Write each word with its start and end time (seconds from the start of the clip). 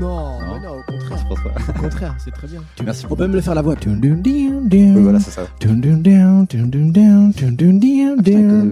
Non, 0.00 0.40
Non. 0.40 0.54
mais 0.54 0.60
non, 0.66 0.78
au 0.78 0.82
contraire. 0.82 1.18
Je 1.18 1.26
pense 1.28 1.42
pas. 1.42 1.54
Au 1.68 1.72
contraire, 1.82 2.14
c'est 2.18 2.30
très 2.30 2.46
bien. 2.46 2.62
Merci 2.84 3.06
On 3.08 3.16
peut 3.16 3.22
même 3.24 3.32
le 3.34 3.40
faire 3.40 3.54
la 3.54 3.62
voix. 3.62 3.74
Oui, 3.86 4.50
voilà, 5.02 5.20
c'est 5.20 5.30
ça. 5.30 5.46
Le 5.60 5.66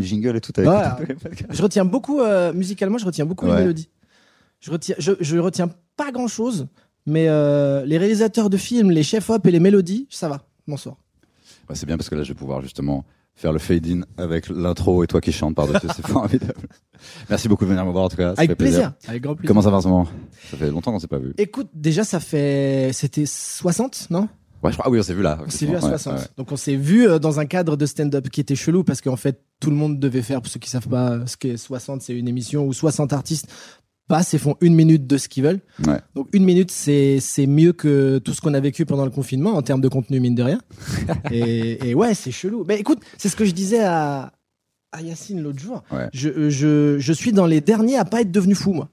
jingle 0.00 0.36
et 0.36 0.40
tout. 0.40 0.52
avec 0.56 0.68
Voilà. 0.68 0.98
les. 1.08 1.16
Je 1.50 1.62
retiens 1.62 1.84
beaucoup, 1.84 2.20
euh, 2.20 2.52
musicalement, 2.52 2.98
je 2.98 3.04
retiens 3.06 3.26
beaucoup 3.26 3.46
les 3.46 3.52
Ouais. 3.52 3.60
mélodies. 3.60 3.88
Je 4.60 4.70
retiens, 4.70 4.96
je, 4.98 5.12
je 5.20 5.38
retiens 5.38 5.68
pas 5.96 6.10
grand 6.10 6.28
chose, 6.28 6.66
mais 7.06 7.26
euh, 7.28 7.84
les 7.84 7.98
réalisateurs 7.98 8.50
de 8.50 8.56
films, 8.56 8.90
les 8.90 9.02
chefs-op 9.02 9.46
et 9.46 9.50
les 9.50 9.60
mélodies, 9.60 10.06
ça 10.10 10.28
va, 10.28 10.42
m'en 10.66 10.76
sors. 10.76 10.98
Ouais, 11.68 11.76
c'est 11.76 11.86
bien 11.86 11.96
parce 11.96 12.08
que 12.08 12.14
là, 12.14 12.22
je 12.24 12.32
vais 12.32 12.38
pouvoir 12.38 12.60
justement 12.62 13.04
faire 13.38 13.52
le 13.52 13.58
fade-in 13.58 14.00
avec 14.16 14.48
l'intro 14.48 15.04
et 15.04 15.06
toi 15.06 15.20
qui 15.20 15.32
chantes 15.32 15.54
par-dessus. 15.54 15.86
c'est 15.94 16.06
formidable. 16.06 16.54
Merci 17.30 17.48
beaucoup 17.48 17.64
de 17.64 17.70
venir 17.70 17.84
me 17.86 17.92
voir 17.92 18.04
en 18.04 18.08
tout 18.08 18.16
cas. 18.16 18.34
ça 18.34 18.40
Avec 18.40 18.50
fait 18.50 18.56
plaisir. 18.56 18.92
Avec 19.06 19.22
grand 19.22 19.34
plaisir. 19.34 19.48
Comment 19.48 19.62
ça 19.62 19.70
va 19.70 19.76
en 19.76 19.80
ce 19.80 19.88
moment? 19.88 20.06
Ça 20.50 20.56
fait 20.56 20.70
longtemps 20.70 20.92
qu'on 20.92 20.98
s'est 20.98 21.06
pas 21.06 21.18
vu. 21.18 21.32
Écoute, 21.38 21.68
déjà, 21.72 22.02
ça 22.04 22.18
fait. 22.20 22.90
C'était 22.92 23.26
60, 23.26 24.08
non? 24.10 24.28
Ouais, 24.62 24.72
je 24.72 24.76
crois. 24.76 24.86
Ah 24.88 24.90
oui, 24.90 24.98
on 24.98 25.02
s'est 25.04 25.14
vu 25.14 25.22
là. 25.22 25.38
On 25.46 25.48
s'est 25.50 25.66
vu 25.66 25.72
à 25.76 25.80
Ouais, 25.80 25.88
60. 25.88 26.14
ouais. 26.18 26.24
Donc 26.36 26.50
on 26.50 26.56
s'est 26.56 26.74
vu 26.74 27.06
euh, 27.08 27.20
dans 27.20 27.38
un 27.38 27.46
cadre 27.46 27.76
de 27.76 27.86
stand-up 27.86 28.28
qui 28.28 28.40
était 28.40 28.56
chelou 28.56 28.82
parce 28.82 29.00
qu'en 29.00 29.14
fait, 29.14 29.40
tout 29.60 29.70
le 29.70 29.76
monde 29.76 30.00
devait 30.00 30.22
faire, 30.22 30.42
pour 30.42 30.50
ceux 30.50 30.58
qui 30.58 30.68
savent 30.68 30.88
pas 30.88 31.24
ce 31.26 31.36
qu'est 31.36 31.56
60, 31.56 32.02
c'est 32.02 32.12
une 32.18 32.26
émission 32.26 32.66
où 32.66 32.72
60 32.72 33.12
artistes 33.12 33.46
passent 34.08 34.34
et 34.34 34.38
font 34.38 34.56
une 34.60 34.74
minute 34.74 35.06
de 35.06 35.16
ce 35.18 35.28
qu'ils 35.28 35.44
veulent. 35.44 35.60
Ouais. 35.86 36.00
Donc 36.14 36.28
une 36.32 36.44
minute, 36.44 36.70
c'est 36.70 37.20
c'est 37.20 37.46
mieux 37.46 37.72
que 37.72 38.18
tout 38.18 38.32
ce 38.32 38.40
qu'on 38.40 38.54
a 38.54 38.60
vécu 38.60 38.86
pendant 38.86 39.04
le 39.04 39.10
confinement 39.10 39.52
en 39.52 39.62
termes 39.62 39.80
de 39.80 39.88
contenu, 39.88 40.18
mine 40.18 40.34
de 40.34 40.42
rien. 40.42 40.60
et, 41.30 41.90
et 41.90 41.94
ouais, 41.94 42.14
c'est 42.14 42.30
chelou. 42.32 42.64
Mais 42.66 42.78
écoute, 42.80 43.00
c'est 43.18 43.28
ce 43.28 43.36
que 43.36 43.44
je 43.44 43.52
disais 43.52 43.84
à, 43.84 44.32
à 44.92 45.02
Yacine 45.02 45.40
l'autre 45.42 45.60
jour. 45.60 45.84
Ouais. 45.92 46.08
Je, 46.12 46.48
je, 46.50 46.98
je 46.98 47.12
suis 47.12 47.32
dans 47.32 47.46
les 47.46 47.60
derniers 47.60 47.96
à 47.96 48.04
pas 48.04 48.22
être 48.22 48.32
devenu 48.32 48.54
fou, 48.54 48.72
moi. 48.72 48.88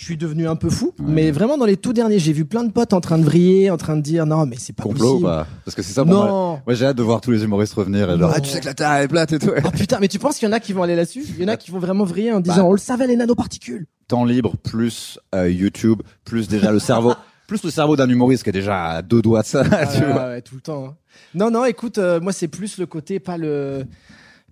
Je 0.00 0.06
suis 0.06 0.16
devenu 0.16 0.48
un 0.48 0.56
peu 0.56 0.70
fou, 0.70 0.94
Ouais. 0.98 1.04
mais 1.08 1.30
vraiment 1.30 1.58
dans 1.58 1.66
les 1.66 1.76
tout 1.76 1.92
derniers, 1.92 2.18
j'ai 2.18 2.32
vu 2.32 2.46
plein 2.46 2.64
de 2.64 2.72
potes 2.72 2.94
en 2.94 3.02
train 3.02 3.18
de 3.18 3.22
vriller, 3.22 3.70
en 3.70 3.76
train 3.76 3.96
de 3.98 4.00
dire 4.00 4.24
non, 4.24 4.46
mais 4.46 4.56
c'est 4.58 4.72
pas 4.72 4.84
Complot 4.84 5.06
possible. 5.20 5.26
pas 5.28 5.46
Parce 5.62 5.74
que 5.74 5.82
c'est 5.82 5.92
ça 5.92 6.06
pour 6.06 6.14
moi. 6.14 6.26
non. 6.26 6.60
Moi, 6.66 6.74
j'ai 6.74 6.86
hâte 6.86 6.96
de 6.96 7.02
voir 7.02 7.20
tous 7.20 7.32
les 7.32 7.44
humoristes 7.44 7.74
revenir 7.74 8.10
et 8.10 8.18
genre, 8.18 8.30
Non. 8.30 8.34
ah, 8.34 8.40
tu 8.40 8.48
sais 8.48 8.60
que 8.60 8.64
la 8.64 8.72
Terre 8.72 8.94
est 8.94 9.08
plate 9.08 9.32
et 9.34 9.38
tout. 9.38 9.50
Oh 9.62 9.70
putain, 9.70 9.98
mais 10.00 10.08
tu 10.08 10.18
penses 10.18 10.38
qu'il 10.38 10.48
y 10.48 10.50
en 10.50 10.54
a 10.54 10.60
qui 10.60 10.72
vont 10.72 10.84
aller 10.84 10.96
là-dessus? 10.96 11.22
Il 11.36 11.42
y 11.42 11.44
en 11.44 11.48
a 11.48 11.58
qui 11.58 11.70
vont 11.70 11.78
vraiment 11.80 12.04
vriller 12.04 12.32
en 12.32 12.40
disant 12.40 12.56
Bah. 12.62 12.64
on 12.64 12.72
le 12.72 12.78
savait 12.78 13.06
les 13.08 13.16
nanoparticules. 13.16 13.86
Temps 14.08 14.24
libre 14.24 14.54
plus 14.56 15.18
euh, 15.34 15.50
YouTube 15.50 16.00
plus 16.24 16.48
déjà 16.48 16.72
le 16.72 16.78
cerveau. 16.78 17.12
Plus 17.46 17.62
le 17.64 17.70
cerveau 17.70 17.96
d'un 17.96 18.08
humoriste 18.08 18.44
qui 18.44 18.50
est 18.50 18.52
déjà 18.52 18.86
à 18.90 19.02
deux 19.02 19.20
doigts 19.22 19.42
de 19.42 19.46
ça, 19.46 19.64
Ah, 19.72 19.84
tu 19.84 20.00
ouais, 20.02 20.12
vois. 20.12 20.22
ouais, 20.28 20.40
tout 20.40 20.54
le 20.54 20.60
temps. 20.60 20.84
hein. 20.86 20.94
Non, 21.34 21.50
non, 21.50 21.64
écoute, 21.64 21.98
euh, 21.98 22.20
moi 22.20 22.32
c'est 22.32 22.46
plus 22.46 22.78
le 22.78 22.86
côté, 22.86 23.18
pas 23.18 23.36
le, 23.36 23.84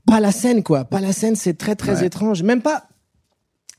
pas 0.05 0.19
la 0.19 0.33
scène 0.33 0.65
quoi. 0.65 0.85
Pas 0.85 1.01
la 1.01 1.13
scène, 1.13 1.37
c'est 1.37 1.55
très 1.57 1.77
très 1.77 2.05
étrange. 2.05 2.43
Même 2.43 2.61
pas. 2.61 2.89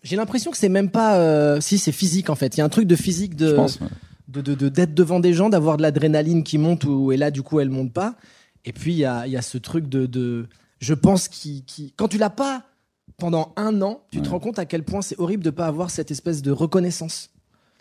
J'ai 0.03 0.15
l'impression 0.15 0.51
que 0.51 0.57
c'est 0.57 0.69
même 0.69 0.89
pas. 0.89 1.17
euh, 1.17 1.59
Si 1.61 1.77
c'est 1.77 1.91
physique 1.91 2.29
en 2.29 2.35
fait. 2.35 2.55
Il 2.55 2.59
y 2.59 2.61
a 2.61 2.65
un 2.65 2.69
truc 2.69 2.87
de 2.87 2.95
physique 2.95 3.35
de 3.35 3.49
Je 3.49 3.55
pense. 3.55 3.79
ouais. 3.81 3.87
de 4.27 4.41
de- 4.41 4.55
de- 4.55 4.69
d'être 4.69 4.93
devant 4.93 5.19
des 5.19 5.33
gens, 5.33 5.49
d'avoir 5.49 5.77
de 5.77 5.81
l'adrénaline 5.81 6.43
qui 6.43 6.57
monte 6.57 6.83
ou 6.85 7.11
et 7.11 7.17
là 7.17 7.31
du 7.31 7.41
coup 7.41 7.59
elle 7.59 7.69
monte 7.69 7.91
pas. 7.93 8.15
Et 8.65 8.71
puis 8.73 8.93
il 8.93 8.97
y 8.99 9.05
a 9.05 9.25
il 9.27 9.33
y 9.33 9.37
a 9.37 9.41
ce 9.41 9.57
truc 9.57 9.87
de 9.89 10.05
de. 10.05 10.47
Je 10.79 10.93
pense 10.93 11.27
qui 11.27 11.63
qui 11.65 11.93
quand 11.97 12.07
tu 12.07 12.17
l'as 12.17 12.29
pas 12.29 12.63
pendant 13.17 13.53
un 13.57 13.81
an, 13.81 14.01
tu 14.11 14.21
te 14.21 14.29
rends 14.29 14.39
compte 14.39 14.59
à 14.59 14.65
quel 14.65 14.83
point 14.83 15.01
c'est 15.01 15.19
horrible 15.19 15.43
de 15.43 15.49
pas 15.49 15.65
avoir 15.65 15.89
cette 15.89 16.11
espèce 16.11 16.41
de 16.41 16.51
reconnaissance. 16.51 17.31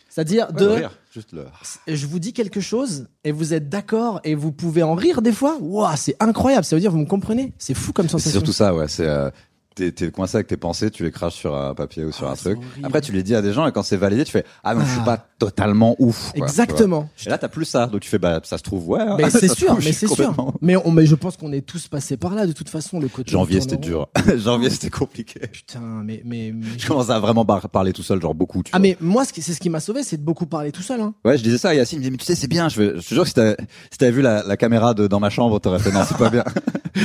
C'est-à-dire 0.08 0.48
Ouais, 0.54 0.60
de 0.60 0.64
le 0.66 0.72
rire, 0.72 0.98
juste 1.12 1.32
le. 1.32 1.44
je 1.86 2.06
vous 2.06 2.18
dis 2.18 2.32
quelque 2.32 2.60
chose 2.60 3.08
et 3.24 3.30
vous 3.30 3.52
êtes 3.52 3.68
d'accord 3.68 4.20
et 4.24 4.34
vous 4.34 4.50
pouvez 4.52 4.82
en 4.82 4.94
rire 4.94 5.20
des 5.20 5.32
fois. 5.32 5.58
Waouh, 5.60 5.94
c'est 5.96 6.16
incroyable. 6.18 6.64
Ça 6.64 6.74
veut 6.74 6.80
dire 6.80 6.90
vous 6.90 6.96
me 6.98 7.04
comprenez? 7.06 7.52
C'est 7.58 7.74
fou 7.74 7.92
comme 7.92 8.06
C'est 8.06 8.12
sensation. 8.12 8.40
surtout 8.40 8.52
ça, 8.54 8.74
ouais. 8.74 8.88
C'est 8.88 9.06
euh, 9.06 9.30
t'es 9.78 9.92
t'es 9.92 10.10
coincé 10.10 10.36
avec 10.36 10.46
tes 10.48 10.56
pensées, 10.56 10.90
tu 10.90 11.04
les 11.04 11.10
craches 11.10 11.34
sur 11.34 11.54
un 11.56 11.74
papier 11.74 12.04
ou 12.04 12.12
sur 12.12 12.26
Ah, 12.28 12.32
un 12.32 12.34
truc. 12.34 12.58
horrible. 12.58 12.86
Après, 12.86 13.00
tu 13.00 13.12
les 13.12 13.22
dis 13.22 13.34
à 13.34 13.42
des 13.42 13.52
gens 13.52 13.66
et 13.66 13.72
quand 13.72 13.82
c'est 13.82 13.96
validé, 13.96 14.24
tu 14.24 14.32
fais 14.32 14.44
ah 14.64 14.74
non, 14.74 14.80
je 14.84 14.90
suis 14.90 15.00
Ah. 15.02 15.16
pas 15.16 15.26
totalement 15.38 15.94
ouf. 15.98 16.32
quoi. 16.32 16.44
Exactement. 16.46 17.08
Et 17.24 17.30
là, 17.30 17.38
t'as 17.38 17.48
plus 17.48 17.64
ça, 17.64 17.86
donc 17.86 18.00
tu 18.00 18.08
fais 18.08 18.18
bah 18.18 18.40
ça 18.42 18.58
se 18.58 18.62
trouve 18.62 18.88
ouais. 18.88 19.04
Mais 19.16 19.30
ça 19.30 19.38
c'est 19.38 19.48
sûr, 19.54 19.68
trouve, 19.68 19.80
je 19.80 19.86
mais 19.86 19.92
c'est 19.92 20.08
sûr. 20.08 20.34
Mais, 20.60 20.76
on, 20.76 20.90
mais 20.90 21.06
je 21.06 21.14
pense 21.14 21.36
qu'on 21.36 21.52
est 21.52 21.60
tous 21.60 21.86
passés 21.88 22.16
par 22.16 22.34
là 22.34 22.46
de 22.46 22.52
toute 22.52 22.68
façon. 22.68 22.98
Le 23.00 23.08
côté. 23.08 23.30
Janvier, 23.30 23.60
c'était 23.60 23.76
dur. 23.76 24.08
Janvier, 24.36 24.70
c'était 24.70 24.90
compliqué. 24.90 25.40
Putain, 25.40 25.80
mais 26.04 26.22
mais. 26.24 26.52
mais- 26.54 26.66
Je 26.78 26.86
commence 26.86 27.10
à 27.10 27.18
vraiment 27.20 27.44
parler 27.44 27.92
tout 27.92 28.02
seul, 28.02 28.20
genre 28.20 28.34
beaucoup. 28.34 28.62
Tu 28.62 28.70
Ah 28.74 28.78
vois. 28.78 28.82
mais 28.82 28.96
moi 29.00 29.24
c'est 29.24 29.40
ce 29.54 29.60
qui 29.60 29.70
m'a 29.70 29.80
sauvé, 29.80 30.02
c'est 30.02 30.16
de 30.16 30.22
beaucoup 30.22 30.46
parler 30.46 30.72
tout 30.72 30.82
seul. 30.82 31.00
Hein. 31.00 31.14
Ouais, 31.24 31.38
je 31.38 31.42
disais 31.44 31.58
ça 31.58 31.68
à 31.70 31.74
Yacine, 31.74 31.98
me 31.98 32.02
disait, 32.02 32.10
mais 32.10 32.16
tu 32.16 32.24
sais, 32.24 32.34
c'est 32.34 32.48
bien, 32.48 32.68
je, 32.68 32.98
je 32.98 33.08
te 33.08 33.14
jure 33.14 33.22
que 33.22 33.28
si 33.28 33.34
t'avais, 33.34 33.56
si 33.90 34.10
vu 34.10 34.22
la, 34.22 34.42
la 34.42 34.56
caméra 34.56 34.94
de, 34.94 35.06
dans 35.06 35.20
ma 35.20 35.30
chambre, 35.30 35.58
t'aurais 35.60 35.78
fait, 35.78 35.92
non, 35.92 36.00
c'est 36.08 36.16
pas 36.16 36.30
bien. 36.30 36.44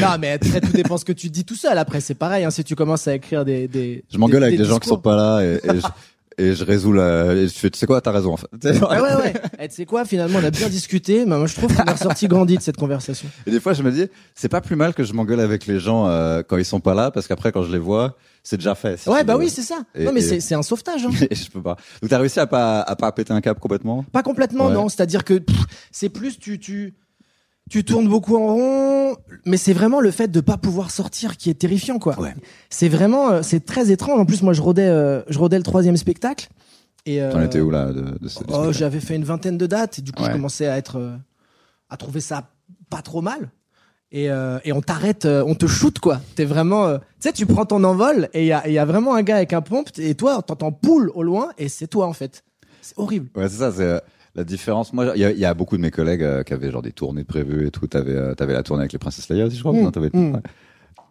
Non 0.01 0.17
mais 0.19 0.31
après 0.33 0.61
tout 0.61 0.71
dépend 0.73 0.97
ce 0.97 1.05
que 1.05 1.13
tu 1.13 1.29
dis 1.29 1.45
tout 1.45 1.55
seul. 1.55 1.77
Après 1.77 2.01
c'est 2.01 2.15
pareil. 2.15 2.43
Hein, 2.45 2.51
si 2.51 2.63
tu 2.63 2.75
commences 2.75 3.07
à 3.07 3.15
écrire 3.15 3.45
des. 3.45 3.67
des 3.67 4.03
Je 4.11 4.17
m'engueule 4.17 4.43
avec 4.43 4.57
des, 4.57 4.63
des 4.63 4.69
gens 4.69 4.79
qui 4.79 4.89
sont 4.89 4.97
pas 4.99 5.15
là 5.15 5.41
et, 5.43 5.55
et 5.63 5.79
je, 5.79 5.87
et 6.39 6.55
je 6.55 6.63
résous 6.63 6.93
la, 6.93 7.33
et 7.33 7.47
je 7.47 7.53
fais, 7.53 7.69
tu 7.69 7.77
sais 7.77 7.85
quoi, 7.85 8.01
t'as 8.01 8.11
raison, 8.11 8.33
en 8.33 8.37
fait. 8.37 8.47
Ouais 8.63 8.99
ouais 8.99 9.15
ouais. 9.17 9.33
Eh, 9.59 9.67
tu 9.67 9.75
sais 9.75 9.85
quoi 9.85 10.03
finalement 10.03 10.39
on 10.41 10.43
a 10.43 10.49
bien 10.49 10.67
discuté, 10.67 11.25
mais 11.27 11.37
moi 11.37 11.45
je 11.45 11.53
trouve 11.53 11.71
qu'on 11.75 11.83
est 11.83 11.91
ressorti 11.91 12.27
grandi 12.27 12.57
de 12.57 12.61
cette 12.63 12.77
conversation. 12.77 13.27
Et 13.45 13.51
des 13.51 13.59
fois, 13.59 13.73
je 13.73 13.83
me 13.83 13.91
dis, 13.91 14.07
c'est 14.33 14.49
pas 14.49 14.59
plus 14.61 14.75
mal 14.75 14.95
que 14.95 15.03
je 15.03 15.13
m'engueule 15.13 15.39
avec 15.41 15.67
les 15.67 15.79
gens 15.79 16.07
euh, 16.07 16.41
quand 16.41 16.57
ils 16.57 16.65
sont 16.65 16.79
pas 16.79 16.95
là, 16.95 17.11
parce 17.11 17.27
qu'après, 17.27 17.51
quand 17.51 17.61
je 17.61 17.71
les 17.71 17.77
vois, 17.77 18.17
c'est 18.41 18.57
déjà 18.57 18.73
fait. 18.73 18.97
si 18.97 19.07
Ouais 19.09 19.23
bah 19.23 19.33
veux. 19.35 19.41
oui 19.41 19.49
c'est 19.51 19.61
ça. 19.61 19.83
Et- 19.93 20.05
non 20.05 20.11
mais 20.11 20.23
et- 20.25 20.39
c'est 20.41 20.55
un 20.55 20.63
sauvetage. 20.63 21.05
Hein. 21.05 21.11
Je 21.31 21.49
peux 21.51 21.61
pas. 21.61 21.77
Donc 22.01 22.09
t'as 22.09 22.17
réussi 22.17 22.39
à 22.39 22.47
pas, 22.47 22.81
à 22.81 22.95
pas 22.95 23.11
péter 23.11 23.31
un 23.31 23.39
câble 23.39 23.59
complètement? 23.59 24.03
Pas 24.11 24.23
complètement, 24.23 24.67
Ouais. 24.69 24.73
non. 24.73 24.89
C'est-à-dire 24.89 25.23
que 25.23 25.39
c'est 25.91 26.09
plus 26.09 26.39
tu 26.39 26.57
tu 26.59 26.95
tu 27.73 27.83
tournes 27.83 28.07
beaucoup 28.07 28.35
en 28.37 28.53
rond, 28.53 29.15
mais 29.47 29.57
c'est 29.57 29.73
vraiment 29.73 29.99
le 29.99 30.11
fait 30.11 30.27
de 30.27 30.41
pas 30.41 30.57
pouvoir 30.57 30.91
sortir 30.91 31.37
qui 31.37 31.49
est 31.49 31.55
terrifiant, 31.55 31.97
quoi. 31.97 32.19
Ouais. 32.19 32.35
C'est 32.69 32.87
vraiment, 32.87 33.31
euh, 33.31 33.41
c'est 33.41 33.65
très 33.65 33.89
étrange. 33.89 34.19
En 34.19 34.25
plus, 34.25 34.43
moi, 34.43 34.53
je 34.53 34.61
rodais, 34.61 34.87
euh, 34.87 35.23
je 35.27 35.39
rodais 35.39 35.57
le 35.57 35.63
troisième 35.63 35.97
spectacle. 35.97 36.49
Et 37.07 37.19
euh, 37.19 37.31
T'en 37.31 37.41
étais 37.41 37.61
où 37.61 37.71
là 37.71 37.91
de, 37.91 38.15
de, 38.21 38.27
ce- 38.27 38.41
oh, 38.47 38.71
j'avais 38.71 38.99
fait 38.99 39.15
une 39.15 39.23
vingtaine 39.23 39.57
de 39.57 39.65
dates. 39.65 39.97
Et 39.97 40.01
du 40.03 40.11
coup, 40.11 40.23
je 40.23 40.29
commençais 40.31 40.67
à 40.67 40.77
être, 40.77 40.99
euh, 40.99 41.15
à 41.89 41.97
trouver 41.97 42.19
ça 42.21 42.51
pas 42.91 43.01
trop 43.01 43.21
mal. 43.23 43.49
Et, 44.11 44.25
et 44.25 44.71
on 44.71 44.81
t'arrête, 44.81 45.25
on 45.25 45.55
te 45.55 45.65
shoot 45.65 45.97
quoi. 45.97 46.21
T'es 46.35 46.45
vraiment, 46.45 46.99
tu 46.99 47.03
sais, 47.21 47.33
tu 47.33 47.47
prends 47.47 47.65
ton 47.65 47.83
envol 47.83 48.29
et 48.35 48.41
il 48.43 48.45
y 48.45 48.53
a, 48.53 48.69
y 48.69 48.77
a 48.77 48.85
vraiment 48.85 49.15
un 49.15 49.23
gars 49.23 49.37
avec 49.37 49.53
un 49.53 49.61
pompe 49.63 49.89
et 49.97 50.13
toi, 50.13 50.43
t'entends 50.45 50.71
poule 50.71 51.11
au 51.15 51.23
loin 51.23 51.49
et 51.57 51.67
c'est 51.67 51.87
toi 51.87 52.05
en 52.05 52.13
fait. 52.13 52.43
C'est 52.83 52.93
horrible. 52.99 53.29
Ouais, 53.35 53.49
c'est 53.49 53.57
ça, 53.57 53.71
c'est 53.75 54.01
la 54.35 54.43
différence. 54.43 54.93
Moi, 54.93 55.11
il 55.15 55.21
y, 55.21 55.25
a- 55.25 55.31
il 55.31 55.37
y 55.39 55.45
a 55.45 55.53
beaucoup 55.53 55.77
de 55.77 55.81
mes 55.81 55.91
collègues 55.91 56.23
euh, 56.23 56.43
qui 56.43 56.53
avaient 56.53 56.71
genre 56.71 56.81
des 56.81 56.91
tournées 56.91 57.23
prévues 57.23 57.67
et 57.67 57.71
tout. 57.71 57.85
T'avais, 57.87 58.15
euh, 58.15 58.33
t'avais 58.35 58.53
la 58.53 58.63
tournée 58.63 58.81
avec 58.81 58.93
les 58.93 58.99
Princesses 58.99 59.29
Leia 59.29 59.45
aussi, 59.45 59.57
je 59.57 59.61
crois. 59.61 59.73
Mm, 59.73 59.81
non, 59.83 59.91
t'avais- 59.91 60.09
mm. 60.11 60.33
ouais. 60.35 60.39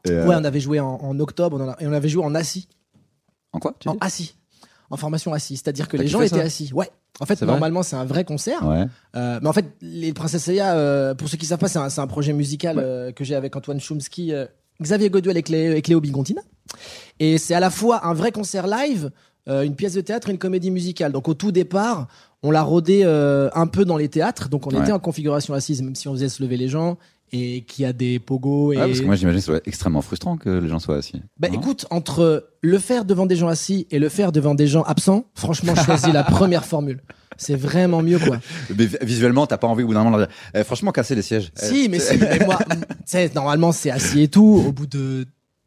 Et, 0.06 0.10
euh, 0.10 0.26
Ouais, 0.26 0.34
on 0.36 0.44
avait 0.44 0.58
joué 0.60 0.80
en, 0.80 0.94
en 1.00 1.18
octobre 1.20 1.56
on 1.60 1.64
en 1.64 1.68
a- 1.70 1.76
et 1.80 1.86
on 1.86 1.92
avait 1.92 2.08
joué 2.08 2.24
en 2.24 2.34
assis. 2.34 2.68
En 3.52 3.58
quoi 3.60 3.74
tu 3.78 3.88
En 3.88 3.96
assis. 4.00 4.34
En 4.90 4.96
formation 4.96 5.32
assis. 5.32 5.56
C'est-à-dire 5.56 5.88
que 5.88 5.96
les 5.96 6.06
gens 6.08 6.20
étaient 6.20 6.40
assis. 6.40 6.70
Ouais. 6.74 6.90
En 7.20 7.26
fait, 7.26 7.40
normalement, 7.42 7.82
c'est 7.82 7.96
un 7.96 8.04
vrai 8.04 8.24
concert. 8.24 8.66
Ouais. 8.66 8.84
Euh, 9.16 9.38
mais 9.40 9.48
en 9.48 9.52
fait, 9.52 9.66
les 9.80 10.12
Princesses 10.12 10.46
Leia, 10.48 10.74
euh, 10.74 11.14
pour 11.14 11.28
ceux 11.28 11.36
qui 11.36 11.46
savent 11.46 11.58
pas, 11.58 11.68
c'est 11.68 11.78
un, 11.78 11.88
c'est 11.90 12.00
un 12.00 12.06
projet 12.06 12.32
musical 12.32 12.76
Ouais. 12.78 12.82
euh, 12.84 13.12
que 13.12 13.22
j'ai 13.24 13.34
avec 13.34 13.54
Antoine 13.54 13.78
Chomsky, 13.80 14.32
Xavier 14.82 15.10
Goduel 15.10 15.36
et, 15.36 15.42
Clé- 15.42 15.76
et 15.76 15.82
Cléo 15.82 16.00
Bigontina. 16.00 16.42
Et 17.20 17.38
c'est 17.38 17.54
à 17.54 17.60
la 17.60 17.70
fois 17.70 18.06
un 18.06 18.14
vrai 18.14 18.32
concert 18.32 18.66
live, 18.66 19.10
une 19.46 19.74
pièce 19.76 19.94
de 19.94 20.00
théâtre 20.00 20.28
et 20.28 20.32
une 20.32 20.38
comédie 20.38 20.70
musicale. 20.70 21.12
Donc 21.12 21.28
au 21.28 21.34
tout 21.34 21.52
départ, 21.52 22.08
on 22.42 22.50
l'a 22.50 22.62
rodé 22.62 23.02
euh, 23.04 23.48
un 23.54 23.66
peu 23.66 23.84
dans 23.84 23.96
les 23.96 24.08
théâtres. 24.08 24.48
Donc 24.48 24.66
on 24.66 24.70
Ouais. 24.70 24.80
était 24.82 24.92
en 24.92 24.98
configuration 24.98 25.54
assise, 25.54 25.82
même 25.82 25.94
si 25.94 26.08
on 26.08 26.12
faisait 26.12 26.28
se 26.28 26.42
lever 26.42 26.56
les 26.56 26.68
gens 26.68 26.98
et 27.34 27.62
qu'il 27.62 27.82
y 27.84 27.86
a 27.86 27.92
des 27.94 28.18
pogos. 28.18 28.72
Et... 28.74 28.76
Ah, 28.78 28.86
parce 28.86 29.00
que 29.00 29.06
moi, 29.06 29.14
j'imagine 29.16 29.40
que 29.42 29.52
être 29.52 29.66
extrêmement 29.66 30.02
frustrant 30.02 30.36
que 30.36 30.50
les 30.50 30.68
gens 30.68 30.78
soient 30.78 30.96
assis. 30.96 31.22
Bah 31.38 31.48
écoute, 31.52 31.86
entre 31.90 32.46
le 32.60 32.78
faire 32.78 33.04
devant 33.06 33.24
des 33.26 33.36
gens 33.36 33.48
assis 33.48 33.86
et 33.90 33.98
le 33.98 34.08
faire 34.10 34.32
devant 34.32 34.54
des 34.54 34.66
gens 34.66 34.82
absents, 34.82 35.24
franchement, 35.34 35.74
je 35.74 35.82
choisis 35.82 36.12
la 36.12 36.24
première 36.38 36.64
formule. 36.66 37.00
C'est 37.38 37.54
vraiment 37.56 38.02
mieux, 38.02 38.18
quoi. 38.18 38.38
Mais 38.76 38.84
vi- 38.84 38.98
visuellement, 39.02 39.46
t'as 39.46 39.56
pas 39.56 39.66
envie 39.66 39.82
au 39.82 39.86
bout 39.86 39.94
d'un 39.94 40.04
moment 40.04 40.26
eh, 40.54 40.62
franchement, 40.64 40.92
casser 40.92 41.14
les 41.14 41.22
sièges. 41.22 41.50
Si, 41.56 41.84
Eh, 41.84 41.88
mais 41.88 41.98
c'est- 41.98 42.18
si, 42.18 42.20
mais 42.20 42.44
moi, 42.44 42.58
tu 42.68 42.74
sais, 43.06 43.30
normalement, 43.34 43.72
c'est 43.72 43.90
assis 43.90 44.20
et 44.22 44.28
tout. 44.28 44.62
Au 44.68 44.72
bout 44.72 44.86
de 44.86 45.24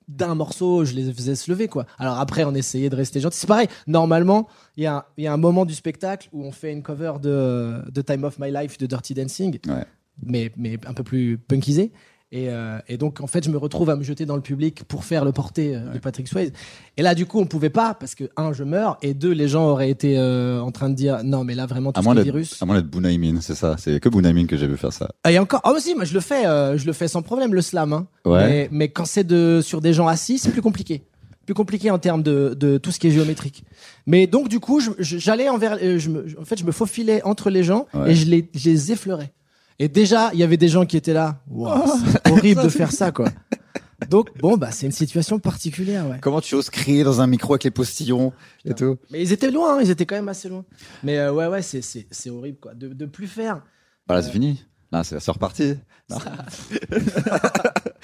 d'un 0.07 0.35
morceau, 0.35 0.85
je 0.85 0.93
les 0.93 1.11
faisais 1.11 1.35
se 1.35 1.49
lever, 1.51 1.67
quoi. 1.67 1.85
Alors 1.97 2.19
après, 2.19 2.43
on 2.43 2.53
essayait 2.53 2.89
de 2.89 2.95
rester 2.95 3.19
gentil. 3.19 3.37
C'est 3.39 3.47
pareil. 3.47 3.67
Normalement, 3.87 4.47
il 4.77 4.83
y, 4.83 4.87
a 4.87 4.97
un- 4.97 5.03
il 5.17 5.23
y 5.23 5.27
a 5.27 5.33
un 5.33 5.37
moment 5.37 5.65
du 5.65 5.73
spectacle 5.73 6.29
où 6.31 6.43
on 6.43 6.51
fait 6.51 6.71
une 6.71 6.83
cover 6.83 7.13
de, 7.21 7.81
de 7.91 8.01
Time 8.01 8.23
of 8.23 8.37
My 8.39 8.51
Life 8.51 8.77
de 8.77 8.85
Dirty 8.85 9.13
Dancing, 9.13 9.59
Ouais. 9.67 9.85
mais, 10.23 10.51
mais 10.57 10.77
un 10.85 10.93
peu 10.93 11.03
plus 11.03 11.37
punkisé. 11.37 11.91
Et, 12.31 12.49
euh, 12.49 12.79
et 12.89 12.97
donc, 12.97 13.21
en 13.21 13.27
fait, 13.27 13.45
je 13.45 13.49
me 13.49 13.57
retrouve 13.57 13.89
à 13.89 13.95
me 13.95 14.03
jeter 14.03 14.25
dans 14.25 14.35
le 14.35 14.41
public 14.41 14.83
pour 14.83 15.05
faire 15.05 15.23
le 15.23 15.31
porté 15.31 15.75
euh, 15.75 15.93
de 15.93 15.99
Patrick 15.99 16.27
Swayze. 16.27 16.51
Et 16.97 17.01
là, 17.01 17.15
du 17.15 17.25
coup, 17.25 17.39
on 17.39 17.45
pouvait 17.45 17.69
pas 17.69 17.93
parce 17.93 18.15
que, 18.15 18.25
un, 18.35 18.51
je 18.51 18.63
meurs, 18.63 18.97
et 19.01 19.13
deux, 19.13 19.31
les 19.31 19.47
gens 19.47 19.65
auraient 19.69 19.89
été 19.91 20.17
euh, 20.17 20.59
en 20.59 20.71
train 20.71 20.89
de 20.89 20.95
dire 20.95 21.23
non, 21.23 21.43
mais 21.43 21.55
là, 21.55 21.65
vraiment, 21.65 21.93
tout 21.93 21.99
À 21.99 22.03
ce 22.03 22.05
moins 22.09 22.19
virus. 22.21 22.61
à 22.61 22.65
moins 22.65 22.75
d'être 22.75 22.89
Bunaimin, 22.89 23.39
c'est 23.41 23.55
ça. 23.55 23.75
C'est 23.77 23.99
que 23.99 24.09
Bunaimin 24.09 24.47
que 24.47 24.57
j'ai 24.57 24.67
vu 24.67 24.75
faire 24.75 24.91
ça. 24.91 25.09
Ah, 25.23 25.31
Et 25.31 25.39
encore, 25.39 25.61
ah 25.63 25.71
aussi, 25.71 25.93
moi 25.95 26.03
je 26.03 26.13
le 26.13 26.19
fais, 26.19 26.43
je 26.43 26.85
le 26.85 26.93
fais 26.93 27.07
sans 27.07 27.21
problème 27.21 27.53
le 27.53 27.61
slam. 27.61 27.93
Hein. 27.93 28.07
Ouais. 28.25 28.47
Mais, 28.47 28.69
mais 28.71 28.89
quand 28.89 29.05
c'est 29.05 29.23
de 29.23 29.61
sur 29.63 29.79
des 29.79 29.93
gens 29.93 30.07
assis, 30.07 30.39
c'est 30.39 30.51
plus 30.51 30.61
compliqué, 30.63 31.03
plus 31.45 31.53
compliqué 31.53 31.89
en 31.91 31.99
termes 31.99 32.23
de, 32.23 32.53
de 32.59 32.77
tout 32.79 32.91
ce 32.91 32.99
qui 32.99 33.07
est 33.07 33.11
géométrique. 33.11 33.63
Mais 34.07 34.25
donc 34.27 34.49
du 34.49 34.59
coup, 34.59 34.81
j'allais 34.99 35.47
envers, 35.47 35.77
je 35.79 36.09
me, 36.09 36.25
en 36.39 36.43
fait, 36.43 36.57
je 36.59 36.65
me 36.65 36.71
faufilais 36.71 37.21
entre 37.23 37.49
les 37.49 37.63
gens 37.63 37.85
Ouais. 37.93 38.11
et 38.11 38.15
je 38.15 38.25
les, 38.25 38.49
je 38.55 38.69
les 38.69 38.91
effleurais. 38.91 39.31
Et 39.79 39.89
déjà, 39.89 40.29
il 40.33 40.39
y 40.39 40.43
avait 40.43 40.57
des 40.57 40.69
gens 40.69 40.85
qui 40.85 40.95
étaient 40.97 41.13
là. 41.13 41.41
Wow, 41.49 41.83
c'est 42.23 42.31
horrible 42.31 42.63
de 42.63 42.69
faire 42.79 42.91
ça, 42.91 43.11
quoi. 43.11 43.29
Donc 44.09 44.37
bon, 44.39 44.57
bah 44.57 44.71
c'est 44.71 44.85
une 44.85 44.91
situation 44.91 45.39
particulière, 45.39 46.07
ouais. 46.07 46.17
Comment 46.21 46.41
tu 46.41 46.55
oses 46.55 46.69
crier 46.69 47.03
dans 47.03 47.21
un 47.21 47.27
micro 47.27 47.53
avec 47.53 47.63
les 47.63 47.71
postillons 47.71 48.33
et 48.65 48.73
tout 48.73 48.97
Mais 49.09 49.21
ils 49.21 49.31
étaient 49.31 49.49
loin, 49.51 49.77
hein, 49.77 49.81
ils 49.81 49.89
étaient 49.89 50.05
quand 50.05 50.15
même 50.15 50.27
assez 50.27 50.49
loin. 50.49 50.65
Mais 51.03 51.17
euh, 51.17 51.31
ouais, 51.31 51.47
ouais, 51.47 51.61
c'est 51.61 51.81
c'est 51.81 52.05
c'est 52.11 52.29
horrible, 52.29 52.59
quoi, 52.59 52.73
de 52.73 52.89
de 52.89 53.05
plus 53.05 53.27
faire. 53.27 53.63
Voilà, 54.07 54.21
c'est 54.21 54.31
fini. 54.31 54.63
Là, 54.91 55.03
c'est 55.03 55.19
c'est 55.19 55.31
reparti. 55.31 55.75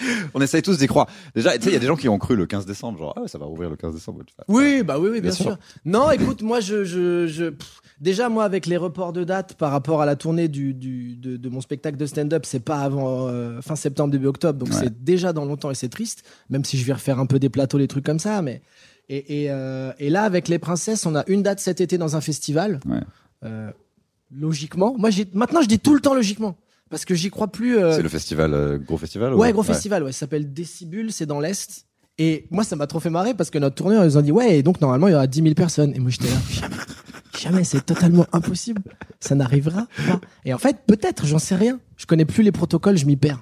On 0.33 0.41
essaye 0.41 0.61
tous 0.61 0.77
d'y 0.77 0.87
croire. 0.87 1.07
Déjà, 1.35 1.57
tu 1.57 1.63
sais, 1.63 1.69
il 1.69 1.73
y 1.73 1.75
a 1.75 1.79
des 1.79 1.87
gens 1.87 1.95
qui 1.95 2.09
ont 2.09 2.17
cru 2.17 2.35
le 2.35 2.45
15 2.45 2.65
décembre, 2.65 2.97
genre, 2.99 3.13
ah 3.17 3.27
ça 3.27 3.37
va 3.37 3.45
rouvrir 3.45 3.69
le 3.69 3.75
15 3.75 3.93
décembre. 3.93 4.21
Oui, 4.47 4.83
bah 4.83 4.97
oui, 4.99 5.09
oui, 5.11 5.21
bien, 5.21 5.29
Bien 5.29 5.31
sûr. 5.31 5.45
sûr. 5.45 5.57
Non, 5.85 6.11
écoute, 6.11 6.41
moi, 6.41 6.59
je, 6.59 6.83
je, 6.83 7.27
je 7.27 7.45
pff, 7.49 7.81
déjà 7.99 8.29
moi 8.29 8.43
avec 8.43 8.65
les 8.65 8.77
reports 8.77 9.13
de 9.13 9.23
date 9.23 9.53
par 9.55 9.71
rapport 9.71 10.01
à 10.01 10.05
la 10.05 10.15
tournée 10.15 10.47
du, 10.47 10.73
du 10.73 11.15
de, 11.15 11.37
de 11.37 11.49
mon 11.49 11.61
spectacle 11.61 11.97
de 11.97 12.05
stand-up, 12.05 12.45
c'est 12.45 12.59
pas 12.63 12.79
avant 12.79 13.27
euh, 13.27 13.61
fin 13.61 13.75
septembre 13.75 14.11
début 14.11 14.27
octobre, 14.27 14.57
donc 14.59 14.69
Ouais. 14.69 14.79
c'est 14.83 15.03
déjà 15.03 15.33
dans 15.33 15.45
longtemps 15.45 15.71
et 15.71 15.75
c'est 15.75 15.89
triste. 15.89 16.23
Même 16.49 16.63
si 16.65 16.77
je 16.77 16.85
vais 16.85 16.93
refaire 16.93 17.19
un 17.19 17.25
peu 17.25 17.39
des 17.39 17.49
plateaux, 17.49 17.77
les 17.77 17.87
trucs 17.87 18.05
comme 18.05 18.19
ça, 18.19 18.41
mais 18.41 18.61
et 19.09 19.43
et, 19.43 19.51
euh, 19.51 19.91
et 19.99 20.09
là 20.09 20.23
avec 20.23 20.47
les 20.47 20.57
princesses, 20.59 21.05
on 21.05 21.15
a 21.15 21.23
une 21.27 21.43
date 21.43 21.59
cet 21.59 21.81
été 21.81 21.97
dans 21.97 22.15
un 22.15 22.21
festival. 22.21 22.79
Ouais. 22.87 22.99
Euh, 23.43 23.71
logiquement, 24.33 24.95
moi 24.97 25.09
maintenant 25.33 25.61
je 25.61 25.67
dis 25.67 25.79
tout 25.79 25.93
le 25.93 25.99
temps 26.01 26.13
logiquement 26.13 26.55
parce 26.91 27.05
que 27.05 27.15
j'y 27.15 27.31
crois 27.31 27.47
plus. 27.47 27.77
euh, 27.79 27.95
C'est 27.95 28.03
le 28.03 28.09
festival, 28.09 28.53
euh, 28.53 28.77
gros 28.77 28.97
festival 28.97 29.33
Ouais, 29.33 29.49
ou- 29.49 29.53
gros 29.53 29.63
festival, 29.63 30.03
ouais. 30.03 30.11
Ça 30.11 30.19
s'appelle 30.19 30.53
Décibule, 30.53 31.11
c'est 31.11 31.25
dans 31.25 31.39
l'Est. 31.39 31.85
Et 32.19 32.45
moi, 32.51 32.63
ça 32.63 32.75
m'a 32.75 32.85
trop 32.85 32.99
fait 32.99 33.09
marrer 33.09 33.33
parce 33.33 33.49
que 33.49 33.57
notre 33.57 33.75
tourneur, 33.75 34.05
ils 34.05 34.17
ont 34.17 34.21
dit, 34.21 34.31
ouais, 34.31 34.59
et 34.59 34.63
donc 34.63 34.79
normalement, 34.81 35.07
il 35.07 35.11
y 35.11 35.15
aura 35.15 35.25
10 35.25 35.41
000 35.41 35.55
personnes. 35.55 35.93
Et 35.95 35.99
moi, 35.99 36.11
j'étais 36.11 36.27
là, 36.29 36.37
jamais, 36.51 36.75
jamais, 37.39 37.63
c'est 37.63 37.83
totalement 37.83 38.27
impossible. 38.33 38.81
Ça 39.19 39.33
n'arrivera 39.33 39.87
pas. 40.07 40.19
Et 40.45 40.53
en 40.53 40.57
fait, 40.59 40.77
peut-être, 40.85 41.25
j'en 41.25 41.39
sais 41.39 41.55
rien. 41.55 41.79
Je 41.97 42.05
connais 42.05 42.25
plus 42.25 42.43
les 42.43 42.51
protocoles, 42.51 42.97
je 42.97 43.05
m'y 43.05 43.15
perds. 43.15 43.39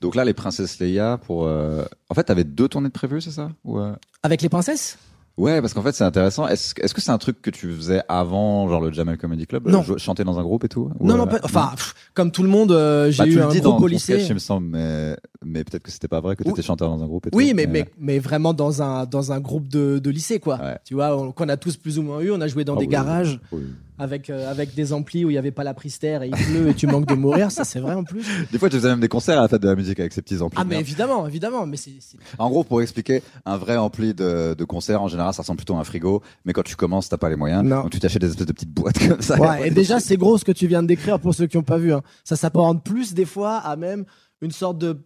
Donc 0.00 0.14
là, 0.14 0.24
les 0.24 0.34
princesses 0.34 0.78
Leia, 0.80 1.18
pour. 1.18 1.44
euh, 1.46 1.84
En 2.08 2.14
fait, 2.14 2.24
t'avais 2.24 2.44
deux 2.44 2.68
tournées 2.68 2.88
de 2.88 2.92
prévues, 2.92 3.20
c'est 3.20 3.30
ça? 3.30 3.50
Ou, 3.64 3.78
Avec 4.22 4.42
les 4.42 4.48
princesses? 4.48 4.98
Ouais, 5.36 5.60
parce 5.60 5.74
qu'en 5.74 5.82
fait, 5.82 5.92
c'est 5.92 6.04
intéressant. 6.04 6.48
Est-ce 6.48 6.72
que 6.74 7.00
c'est 7.02 7.10
un 7.10 7.18
truc 7.18 7.42
que 7.42 7.50
tu 7.50 7.70
faisais 7.70 8.00
avant, 8.08 8.66
genre 8.70 8.80
le 8.80 8.90
Jamel 8.90 9.18
Comedy 9.18 9.46
Club 9.46 9.68
Non. 9.68 9.80
euh, 9.80 9.82
jouer- 9.82 9.98
Chanter 9.98 10.24
dans 10.24 10.38
un 10.38 10.42
groupe 10.42 10.64
et 10.64 10.68
tout 10.68 10.90
Ou, 10.98 11.06
Non, 11.06 11.14
euh, 11.14 11.18
non, 11.18 11.26
pas- 11.26 11.40
enfin, 11.42 11.72
pff, 11.76 11.94
comme 12.14 12.30
tout 12.30 12.42
le 12.42 12.48
monde, 12.48 12.72
euh, 12.72 13.10
j'ai 13.10 13.24
Bah, 13.24 13.28
eu 13.28 13.38
un 13.40 13.48
groupe 13.48 13.60
dans 13.62 13.78
au 13.78 13.86
lycée. 13.86 14.14
sketch, 14.14 14.30
il 14.30 14.34
me 14.34 14.38
semble, 14.38 14.66
mais, 14.68 15.14
mais 15.44 15.62
peut-être 15.62 15.82
que 15.82 15.90
c'était 15.90 16.08
pas 16.08 16.20
vrai, 16.22 16.36
que 16.36 16.42
tu 16.42 16.48
Oui. 16.48 16.54
étais 16.54 16.62
chanteur 16.62 16.88
dans 16.88 17.02
un 17.02 17.06
groupe 17.06 17.26
et 17.26 17.30
tout. 17.30 17.36
Oui, 17.36 17.52
mais, 17.54 17.66
mais, 17.66 17.84
mais 17.98 18.18
vraiment 18.18 18.54
dans 18.54 18.80
un, 18.80 19.04
dans 19.04 19.30
un 19.32 19.40
groupe 19.40 19.68
de, 19.68 19.98
de 19.98 20.10
lycée, 20.10 20.40
quoi. 20.40 20.56
Ouais. 20.58 20.78
Tu 20.86 20.94
vois, 20.94 21.14
on- 21.14 21.32
qu'on 21.32 21.50
a 21.50 21.58
tous 21.58 21.76
plus 21.76 21.98
ou 21.98 22.02
moins 22.02 22.20
eu. 22.20 22.30
On 22.32 22.40
a 22.40 22.48
joué 22.48 22.64
dans 22.64 22.72
Oh, 22.74 22.78
des 22.78 22.86
oui, 22.86 22.90
garages 22.92 23.38
oui. 23.52 23.60
Avec, 23.98 24.30
euh, 24.30 24.50
avec 24.50 24.74
des 24.74 24.92
amplis 24.92 25.24
où 25.24 25.30
il 25.30 25.34
n'y 25.34 25.38
avait 25.38 25.50
pas 25.50 25.64
la 25.64 25.74
pristère 25.74 26.22
et 26.22 26.28
il 26.28 26.34
pleut 26.34 26.68
et 26.68 26.74
tu 26.74 26.86
manques 26.86 27.06
de 27.06 27.14
mourir. 27.14 27.50
Ça, 27.50 27.64
c'est 27.64 27.80
vrai 27.80 27.94
en 27.94 28.04
plus. 28.04 28.26
Des 28.52 28.58
fois, 28.58 28.68
tu 28.68 28.76
faisais 28.76 28.88
même 28.88 29.00
des 29.00 29.08
concerts 29.08 29.38
à 29.38 29.42
la 29.42 29.48
fête 29.48 29.62
de 29.62 29.68
la 29.68 29.74
musique 29.76 29.98
avec 30.00 30.12
ces 30.12 30.22
petits 30.22 30.40
amplis. 30.42 30.58
Ah, 30.60 30.64
mais 30.64 30.78
évidemment, 30.80 31.26
évidemment. 31.26 31.66
Mais 31.66 31.76
c'est. 31.76 31.92
c'est- 32.00 32.18
En 32.38 32.48
gros, 32.50 32.64
pour 32.64 32.82
expliquer, 32.82 33.22
un 33.44 33.56
vrai 33.56 33.76
ampli 33.76 34.14
de, 34.14 34.54
de 34.54 34.64
concert, 34.64 35.00
en 35.02 35.08
général, 35.08 35.32
ça 35.34 35.42
ressemble 35.42 35.56
plutôt 35.58 35.74
à 35.76 35.78
un 35.78 35.84
frigo. 35.84 36.22
Mais 36.44 36.52
quand 36.52 36.62
tu 36.64 36.76
commences, 36.76 37.08
t'as 37.08 37.16
pas 37.16 37.28
les 37.30 37.36
moyens. 37.36 37.62
Non. 37.64 37.82
Donc 37.82 37.90
tu 37.90 38.00
t'achètes 38.00 38.22
des 38.22 38.28
espèces 38.28 38.46
de 38.46 38.52
petites 38.52 38.72
boîtes 38.72 38.98
comme 39.08 39.22
ça. 39.22 39.38
Ouais, 39.40 39.68
et 39.68 39.70
déjà, 39.70 40.00
c'est 40.00 40.16
gros 40.16 40.36
ce 40.38 40.44
que 40.44 40.52
tu 40.52 40.66
viens 40.66 40.82
de 40.82 40.88
décrire 40.88 41.18
pour 41.20 41.34
ceux 41.34 41.46
qui 41.46 41.56
n'ont 41.56 41.62
pas 41.62 41.78
vu. 41.78 41.92
hein. 41.92 42.02
Ça 42.24 42.36
s'apparente 42.36 42.84
plus 42.84 43.14
des 43.14 43.24
fois 43.24 43.56
à 43.56 43.76
même 43.76 44.04
une 44.42 44.50
sorte 44.52 44.78
de 44.78 44.98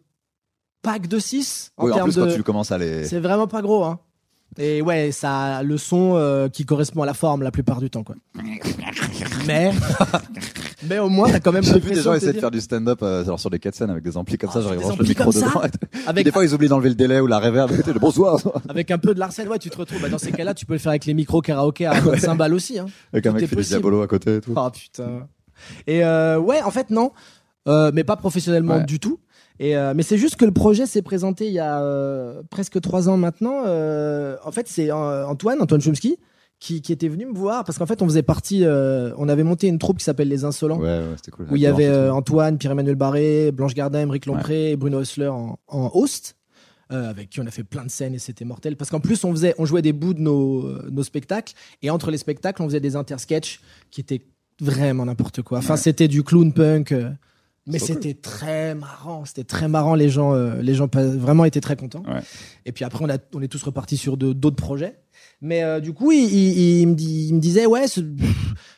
pack 0.83 1.07
de 1.09 1.19
6 1.19 1.73
en 1.77 1.85
Oui, 1.85 1.93
en 1.93 1.95
termes 1.97 2.11
plus, 2.11 2.17
de. 2.21 2.27
quand 2.27 2.35
tu 2.35 2.43
commences 2.43 2.73
à 2.73 2.79
les. 2.79 3.05
C'est 3.05 3.21
vraiment 3.21 3.47
pas 3.47 3.63
gros, 3.63 3.85
hein. 3.85 4.01
Et 4.59 4.83
ouais, 4.83 5.13
ça 5.13 5.59
a 5.59 5.63
le 5.63 5.79
son 5.79 6.15
euh, 6.17 6.49
qui 6.49 6.65
correspond 6.65 7.03
à 7.03 7.07
la 7.07 7.15
forme 7.15 7.43
la 7.43 7.51
plupart 7.51 7.81
du 7.81 7.89
temps, 7.89 8.03
quoi. 8.03 8.17
Mais, 9.47 9.71
mais 10.89 10.99
au 10.99 11.09
moins, 11.09 11.31
t'as 11.31 11.41
quand 11.41 11.53
même 11.53 11.63
J'ai 11.63 11.79
vu 11.79 11.91
des 11.93 12.01
gens 12.03 12.13
te 12.13 12.17
essayer 12.17 12.33
de 12.33 12.41
faire 12.41 12.51
du 12.51 12.61
stand-up 12.61 12.99
euh, 13.03 13.25
genre 13.25 13.39
sur 13.39 13.49
des 13.51 13.59
quêtes 13.59 13.75
scènes 13.77 13.91
avec 13.91 14.03
des 14.03 14.17
amplis 14.17 14.39
comme 14.39 14.51
Oh, 14.55 14.61
ça, 14.61 14.69
ils 14.73 14.79
branchent 14.79 14.99
le 14.99 15.05
micro 15.07 15.33
et- 15.33 15.67
avec, 16.07 16.25
Des 16.25 16.33
fois, 16.33 16.45
ils 16.45 16.53
oublient 16.55 16.69
d'enlever 16.69 16.89
le 16.91 16.95
délai 16.95 17.21
ou 17.21 17.27
la 17.27 17.39
reverb. 17.39 17.71
le 17.71 17.99
bonsoir. 17.99 18.41
avec 18.69 18.91
un 18.91 18.99
peu 18.99 19.15
de 19.15 19.21
Larsen, 19.21 19.49
ouais, 19.49 19.59
tu 19.59 19.71
te 19.71 19.77
retrouves. 19.77 20.03
Bah, 20.03 20.09
dans 20.09 20.19
ces 20.19 20.33
cas-là, 20.33 20.53
tu 20.55 20.67
peux 20.67 20.75
le 20.75 20.79
faire 20.79 20.91
avec 20.91 21.05
les 21.07 21.15
micros 21.15 21.41
karaoké 21.41 21.87
à 21.87 21.93
25 22.01 22.35
balles 22.35 22.55
aussi, 22.55 22.79
hein. 22.79 22.87
Avec 23.13 23.27
un 23.27 23.31
Tout 23.31 23.35
mec 23.37 23.45
est 23.45 23.49
qui 23.49 23.55
fait 23.55 23.69
diabolo 23.69 24.03
à 24.03 24.07
côté 24.09 24.37
et 24.37 24.41
tout. 24.41 24.53
Oh 24.57 24.69
putain. 24.71 25.27
Et 25.87 26.05
euh, 26.05 26.39
ouais, 26.39 26.61
en 26.63 26.71
fait 26.71 26.91
non, 26.91 27.13
Euh, 27.69 27.91
mais 27.95 28.05
pas 28.05 28.17
professionnellement 28.17 28.77
Ouais. 28.79 28.85
du 28.85 28.99
tout. 28.99 29.21
Et 29.63 29.77
euh, 29.77 29.93
mais 29.95 30.03
c'est 30.03 30.17
juste 30.17 30.37
que 30.37 30.47
le 30.47 30.53
projet 30.53 30.87
s'est 30.87 31.03
présenté 31.03 31.47
il 31.47 31.53
y 31.53 31.59
a 31.59 31.83
euh, 31.83 32.43
presque 32.51 32.81
trois 32.81 33.11
ans 33.11 33.19
maintenant. 33.19 33.65
Euh, 33.67 34.37
en 34.43 34.51
fait, 34.53 34.67
c'est 34.67 34.91
Antoine, 34.91 35.61
Antoine 35.61 35.83
Chomsky, 35.83 36.17
qui, 36.59 36.81
qui 36.81 36.93
était 36.93 37.09
venu 37.09 37.27
me 37.27 37.35
voir 37.35 37.65
parce 37.65 37.77
qu'en 37.77 37.85
fait, 37.85 38.01
on 38.01 38.07
faisait 38.07 38.23
partie, 38.23 38.65
on 38.67 39.29
avait 39.29 39.45
monté 39.45 39.69
une 39.69 39.79
troupe 39.79 39.99
qui 39.99 40.05
s'appelle 40.05 40.29
Les 40.29 40.45
Insolents. 40.45 40.79
Ouais, 40.81 40.87
ouais, 41.01 41.05
c'était 41.17 41.31
cool. 41.31 41.47
Où 41.51 41.57
il 41.57 41.63
y 41.63 41.67
avait. 41.67 42.09
Antoine, 42.09 42.57
Pierre-Emmanuel 42.57 42.95
Barré, 42.97 43.53
Blanche 43.53 43.75
Gardin, 43.75 44.01
Émeric 44.01 44.25
Lompré 44.25 44.71
et 44.73 44.77
Bruno 44.77 45.03
Hessler 45.03 45.29
en, 45.29 45.59
en 45.69 45.91
host, 45.93 46.37
euh, 46.91 47.11
avec 47.11 47.29
qui 47.29 47.41
on 47.41 47.47
a 47.47 47.51
fait 47.51 47.63
plein 47.63 47.85
de 47.85 47.91
scènes 47.91 48.15
et 48.15 48.19
c'était 48.19 48.47
mortel. 48.47 48.77
Parce 48.77 48.91
qu'en 48.91 49.01
plus, 49.01 49.23
on, 49.25 49.31
faisait, 49.33 49.55
on 49.59 49.67
jouait 49.67 49.83
des 49.83 49.93
bouts 49.93 50.15
de 50.15 50.21
nos, 50.21 50.67
euh, 50.67 50.89
nos 50.91 51.03
spectacles 51.03 51.53
et 51.83 51.91
entre 51.91 52.11
les 52.11 52.19
spectacles, 52.19 52.63
on 52.63 52.67
faisait 52.67 52.81
des 52.81 52.97
intersketchs 52.97 53.61
qui 53.91 54.01
étaient 54.01 54.23
vraiment 54.61 55.05
n'importe 55.05 55.43
quoi. 55.43 55.59
Enfin, 55.59 55.77
c'était 55.77 56.09
du 56.09 56.23
clown 56.25 56.53
punk. 56.53 56.93
euh, 56.93 57.11
mais 57.73 57.79
c'était 57.87 58.15
très 58.15 58.75
marrant, 58.75 59.25
c'était 59.25 59.45
très 59.45 59.69
marrant. 59.69 59.95
Les 59.95 60.09
gens, 60.09 60.35
euh, 60.35 60.61
les 60.63 60.75
gens 60.75 60.89
vraiment 60.95 61.45
étaient 61.45 61.61
très 61.61 61.77
contents. 61.77 62.03
Ouais. 62.07 62.21
Et 62.67 62.73
puis 62.73 62.85
après, 62.85 63.05
on, 63.05 63.09
a, 63.11 63.19
on 63.35 63.43
est 63.43 63.49
tous 63.49 63.63
repartis 63.63 63.97
sur 63.97 64.17
d'autres 64.17 64.57
projets. 64.57 64.97
Mais 65.43 65.63
euh, 65.63 65.81
du 65.81 65.93
coup, 65.95 66.13
il, 66.13 66.23
il- 66.33 66.81
il 66.81 66.87
me 66.89 66.95
dit, 66.95 67.27
il 67.29 67.35
me 67.35 67.41
disait, 67.41 67.65
ouais, 67.67 67.87
ce, 67.89 68.01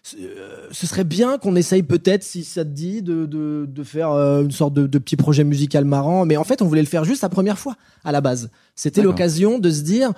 ce, 0.02 0.16
euh, 0.16 0.68
ce 0.70 0.86
serait 0.86 1.04
bien 1.04 1.38
qu'on 1.38 1.56
essaye 1.56 1.82
peut-être, 1.82 2.22
si 2.22 2.44
ça 2.44 2.64
te 2.64 2.70
dit, 2.70 3.02
de, 3.02 3.26
de, 3.26 3.66
de 3.68 3.82
faire 3.82 4.10
euh, 4.12 4.42
une 4.42 4.50
sorte 4.52 4.74
de, 4.74 4.86
de 4.86 4.98
petit 4.98 5.16
projet 5.16 5.42
musical 5.44 5.84
marrant. 5.84 6.24
Mais 6.24 6.36
en 6.36 6.44
fait, 6.44 6.62
on 6.62 6.66
voulait 6.66 6.80
le 6.82 6.86
faire 6.86 7.04
juste 7.04 7.22
la 7.22 7.28
première 7.28 7.58
fois, 7.58 7.76
à 8.04 8.12
la 8.12 8.20
base. 8.20 8.50
C'était 8.76 9.02
l'occasion 9.02 9.58
de 9.58 9.70
se 9.70 9.82
dire, 9.82 10.12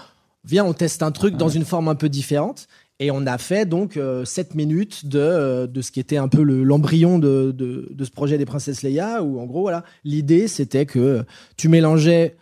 viens, 0.44 0.64
on 0.64 0.75
teste 0.75 1.02
un 1.02 1.12
truc 1.12 1.37
dans 1.37 1.49
une 1.49 1.64
forme 1.64 1.88
un 1.88 1.94
peu 1.94 2.08
différente. 2.10 2.66
Et 3.04 3.11
on 3.11 3.26
a 3.26 3.37
fait 3.37 3.66
donc 3.66 3.99
7 4.25 4.54
minutes 4.54 5.04
de, 5.06 5.18
euh, 5.18 5.66
de 5.66 5.82
ce 5.82 5.90
qui 5.92 6.00
était 6.00 6.16
un 6.16 6.28
peu 6.28 6.42
le- 6.42 6.64
l'embryon 6.64 7.18
de, 7.18 7.52
de, 7.54 7.87
de 7.92 8.04
ce 8.04 8.11
projet 8.11 8.38
des 8.38 8.46
Princesses 8.46 8.82
Leia, 8.82 9.23
où 9.23 9.38
en 9.40 9.44
gros, 9.44 9.61
voilà, 9.61 9.84
l'idée 10.04 10.49
c'était 10.49 10.87
que 10.87 11.23
tu 11.58 11.68
mélangeais 11.68 12.37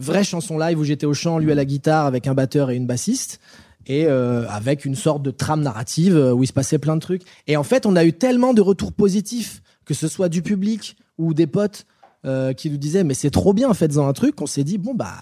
vraie 0.00 0.24
chanson 0.24 0.58
live 0.58 0.76
où 0.80 0.82
j'étais 0.82 1.06
au 1.06 1.14
chant, 1.14 1.38
lui 1.38 1.52
à 1.52 1.54
la 1.54 1.64
guitare 1.64 2.06
avec 2.06 2.26
un 2.26 2.34
batteur 2.34 2.70
et 2.70 2.74
une 2.76 2.86
bassiste, 2.86 3.38
et 3.86 4.06
euh, 4.06 4.44
avec 4.48 4.84
une 4.84 4.96
sorte 4.96 5.22
de 5.22 5.30
trame 5.30 5.62
narrative 5.62 6.16
euh, 6.16 6.32
où 6.32 6.42
il 6.42 6.46
se 6.48 6.52
passait 6.52 6.78
plein 6.78 6.96
de 6.96 7.00
trucs. 7.00 7.22
Et 7.46 7.56
en 7.56 7.62
fait, 7.62 7.86
on 7.86 7.94
a 7.94 8.04
eu 8.04 8.12
tellement 8.12 8.54
de 8.54 8.60
retours 8.60 8.92
positifs, 8.92 9.62
que 9.84 9.94
ce 9.94 10.08
soit 10.08 10.28
du 10.28 10.42
public 10.42 10.96
ou 11.16 11.32
des 11.32 11.46
potes 11.46 11.86
euh, 12.26 12.52
qui 12.54 12.70
nous 12.70 12.76
disaient 12.76 13.04
mais 13.04 13.14
c'est 13.14 13.30
trop 13.30 13.52
bien, 13.52 13.72
faites-en 13.72 14.08
un 14.08 14.12
truc, 14.14 14.34
qu'on 14.34 14.46
s'est 14.48 14.64
dit 14.64 14.78
bon 14.78 14.94
bah 14.94 15.14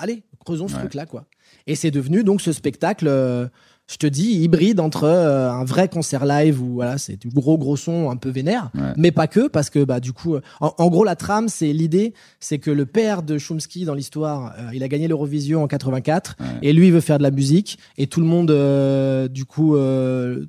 allez, 0.00 0.24
creusons 0.44 0.66
ce 0.66 0.74
Ouais. 0.74 0.80
truc-là 0.80 1.06
quoi. 1.06 1.26
Et 1.68 1.76
c'est 1.76 1.92
devenu 1.92 2.24
donc 2.24 2.40
ce 2.40 2.52
spectacle. 2.52 3.06
euh, 3.08 3.46
je 3.90 3.96
te 3.98 4.06
dis, 4.06 4.40
hybride 4.42 4.80
entre 4.80 5.04
euh, 5.04 5.50
un 5.50 5.64
vrai 5.64 5.88
concert 5.90 6.24
live 6.24 6.62
où 6.62 6.72
voilà, 6.74 6.96
c'est 6.96 7.16
du 7.20 7.28
gros 7.28 7.58
gros 7.58 7.76
son 7.76 8.08
un 8.10 8.16
peu 8.16 8.30
vénère, 8.30 8.70
Ouais. 8.74 8.92
mais 8.96 9.10
pas 9.12 9.26
que 9.26 9.46
parce 9.46 9.68
que 9.68 9.84
bah 9.84 10.00
du 10.00 10.14
coup, 10.14 10.36
euh, 10.36 10.40
en, 10.62 10.72
en 10.78 10.88
gros 10.88 11.04
la 11.04 11.16
trame, 11.16 11.48
c'est 11.48 11.70
l'idée, 11.72 12.14
c'est 12.40 12.58
que 12.58 12.70
le 12.70 12.86
père 12.86 13.22
de 13.22 13.36
Chomsky 13.36 13.84
dans 13.84 13.92
l'histoire, 13.94 14.54
euh, 14.58 14.70
il 14.72 14.82
a 14.82 14.88
gagné 14.88 15.06
l'Eurovision 15.06 15.62
en 15.62 15.66
84 15.68 16.36
Ouais. 16.40 16.46
et 16.62 16.72
lui 16.72 16.86
il 16.86 16.92
veut 16.94 17.00
faire 17.02 17.18
de 17.18 17.22
la 17.22 17.30
musique 17.30 17.78
et 17.98 18.06
tout 18.06 18.20
le 18.20 18.26
monde 18.26 18.50
euh, 18.50 19.28
du 19.28 19.44
coup 19.44 19.76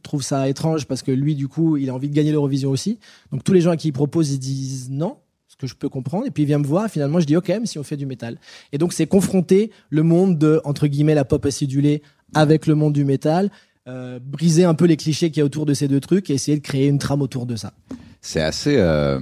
trouve 0.02 0.22
ça 0.24 0.48
étrange 0.48 0.86
parce 0.86 1.02
que 1.02 1.12
lui 1.12 1.36
du 1.36 1.48
coup 1.50 1.76
il 1.78 1.90
a 1.90 1.94
envie 1.94 2.10
de 2.10 2.16
gagner 2.16 2.32
l'Eurovision 2.32 2.70
aussi. 2.72 3.00
Donc 3.34 3.44
tous 3.44 3.52
les 3.54 3.60
gens 3.62 3.72
à 3.72 3.78
qui 3.78 3.90
il 3.90 3.94
propose 3.94 4.32
ils 4.32 4.40
disent 4.40 4.90
non. 4.90 5.18
Ce 5.48 5.58
que 5.58 5.68
je 5.68 5.76
peux 5.76 5.88
comprendre, 5.88 6.26
et 6.28 6.32
puis 6.32 6.44
il 6.44 6.48
vient 6.48 6.58
me 6.60 6.66
voir, 6.66 6.90
finalement 6.90 7.22
je 7.22 7.26
dis 7.26 7.38
ok, 7.38 7.48
mais 7.62 7.66
si 7.66 7.80
on 7.80 7.84
fait 7.84 7.96
du 7.96 8.06
métal. 8.06 8.38
Et 8.74 8.78
donc 8.78 8.92
c'est 8.92 9.08
confronter 9.08 9.72
le 9.90 10.04
monde 10.04 10.38
de, 10.38 10.60
entre 10.66 10.86
guillemets, 10.88 11.16
la 11.16 11.24
pop 11.24 11.46
acidulée 11.46 12.02
avec 12.34 12.68
le 12.68 12.76
monde 12.76 12.94
du 12.94 13.06
métal, 13.06 13.50
euh, 13.88 14.20
briser 14.22 14.66
un 14.66 14.74
peu 14.74 14.86
les 14.86 14.98
clichés 14.98 15.30
qu'il 15.30 15.40
y 15.40 15.42
a 15.42 15.46
autour 15.46 15.66
de 15.66 15.74
ces 15.74 15.88
deux 15.88 16.00
trucs 16.00 16.30
et 16.30 16.34
essayer 16.34 16.58
de 16.58 16.64
créer 16.64 16.88
une 16.88 16.98
trame 17.00 17.22
autour 17.22 17.46
de 17.46 17.56
ça. 17.56 17.74
C'est 18.22 18.42
assez. 18.42 18.78
euh, 18.78 19.20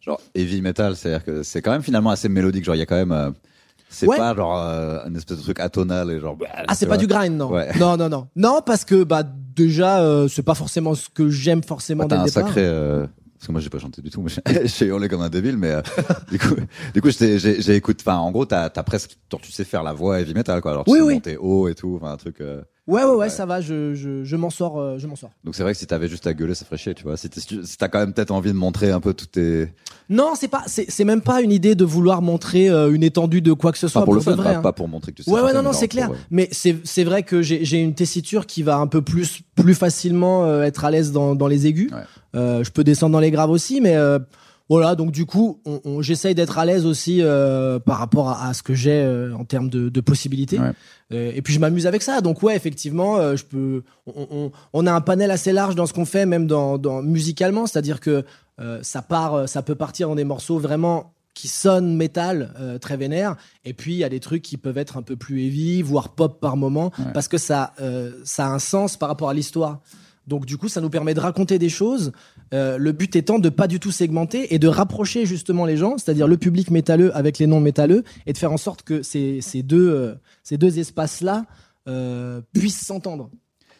genre 0.00 0.20
heavy 0.34 0.62
metal, 0.62 0.96
c'est-à-dire 0.96 1.24
que 1.24 1.42
c'est 1.42 1.60
quand 1.60 1.72
même 1.72 1.82
finalement 1.82 2.10
assez 2.10 2.28
mélodique. 2.28 2.64
Genre, 2.64 2.76
il 2.76 2.78
y 2.78 2.82
a 2.82 2.86
quand 2.86 2.96
même. 2.96 3.12
euh, 3.12 3.30
C'est 3.88 4.06
Ouais. 4.06 4.16
pas 4.16 4.34
genre 4.36 4.54
une 4.54 5.16
espèce 5.16 5.38
de 5.38 5.42
truc 5.42 5.58
atonal 5.58 6.10
et 6.12 6.20
genre. 6.20 6.38
Ah, 6.68 6.74
c'est 6.76 6.86
pas 6.86 6.96
du 6.96 7.08
grind, 7.08 7.36
non. 7.36 7.50
Ouais. 7.50 7.70
Non, 7.80 7.96
non, 7.96 8.08
non. 8.08 8.28
Non, 8.36 8.60
parce 8.64 8.84
que 8.84 9.02
bah 9.02 9.24
déjà, 9.24 10.00
c'est 10.28 10.44
pas 10.44 10.54
forcément 10.54 10.94
ce 10.94 11.08
que 11.08 11.28
j'aime 11.28 11.64
forcément 11.64 12.04
Bah, 12.06 12.08
dès 12.10 12.14
le 12.16 12.20
un 12.22 12.24
départ. 12.26 12.46
sacré. 12.46 13.06
Parce 13.40 13.46
que 13.46 13.52
moi 13.52 13.60
j'ai 13.62 13.70
pas 13.70 13.78
chanté 13.78 14.02
du 14.02 14.10
tout, 14.10 14.20
mais 14.20 14.30
j'ai- 14.66 14.84
hurlé 14.84 15.08
comme 15.08 15.22
un 15.22 15.30
débile. 15.30 15.56
Mais 15.56 15.70
euh, 15.70 15.80
du 16.30 16.38
coup, 16.38 16.56
du 16.94 17.00
coup, 17.00 17.08
j'ai 17.10 17.74
écouté. 17.74 18.02
Enfin, 18.06 18.18
en 18.18 18.30
gros, 18.30 18.44
t'as 18.44 18.64
as 18.66 18.82
presque. 18.82 19.16
Tu 19.42 19.50
sais 19.50 19.64
faire 19.64 19.82
la 19.82 19.94
voix 19.94 20.20
heavy 20.20 20.34
metal, 20.34 20.60
quoi. 20.60 20.72
Alors, 20.72 20.84
tu 20.84 20.90
Oui, 20.90 20.98
sais 20.98 21.04
oui. 21.04 21.14
monter 21.14 21.36
haut 21.38 21.66
et 21.66 21.74
tout. 21.74 21.98
Enfin, 22.00 22.12
un 22.12 22.16
truc. 22.18 22.42
euh, 22.42 22.60
Ouais, 22.86 23.04
ouais, 23.04 23.14
ouais, 23.14 23.28
ça 23.30 23.46
va. 23.46 23.60
Je, 23.60 23.94
je, 23.94 24.24
je 24.24 24.36
m'en 24.36 24.50
sors, 24.50 24.78
euh, 24.80 24.98
je 24.98 25.06
m'en 25.06 25.14
sors. 25.14 25.30
Donc 25.44 25.54
c'est 25.54 25.62
vrai 25.62 25.72
que 25.72 25.78
si 25.78 25.86
t'avais 25.86 26.08
juste 26.08 26.26
à 26.26 26.34
gueuler, 26.34 26.54
ça 26.54 26.64
ferait 26.64 26.76
chier, 26.78 26.94
tu 26.94 27.04
vois. 27.04 27.16
Si 27.16 27.28
t'es- 27.28 27.40
si 27.40 27.76
t'as 27.78 27.88
quand 27.88 28.00
même 28.00 28.12
peut-être 28.12 28.30
envie 28.32 28.50
de 28.50 28.56
montrer 28.56 28.90
un 28.90 29.00
peu 29.00 29.14
toutes 29.14 29.32
tes. 29.32 29.72
Non, 30.08 30.32
c'est 30.34 30.48
pas, 30.48 30.64
c'est 30.66 30.90
c'est 30.90 31.04
même 31.04 31.20
pas 31.20 31.40
une 31.40 31.52
idée 31.52 31.74
de 31.76 31.84
vouloir 31.84 32.20
montrer 32.20 32.68
euh, 32.68 32.92
une 32.92 33.02
étendue 33.04 33.42
de 33.42 33.52
quoi 33.52 33.70
que 33.70 33.78
ce 33.78 33.86
soit 33.86 34.00
Pas 34.00 34.04
pour 34.06 34.14
le 34.14 34.20
de 34.20 34.24
fun, 34.24 34.34
vrai, 34.34 34.52
pas, 34.54 34.58
hein. 34.58 34.62
pas 34.62 34.72
pour 34.72 34.88
montrer 34.88 35.12
que 35.12 35.18
tu 35.18 35.22
sais. 35.22 35.30
Ouais, 35.30 35.40
ouais, 35.40 35.52
non, 35.52 35.58
mais 35.60 35.64
non, 35.66 35.72
c'est 35.72 35.86
pour, 35.86 35.92
clair. 35.96 36.10
euh, 36.10 36.16
Mais 36.30 36.48
c'est 36.50 36.76
c'est 36.84 37.04
vrai 37.04 37.22
que 37.22 37.42
j'ai 37.42 37.64
j'ai 37.64 37.78
une 37.78 37.94
tessiture 37.94 38.46
qui 38.46 38.62
va 38.64 38.76
un 38.78 38.86
peu 38.88 39.02
plus 39.02 39.42
plus 39.54 39.74
facilement 39.74 40.44
euh, 40.46 40.62
être 40.62 40.84
à 40.84 40.90
l'aise 40.90 41.12
dans 41.12 41.34
dans 41.36 41.46
les 41.46 41.66
aigus. 41.68 41.92
Ouais. 41.92 41.98
Euh, 42.34 42.64
je 42.64 42.70
peux 42.72 42.82
descendre 42.82 43.12
dans 43.12 43.20
les 43.20 43.30
graves 43.30 43.50
aussi, 43.50 43.80
mais 43.80 43.94
euh, 43.96 44.18
voilà. 44.70 44.94
Donc 44.94 45.10
du 45.12 45.26
coup, 45.26 45.60
on, 45.66 45.80
on- 45.84 46.00
j'essaye 46.00 46.34
d'être 46.34 46.58
à 46.58 46.64
l'aise 46.64 46.86
aussi 46.86 47.18
euh, 47.20 47.78
par 47.78 47.98
rapport 47.98 48.30
à, 48.30 48.46
à 48.48 48.54
ce 48.54 48.62
que 48.62 48.72
j'ai 48.72 49.02
euh, 49.02 49.34
en 49.36 49.44
termes 49.44 49.68
de, 49.68 49.90
de 49.90 50.00
possibilités. 50.00 50.58
Ouais. 50.58 50.72
Euh, 51.12 51.32
et 51.34 51.42
puis 51.42 51.52
je 51.52 51.60
m'amuse 51.60 51.86
avec 51.86 52.00
ça. 52.02 52.22
Donc 52.22 52.42
ouais, 52.42 52.56
effectivement, 52.56 53.18
euh, 53.18 53.36
je 53.36 53.44
peux. 53.44 53.82
On, 54.06 54.26
on, 54.30 54.52
on 54.72 54.86
a 54.86 54.92
un 54.92 55.00
panel 55.02 55.30
assez 55.30 55.52
large 55.52 55.74
dans 55.74 55.84
ce 55.84 55.92
qu'on 55.92 56.06
fait, 56.06 56.24
même 56.24 56.46
dans, 56.46 56.78
dans 56.78 57.02
musicalement, 57.02 57.66
c'est-à-dire 57.66 58.00
que 58.00 58.24
euh, 58.60 58.78
ça 58.82 59.02
part, 59.02 59.34
euh, 59.34 59.46
ça 59.46 59.60
peut 59.62 59.74
partir 59.74 60.08
dans 60.08 60.14
des 60.14 60.24
morceaux 60.24 60.58
vraiment 60.58 61.12
qui 61.34 61.48
sonnent 61.48 61.96
métal, 61.96 62.52
euh, 62.60 62.78
très 62.78 62.96
vénère. 62.96 63.36
Et 63.64 63.72
puis 63.72 63.92
il 63.94 63.98
y 63.98 64.04
a 64.04 64.08
des 64.08 64.20
trucs 64.20 64.42
qui 64.42 64.56
peuvent 64.56 64.76
être 64.78 64.96
un 64.96 65.02
peu 65.02 65.16
plus 65.16 65.42
heavy, 65.46 65.80
voire 65.82 66.10
pop 66.10 66.40
par 66.40 66.56
moment, 66.56 66.90
Ouais. 66.98 67.12
parce 67.14 67.28
que 67.28 67.38
ça, 67.38 67.72
euh, 67.80 68.12
ça 68.24 68.46
a 68.46 68.50
un 68.50 68.58
sens 68.58 68.96
par 68.96 69.08
rapport 69.08 69.28
à 69.30 69.34
l'histoire. 69.34 69.80
Donc 70.26 70.44
du 70.46 70.56
coup, 70.58 70.68
ça 70.68 70.80
nous 70.80 70.90
permet 70.90 71.14
de 71.14 71.20
raconter 71.20 71.58
des 71.58 71.68
choses. 71.70 72.12
Euh, 72.52 72.78
le 72.78 72.92
but 72.92 73.14
étant 73.14 73.38
de 73.38 73.48
pas 73.48 73.68
du 73.68 73.78
tout 73.78 73.92
segmenter 73.92 74.54
et 74.54 74.58
de 74.58 74.68
rapprocher 74.68 75.24
justement 75.26 75.66
les 75.66 75.76
gens, 75.76 75.98
c'est-à-dire 75.98 76.26
le 76.26 76.36
public 76.36 76.70
métalleux 76.70 77.14
avec 77.16 77.38
les 77.38 77.46
non 77.46 77.60
métalleux, 77.60 78.04
et 78.26 78.32
de 78.32 78.38
faire 78.38 78.52
en 78.52 78.56
sorte 78.56 78.82
que 78.82 79.02
ces, 79.02 79.40
euh, 79.72 80.14
deux 80.50 80.78
espaces-là 80.78 81.46
euh, 81.88 82.40
puissent 82.52 82.84
s'entendre. 82.84 83.30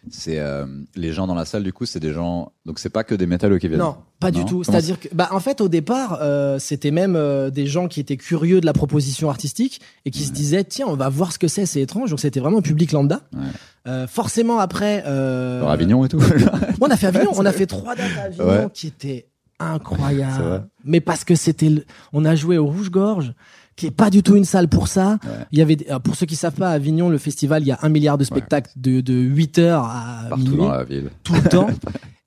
C'est 0.08 0.38
euh, 0.38 0.64
les 0.96 1.12
gens 1.12 1.26
dans 1.26 1.34
la 1.34 1.44
salle, 1.44 1.62
du 1.62 1.72
coup, 1.72 1.84
c'est 1.84 2.00
des 2.00 2.12
gens. 2.12 2.52
Donc 2.64 2.78
c'est 2.78 2.88
pas 2.88 3.04
que 3.04 3.14
des 3.14 3.26
métalleux 3.26 3.58
qui 3.58 3.68
viennent. 3.68 3.80
Non, 3.80 3.96
pas 4.18 4.30
du 4.30 4.40
tout. 4.44 4.46
Comment 4.46 4.64
C'est-à-dire 4.64 4.98
que, 4.98 5.08
bah, 5.12 5.28
en 5.32 5.40
fait, 5.40 5.60
au 5.60 5.68
départ, 5.68 6.18
euh, 6.22 6.58
c'était 6.58 6.90
même 6.90 7.16
euh, 7.16 7.50
des 7.50 7.66
gens 7.66 7.86
qui 7.86 8.00
étaient 8.00 8.16
curieux 8.16 8.60
de 8.60 8.66
la 8.66 8.72
proposition 8.72 9.28
artistique 9.28 9.80
et 10.06 10.10
qui 10.10 10.24
se 10.24 10.32
disaient, 10.32 10.64
tiens, 10.64 10.86
on 10.88 10.94
va 10.96 11.08
voir 11.10 11.32
ce 11.32 11.38
que 11.38 11.48
c'est, 11.48 11.66
c'est 11.66 11.82
étrange. 11.82 12.10
Donc 12.10 12.20
c'était 12.20 12.40
vraiment 12.40 12.58
un 12.58 12.62
public 12.62 12.92
lambda. 12.92 13.20
Ouais. 13.34 14.06
Forcément, 14.08 14.58
après, 14.58 15.02
Genre 15.04 15.70
Avignon 15.70 16.04
et 16.04 16.08
tout. 16.08 16.20
on 16.80 16.88
a 16.90 16.96
fait 16.96 17.06
Avignon, 17.08 17.32
on 17.36 17.44
a 17.44 17.52
fait 17.52 17.66
trois 17.66 17.94
dates 17.94 18.10
à 18.18 18.22
Avignon 18.22 18.46
Ouais. 18.46 18.66
qui 18.72 18.86
étaient 18.88 19.26
C'est 19.60 19.66
incroyables. 19.66 20.68
Mais 20.84 21.00
parce 21.00 21.24
que 21.24 21.34
c'était, 21.34 21.68
le- 21.68 21.84
on 22.12 22.24
a 22.24 22.34
joué 22.34 22.56
au 22.56 22.66
Rouge-Gorge, 22.66 23.34
qui 23.76 23.86
est 23.86 23.90
pas 23.90 24.10
du 24.10 24.22
tout 24.22 24.36
une 24.36 24.44
salle 24.44 24.68
pour 24.68 24.88
ça. 24.88 25.18
Il 25.52 25.58
y 25.58 25.62
avait, 25.62 25.78
alors, 25.88 26.00
pour 26.00 26.14
ceux 26.16 26.26
qui 26.26 26.36
savent 26.36 26.54
pas, 26.54 26.68
à 26.70 26.72
Avignon, 26.72 27.08
le 27.08 27.18
festival, 27.18 27.62
il 27.62 27.66
y 27.66 27.72
a 27.72 27.78
un 27.82 27.88
milliard 27.88 28.18
de 28.18 28.24
spectacles 28.24 28.70
de, 28.76 29.00
de 29.00 29.14
8 29.14 29.58
heures 29.58 29.84
à 29.84 30.26
Partout 30.28 30.44
minuit 30.44 30.58
dans 30.58 30.70
la 30.70 30.84
ville. 30.84 31.10
tout 31.24 31.34
le 31.34 31.48
temps. 31.48 31.68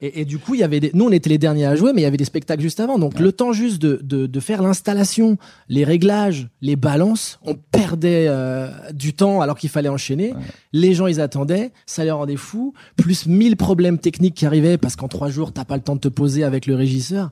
Et, 0.05 0.19
et 0.19 0.25
du 0.25 0.37
coup, 0.37 0.53
il 0.53 0.59
y 0.59 0.63
avait 0.63 0.81
des... 0.81 0.91
nous, 0.93 1.05
on 1.05 1.11
était 1.11 1.29
les 1.29 1.37
derniers 1.37 1.65
à 1.65 1.77
jouer, 1.77 1.93
mais 1.93 2.01
il 2.01 2.03
y 2.03 2.07
avait 2.07 2.17
des 2.17 2.25
spectacles 2.25 2.61
juste 2.61 2.81
avant. 2.81 2.99
Donc, 2.99 3.21
le 3.21 3.31
temps 3.31 3.53
juste 3.53 3.81
de, 3.81 4.01
de, 4.03 4.27
de 4.27 4.39
faire 4.41 4.61
l'installation, 4.61 5.37
les 5.69 5.85
réglages, 5.85 6.49
les 6.61 6.75
balances, 6.75 7.39
on 7.45 7.55
perdait 7.55 8.25
euh, 8.27 8.67
du 8.91 9.13
temps 9.13 9.39
alors 9.39 9.57
qu'il 9.57 9.69
fallait 9.69 9.87
enchaîner. 9.87 10.33
Les 10.73 10.93
gens, 10.93 11.07
ils 11.07 11.21
attendaient, 11.21 11.71
ça 11.85 12.03
les 12.03 12.11
rendait 12.11 12.35
fous. 12.35 12.73
Plus 12.97 13.27
1000 13.27 13.55
problèmes 13.55 13.97
techniques 13.97 14.35
qui 14.35 14.45
arrivaient 14.45 14.77
parce 14.77 14.97
qu'en 14.97 15.07
trois 15.07 15.29
jours, 15.29 15.53
t'as 15.53 15.63
pas 15.63 15.77
le 15.77 15.83
temps 15.83 15.95
de 15.95 16.01
te 16.01 16.09
poser 16.09 16.43
avec 16.43 16.65
le 16.65 16.75
régisseur. 16.75 17.29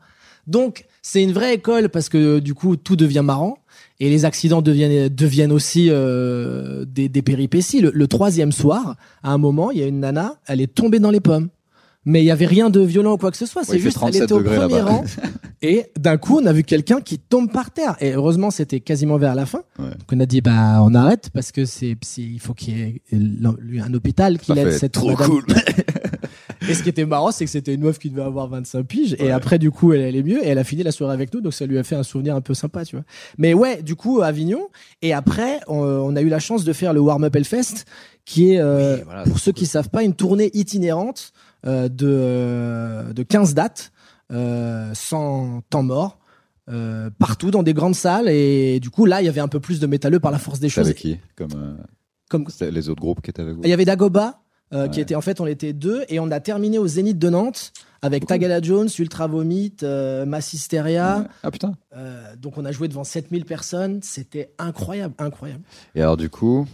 Donc, 0.48 0.86
c'est 1.02 1.22
une 1.22 1.34
vraie 1.34 1.56
école 1.56 1.90
parce 1.90 2.08
que 2.08 2.40
du 2.40 2.54
coup, 2.54 2.78
tout 2.78 2.96
devient 2.96 3.24
marrant. 3.24 3.58
Et 4.04 4.10
les 4.10 4.26
accidents 4.26 4.64
deviennent, 4.64 5.52
aussi 5.52 5.90
euh, 5.92 6.86
des, 6.86 7.22
péripéties. 7.22 7.82
Le 7.82 8.08
troisième 8.08 8.52
soir, 8.52 8.96
à 9.22 9.32
un 9.32 9.38
moment, 9.38 9.70
il 9.70 9.78
y 9.78 9.84
a 9.84 9.86
une 9.86 10.00
nana, 10.00 10.38
elle 10.48 10.60
est 10.60 10.74
tombée 10.74 10.98
dans 10.98 11.12
les 11.12 11.20
pommes. 11.20 11.50
Mais 12.06 12.22
il 12.24 12.26
y 12.26 12.32
avait 12.32 12.48
rien 12.48 12.70
de 12.72 12.80
violent 12.80 13.14
ou 13.14 13.18
quoi 13.18 13.30
que 13.30 13.38
ce 13.38 13.46
soit. 13.46 13.64
C'est 13.64 13.78
juste, 13.78 13.98
elle 13.98 14.12
37 14.12 14.24
était 14.24 14.34
au 14.34 14.42
premier 14.42 14.82
rang. 14.82 15.04
Et 15.62 15.86
d'un 16.00 16.18
coup, 16.18 16.40
on 16.42 16.46
a 16.48 16.54
vu 16.54 16.64
quelqu'un 16.64 17.00
qui 17.02 17.20
tombe 17.20 17.52
par 17.52 17.70
terre. 17.70 17.96
Et 18.02 18.14
heureusement, 18.14 18.50
c'était 18.50 18.80
quasiment 18.80 19.18
vers 19.18 19.36
la 19.36 19.46
fin. 19.46 19.62
Ouais. 19.78 19.92
Donc 19.92 20.12
on 20.12 20.20
a 20.20 20.26
dit, 20.26 20.42
bah, 20.42 20.80
on 20.82 20.96
arrête 20.96 21.30
parce 21.32 21.52
que 21.52 21.66
c'est, 21.66 21.96
il 22.18 22.40
faut 22.40 22.56
qu'il 22.56 22.78
y 22.78 22.82
ait 22.82 23.02
un 23.82 23.94
hôpital 23.94 24.40
qui 24.40 24.54
l'aide 24.54 24.72
cette 24.72 24.94
trop 24.94 25.12
madame. 25.12 25.30
cool. 25.30 25.46
Et 26.70 26.74
ce 26.74 26.84
qui 26.84 26.90
était 26.90 27.06
marrant, 27.06 27.32
c'est 27.32 27.46
que 27.46 27.52
c'était 27.52 27.74
une 27.74 27.82
meuf 27.82 27.98
qui 28.00 28.10
devait 28.10 28.22
avoir 28.22 28.48
25 28.48 28.84
piges. 28.84 29.16
Et 29.20 29.32
après, 29.32 29.58
du 29.60 29.72
coup, 29.72 29.94
elle 29.94 30.04
allait 30.04 30.24
mieux. 30.24 30.44
Et 30.46 30.50
elle 30.50 30.60
a 30.60 30.64
fini 30.64 30.84
la 30.84 30.92
soirée 30.92 31.14
avec 31.14 31.34
nous. 31.34 31.42
Donc, 31.42 31.54
ça 31.54 31.66
lui 31.66 31.78
a 31.78 31.84
fait 31.84 31.96
un 31.96 32.04
souvenir 32.04 32.36
un 32.36 32.42
peu 32.42 32.54
sympa, 32.54 32.86
tu 32.86 32.96
vois. 32.96 33.06
Mais 33.38 33.54
ouais, 33.54 33.82
du 33.82 33.96
coup, 33.96 34.22
Avignon. 34.22 34.68
Et 35.02 35.12
après, 35.12 35.60
on, 35.68 35.80
on 35.80 36.16
a 36.16 36.22
eu 36.22 36.30
la 36.30 36.40
chance 36.40 36.64
de 36.64 36.74
faire 36.74 36.94
le 36.94 37.00
Warm 37.00 37.24
Up 37.24 37.36
Hellfest, 37.36 37.86
qui 38.26 38.54
est, 38.54 38.60
euh, 38.60 38.98
Oui, 38.98 39.02
voilà, 39.06 39.24
pour 39.24 39.40
ceux 39.40 39.52
cool. 39.52 39.60
qui 39.60 39.66
savent 39.66 39.90
pas, 39.90 40.04
une 40.04 40.14
tournée 40.14 40.52
itinérante 40.54 41.34
de, 41.66 42.08
euh, 42.10 43.14
de 43.14 43.24
15 43.24 43.54
dates, 43.54 43.92
euh, 44.32 44.92
sans 44.94 45.62
temps 45.70 45.84
mort. 45.84 46.18
euh, 46.70 47.10
partout 47.20 47.52
dans 47.52 47.64
des 47.64 47.74
grandes 47.74 47.96
salles 47.96 48.30
et 48.30 48.80
du 48.80 48.90
coup 48.92 49.06
là 49.06 49.22
il 49.22 49.26
y 49.26 49.30
avait 49.30 49.42
un 49.42 49.48
peu 49.48 49.60
plus 49.60 49.80
de 49.80 49.88
métalleux 49.88 50.20
par 50.20 50.32
la 50.32 50.38
force 50.38 50.60
des 50.60 50.70
choses 50.70 50.86
avec 50.86 50.98
qui 50.98 51.20
Comme 51.36 51.50
euh, 51.56 52.72
les 52.72 52.88
autres 52.90 53.02
groupes 53.02 53.22
qui 53.22 53.30
étaient 53.32 53.42
avec 53.42 53.56
vous 53.56 53.62
il 53.64 53.70
y 53.70 53.74
avait 53.74 53.84
Dagoba, 53.84 54.42
euh, 54.74 54.88
qui 54.88 55.02
était 55.02 55.16
en 55.16 55.22
fait, 55.22 55.42
on 55.42 55.48
était 55.48 55.74
deux, 55.74 56.06
et 56.08 56.20
on 56.22 56.32
a 56.32 56.40
terminé 56.40 56.78
au 56.78 56.88
Zénith 56.88 57.20
de 57.20 57.30
Nantes 57.30 57.74
avec 58.02 58.26
Tagala 58.26 58.62
Jones, 58.62 58.88
Ultra 59.00 59.28
Vomit, 59.28 59.76
euh, 59.84 60.26
Massisteria. 60.26 61.28
Ah 61.44 61.52
putain. 61.52 61.74
Euh, 61.96 62.36
donc 62.38 62.58
on 62.58 62.64
a 62.64 62.72
joué 62.72 62.88
devant 62.88 63.04
7000 63.04 63.44
personnes, 63.44 64.00
c'était 64.02 64.54
incroyable, 64.60 65.14
incroyable. 65.18 65.64
Et 65.94 66.02
alors 66.02 66.16
du 66.16 66.30
coup, 66.30 66.66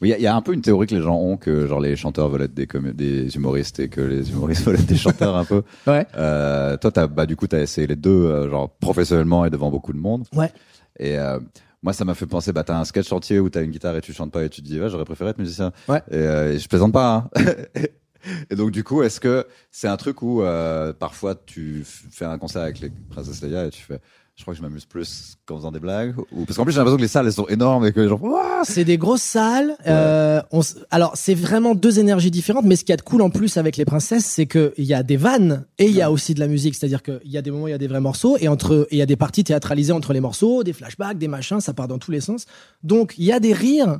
oui, 0.00 0.08
il 0.08 0.10
y 0.10 0.14
a- 0.14 0.18
il 0.18 0.22
y, 0.22 0.26
a 0.26 0.34
un 0.34 0.42
peu 0.42 0.52
une 0.52 0.62
théorie 0.62 0.86
que 0.86 0.94
les 0.94 1.02
gens 1.02 1.16
ont 1.16 1.36
que 1.36 1.66
genre 1.66 1.80
les 1.80 1.96
chanteurs 1.96 2.28
veulent 2.28 2.42
être 2.42 2.54
des, 2.54 3.36
humoristes 3.36 3.80
et 3.80 3.88
que 3.88 4.00
les 4.00 4.30
humoristes 4.30 4.62
veulent 4.66 4.76
être 4.76 4.86
des 4.86 4.96
chanteurs 4.96 5.36
un 5.36 5.44
peu. 5.44 5.62
Ouais. 5.86 6.06
Euh, 6.16 6.76
toi, 6.76 6.90
t'as 6.90 7.06
bah 7.06 7.26
du 7.26 7.36
coup 7.36 7.46
t'as 7.46 7.60
essayé 7.60 7.86
les 7.86 7.96
deux, 7.96 8.10
euh, 8.10 8.50
genre 8.50 8.70
professionnellement 8.70 9.44
et 9.44 9.50
devant 9.50 9.70
beaucoup 9.70 9.92
de 9.92 9.98
monde. 9.98 10.26
Ouais. 10.34 10.52
Et 10.98 11.18
euh, 11.18 11.38
moi, 11.82 11.92
ça 11.92 12.04
m'a 12.04 12.14
fait 12.14 12.26
penser, 12.26 12.52
bah 12.52 12.64
t'as 12.64 12.78
un 12.78 12.84
sketch 12.84 13.08
chantier 13.08 13.40
où 13.40 13.48
t'as 13.48 13.62
une 13.62 13.70
guitare 13.70 13.96
et 13.96 14.00
tu 14.00 14.12
chantes 14.12 14.32
pas 14.32 14.44
et 14.44 14.48
tu 14.48 14.62
te 14.62 14.66
dis, 14.66 14.80
ouais, 14.80 14.90
j'aurais 14.90 15.04
préféré 15.04 15.30
être 15.30 15.38
musicien. 15.38 15.72
Ouais. 15.88 16.02
Et, 16.10 16.16
euh, 16.16 16.52
et 16.52 16.58
je 16.58 16.68
plaisante 16.68 16.92
pas. 16.92 17.30
Hein. 17.34 17.42
Et 18.50 18.54
donc 18.54 18.70
du 18.70 18.84
coup, 18.84 19.02
est-ce 19.02 19.20
que 19.20 19.46
c'est 19.70 19.88
un 19.88 19.96
truc 19.96 20.22
où 20.22 20.42
euh, 20.42 20.92
parfois 20.92 21.34
tu 21.34 21.82
fais 21.84 22.24
un 22.24 22.38
concert 22.38 22.62
avec 22.62 22.80
les 22.80 22.90
Princess 22.90 23.42
Leia 23.42 23.66
et 23.66 23.70
tu 23.70 23.82
fais, 23.82 23.98
je 24.36 24.42
crois 24.42 24.54
que 24.54 24.58
je 24.58 24.62
m'amuse 24.62 24.86
plus 24.86 25.36
qu'en 25.44 25.56
faisant 25.58 25.70
des 25.70 25.80
blagues 25.80 26.14
ou 26.32 26.46
parce 26.46 26.56
qu'en 26.56 26.64
plus 26.64 26.72
j'ai 26.72 26.78
l'impression 26.78 26.96
que 26.96 27.02
les 27.02 27.08
salles 27.08 27.26
elles 27.26 27.32
sont 27.34 27.46
énormes 27.48 27.84
et 27.84 27.92
que 27.92 28.00
les 28.00 28.08
gens, 28.08 28.18
C'est 28.64 28.84
des 28.84 28.96
grosses 28.96 29.20
salles. 29.20 29.76
euh, 29.86 30.40
on 30.50 30.60
s- 30.60 30.78
alors 30.90 31.12
c'est 31.14 31.34
vraiment 31.34 31.74
deux 31.74 31.98
énergies 31.98 32.30
différentes, 32.30 32.64
mais 32.64 32.76
ce 32.76 32.84
qu'il 32.84 32.92
y 32.92 32.94
a 32.94 32.96
de 32.96 33.02
cool 33.02 33.20
en 33.20 33.28
plus 33.28 33.58
avec 33.58 33.76
les 33.76 33.84
princesses, 33.84 34.24
c'est 34.24 34.46
que 34.46 34.72
il 34.78 34.84
y 34.84 34.94
a 34.94 35.02
des 35.02 35.18
vannes 35.18 35.66
et 35.78 35.86
il 35.86 35.94
y 35.94 36.00
a 36.00 36.10
aussi 36.10 36.32
de 36.32 36.40
la 36.40 36.48
musique. 36.48 36.74
C'est-à-dire 36.74 37.02
qu'il 37.02 37.20
y 37.26 37.36
a 37.36 37.42
des 37.42 37.50
moments 37.50 37.64
où 37.64 37.68
il 37.68 37.72
y 37.72 37.74
a 37.74 37.78
des 37.78 37.88
vrais 37.88 38.00
morceaux 38.00 38.38
et 38.40 38.48
entre 38.48 38.88
il 38.90 38.96
y 38.98 39.02
a 39.02 39.06
des 39.06 39.16
parties 39.16 39.44
théâtralisées 39.44 39.92
entre 39.92 40.14
les 40.14 40.20
morceaux, 40.20 40.64
des 40.64 40.72
flashbacks, 40.72 41.18
des 41.18 41.28
machins, 41.28 41.60
ça 41.60 41.74
part 41.74 41.88
dans 41.88 41.98
tous 41.98 42.10
les 42.10 42.20
sens. 42.22 42.46
Donc 42.82 43.14
il 43.18 43.24
y 43.24 43.32
a 43.32 43.40
des 43.40 43.52
rires 43.52 43.98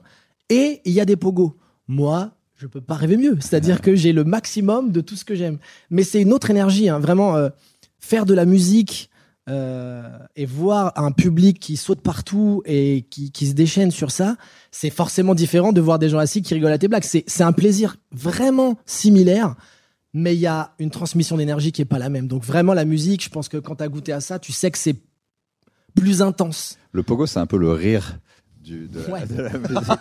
et 0.49 0.81
il 0.87 0.93
y 0.93 1.01
a 1.01 1.05
des 1.05 1.17
pogos. 1.17 1.55
Moi, 1.87 2.31
je 2.57 2.67
peux 2.67 2.81
pas 2.81 2.95
rêver 2.95 3.19
mieux. 3.19 3.37
C'est-à-dire 3.41 3.83
que 3.83 3.95
j'ai 3.95 4.13
le 4.15 4.25
maximum 4.25 4.91
de 4.91 5.03
tout 5.03 5.17
ce 5.17 5.25
que 5.27 5.35
j'aime. 5.35 5.59
Mais 5.91 6.03
c'est 6.03 6.23
une 6.23 6.33
autre 6.33 6.49
énergie, 6.51 6.89
hein. 6.89 6.99
vraiment 6.99 7.37
euh, 7.37 7.51
faire 7.99 8.25
de 8.25 8.33
la 8.33 8.47
musique. 8.47 9.10
Euh, 9.51 10.03
et 10.37 10.47
voir 10.47 10.93
un 10.95 11.11
public 11.11 11.59
qui 11.59 11.77
saute 11.77 12.01
partout 12.01 12.63
et 12.67 13.05
qui, 13.11 13.47
se 13.47 13.53
déchaîne 13.53 13.91
sur 13.91 14.13
ça, 14.13 14.37
c'est 14.71 14.91
forcément 14.91 15.35
différent 15.35 15.73
de 15.73 15.81
voir 15.81 15.99
des 15.99 16.09
gens 16.09 16.19
assis 16.19 16.41
qui 16.41 16.55
rigolent 16.55 16.73
à 16.73 16.79
tes 16.79 16.87
blagues. 16.87 17.03
C'est, 17.03 17.25
c'est 17.27 17.43
un 17.43 17.53
plaisir 17.53 17.97
vraiment 18.13 18.79
similaire, 18.87 19.57
mais 20.15 20.37
il 20.37 20.41
y 20.41 20.47
a 20.47 20.75
une 20.79 20.91
transmission 20.91 21.37
d'énergie 21.37 21.73
qui 21.73 21.83
est 21.83 21.87
pas 21.87 21.99
la 21.99 22.09
même. 22.09 22.29
Donc 22.29 22.45
vraiment 22.45 22.75
la 22.75 22.85
musique, 22.85 23.25
je 23.25 23.29
pense 23.29 23.49
que 23.49 23.57
quand 23.57 23.77
tu 23.77 23.83
as 23.83 23.89
goûté 23.89 24.13
à 24.13 24.21
ça, 24.21 24.39
tu 24.39 24.53
sais 24.53 24.71
que 24.71 24.79
c'est 24.79 24.97
plus 25.97 26.23
intense. 26.23 26.79
Le 26.93 27.03
pogo, 27.03 27.27
c'est 27.27 27.41
un 27.41 27.47
peu 27.47 27.57
le 27.57 27.73
rire 27.73 28.21
du, 28.63 28.89
de, 28.89 29.01
la, 29.11 29.27
de 29.27 29.43
la 29.43 29.59
musique. 29.59 29.93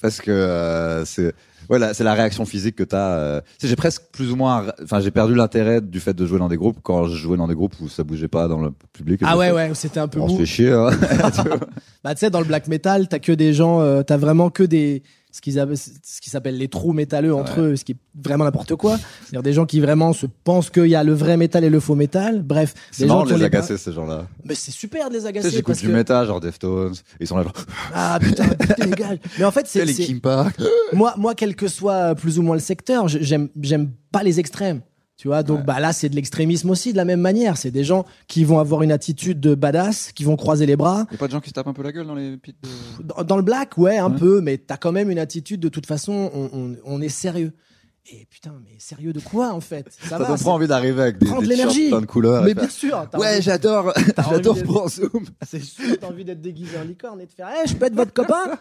Parce 0.00 0.20
que 0.20 0.30
euh, 0.30 1.04
c'est 1.04 1.34
ouais, 1.68 1.78
la- 1.78 1.92
c'est 1.94 2.04
la 2.04 2.14
réaction 2.14 2.44
physique 2.44 2.76
que 2.76 2.82
tu 2.84 2.96
as. 2.96 3.42
j'ai 3.62 3.76
presque 3.76 4.02
plus 4.12 4.30
ou 4.32 4.36
moins. 4.36 4.66
Enfin, 4.82 5.00
j'ai 5.00 5.10
perdu 5.10 5.34
l'intérêt 5.34 5.80
du 5.80 6.00
fait 6.00 6.14
de 6.14 6.24
jouer 6.26 6.38
dans 6.38 6.48
des 6.48 6.56
groupes 6.56 6.78
quand 6.82 7.04
je 7.08 7.16
jouais 7.16 7.36
dans 7.36 7.48
des 7.48 7.54
groupes 7.54 7.74
où 7.80 7.88
ça 7.88 8.04
bougeait 8.04 8.28
pas 8.28 8.48
dans 8.48 8.60
le 8.60 8.70
public. 8.92 9.20
Ah 9.24 9.36
ouais, 9.36 9.48
fais, 9.48 9.52
ouais, 9.54 9.70
c'était 9.74 10.00
un 10.00 10.08
peu 10.08 10.18
On 10.20 10.28
se 10.28 10.32
mou. 10.32 10.38
fait 10.40 10.46
chier. 10.46 10.72
hein. 10.72 10.90
Bah 12.04 12.14
tu 12.14 12.20
sais, 12.20 12.30
dans 12.30 12.40
le 12.40 12.46
black 12.46 12.68
metal, 12.68 13.08
t'as 13.08 13.18
que 13.18 13.32
des 13.32 13.52
gens, 13.52 13.80
euh, 13.80 14.02
t'as 14.02 14.16
vraiment 14.16 14.48
que 14.50 14.62
des. 14.62 15.02
Ce 15.36 15.42
qu'ils 15.42 15.54
ce 15.54 16.20
qui 16.20 16.30
s'appelle 16.30 16.56
les 16.56 16.68
trous 16.68 16.94
métalleux 16.94 17.34
entre 17.34 17.60
eux, 17.60 17.76
ce 17.76 17.84
qui 17.84 17.92
est 17.92 17.96
vraiment 18.24 18.44
n'importe 18.44 18.74
quoi. 18.76 18.96
C'est-à-dire 18.96 19.42
des 19.42 19.52
gens 19.52 19.66
qui 19.66 19.80
vraiment 19.80 20.14
se 20.14 20.24
pensent 20.44 20.70
qu'il 20.70 20.86
y 20.86 20.94
a 20.94 21.04
le 21.04 21.12
vrai 21.12 21.36
métal 21.36 21.62
et 21.62 21.68
le 21.68 21.78
faux 21.78 21.94
métal. 21.94 22.42
Bref, 22.42 22.72
C'est 22.90 23.06
gens 23.06 23.16
marrant 23.16 23.26
de 23.26 23.32
les 23.34 23.40
les 23.40 23.44
agacer, 23.44 23.76
ces 23.76 23.92
gens-là. 23.92 24.26
Mais 24.44 24.54
c'est 24.54 24.70
super 24.70 25.10
de 25.10 25.14
les 25.14 25.18
Tu 25.20 25.24
sais, 25.24 25.28
agacer 25.28 25.50
j'écoute 25.50 25.76
du 25.78 25.88
que 25.88 25.92
métal, 25.92 26.26
genre 26.26 26.40
Deftones. 26.40 26.94
Ils 27.20 27.26
sont 27.26 27.36
là, 27.36 27.42
genre, 27.42 27.52
ah 27.92 28.18
putain, 28.18 28.48
putain, 28.58 28.86
gars. 28.88 29.10
Mais 29.38 29.44
en 29.44 29.50
fait, 29.50 29.66
c'est 29.66 29.84
les 29.84 30.20
moi, 30.94 31.14
moi, 31.18 31.34
quel 31.34 31.54
que 31.54 31.68
soit 31.68 32.14
plus 32.14 32.38
ou 32.38 32.42
moins 32.42 32.56
le 32.56 32.60
secteur, 32.62 33.08
j'aime, 33.08 33.48
j'aime 33.60 33.90
pas 34.10 34.22
les 34.22 34.40
extrêmes. 34.40 34.80
Tu 35.18 35.28
vois, 35.28 35.42
donc 35.42 35.64
bah 35.64 35.80
là, 35.80 35.94
c'est 35.94 36.10
de 36.10 36.14
l'extrémisme 36.14 36.68
aussi, 36.68 36.92
de 36.92 36.96
la 36.98 37.06
même 37.06 37.20
manière. 37.22 37.56
C'est 37.56 37.70
des 37.70 37.84
gens 37.84 38.04
qui 38.28 38.44
vont 38.44 38.58
avoir 38.58 38.82
une 38.82 38.92
attitude 38.92 39.40
de 39.40 39.54
badass, 39.54 40.12
qui 40.12 40.24
vont 40.24 40.36
croiser 40.36 40.66
les 40.66 40.76
bras. 40.76 41.06
Y 41.10 41.14
a 41.14 41.18
pas 41.18 41.26
de 41.26 41.32
gens 41.32 41.40
qui 41.40 41.48
se 41.48 41.54
tapent 41.54 41.68
un 41.68 41.72
peu 41.72 41.82
la 41.82 41.90
gueule 41.92 42.06
dans 42.06 42.14
les 42.14 42.36
pits 42.36 42.54
de... 42.62 43.02
Dans, 43.02 43.24
dans 43.24 43.36
le 43.38 43.42
black, 43.42 43.78
ouais, 43.78 43.96
un 43.96 44.10
Ouais. 44.10 44.18
peu, 44.18 44.40
mais 44.42 44.58
t'as 44.58 44.76
quand 44.76 44.92
même 44.92 45.10
une 45.10 45.18
attitude 45.18 45.58
de 45.60 45.70
toute 45.70 45.86
façon, 45.86 46.30
on, 46.34 46.50
on, 46.52 46.76
on 46.84 47.00
est 47.00 47.08
sérieux. 47.08 47.52
Et 48.12 48.26
putain, 48.30 48.52
mais 48.62 48.76
sérieux 48.78 49.12
de 49.14 49.18
quoi 49.20 49.52
en 49.54 49.60
fait? 49.62 49.86
Ça 49.90 50.10
Ça 50.10 50.18
va, 50.18 50.28
donne 50.28 50.36
trop 50.38 50.50
envie 50.50 50.68
d'arriver 50.68 51.00
avec 51.00 51.18
des, 51.18 51.26
des 51.28 51.32
de 51.32 51.46
t-shirts 51.46 51.88
plein 51.88 52.00
de 52.02 52.06
couleurs. 52.06 52.42
et 52.42 52.46
Mais 52.48 52.54
bien 52.54 52.68
sûr. 52.68 53.08
Ouais, 53.14 53.32
envie- 53.36 53.42
j'adore, 53.42 53.92
T'as 54.14 54.22
envie 54.22 54.30
j'adore 54.36 54.62
pour 54.64 54.88
Zoom. 54.90 55.24
C'est 55.48 55.62
sûr, 55.62 55.98
t'as 55.98 56.06
envie 56.08 56.24
d'être 56.26 56.40
déguisé 56.42 56.78
en 56.78 56.84
licorne 56.84 57.20
et 57.22 57.26
de 57.26 57.32
faire, 57.32 57.48
Eh, 57.64 57.66
je 57.66 57.74
peux 57.74 57.86
être 57.86 57.96
votre 57.96 58.12
copain 58.12 58.58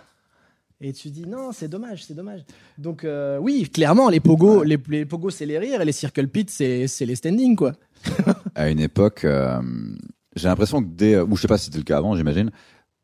Et 0.88 0.94
tu 0.94 1.10
dis 1.10 1.25
non, 1.25 1.51
c'est 1.51 1.68
dommage, 1.68 2.04
c'est 2.04 2.13
dommage. 2.13 2.46
Donc 2.77 3.06
euh, 3.06 3.39
oui, 3.39 3.68
clairement, 3.74 4.08
les 4.08 4.20
pogos, 4.20 4.62
les, 4.62 4.77
les 4.88 5.04
pogos, 5.04 5.32
c'est 5.32 5.48
les 5.48 5.58
rires 5.58 5.82
et 5.82 5.86
les 5.86 5.92
circle 5.92 6.27
pits, 6.27 6.46
c'est 6.48 6.86
c'est 6.86 7.08
les 7.08 7.15
standing 7.15 7.56
quoi. 7.56 7.74
À 8.54 8.70
une 8.70 8.80
époque, 8.80 9.24
euh, 9.24 9.60
j'ai 10.36 10.48
l'impression 10.48 10.84
que 10.84 10.88
dès, 10.88 11.20
ou 11.20 11.36
je 11.36 11.42
sais 11.42 11.48
pas 11.48 11.58
si 11.58 11.65
c'était 11.65 11.80
le 11.80 11.86
cas 11.86 11.98
avant, 11.98 12.15
j'imagine, 12.15 12.51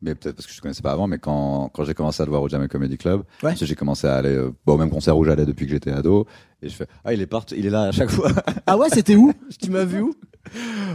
mais 0.02 0.14
peut-être 0.14 0.36
parce 0.36 0.46
que 0.46 0.52
je 0.52 0.58
te 0.58 0.62
connaissais 0.62 0.82
pas 0.82 0.92
avant, 0.92 1.06
mais 1.06 1.18
quand, 1.18 1.70
quand 1.72 1.84
j'ai 1.84 1.94
commencé 1.94 2.22
à 2.22 2.26
le 2.26 2.30
voir 2.30 2.42
au 2.42 2.48
Jamel 2.48 2.68
Comedy 2.68 2.98
Club, 2.98 3.22
Ouais. 3.42 3.54
j'ai 3.56 3.74
commencé 3.74 4.06
à 4.06 4.16
aller 4.16 4.34
euh, 4.34 4.50
bon, 4.66 4.74
au 4.74 4.78
même 4.78 4.90
concert 4.90 5.16
où 5.16 5.24
j'allais 5.24 5.46
depuis 5.46 5.66
que 5.66 5.72
j'étais 5.72 5.90
ado, 5.92 6.26
et 6.62 6.68
je 6.68 6.74
fais, 6.74 6.86
ah, 7.04 7.12
il 7.14 7.20
est 7.20 7.26
parti, 7.26 7.54
il 7.58 7.66
est 7.66 7.70
là 7.70 7.84
à 7.84 7.92
chaque 7.92 8.10
fois. 8.10 8.30
Ah 8.66 8.76
ouais, 8.76 8.88
c'était 8.92 9.16
où? 9.16 9.32
Tu 9.60 9.70
m'as 9.70 9.84
vu 9.84 10.00
où? 10.02 10.14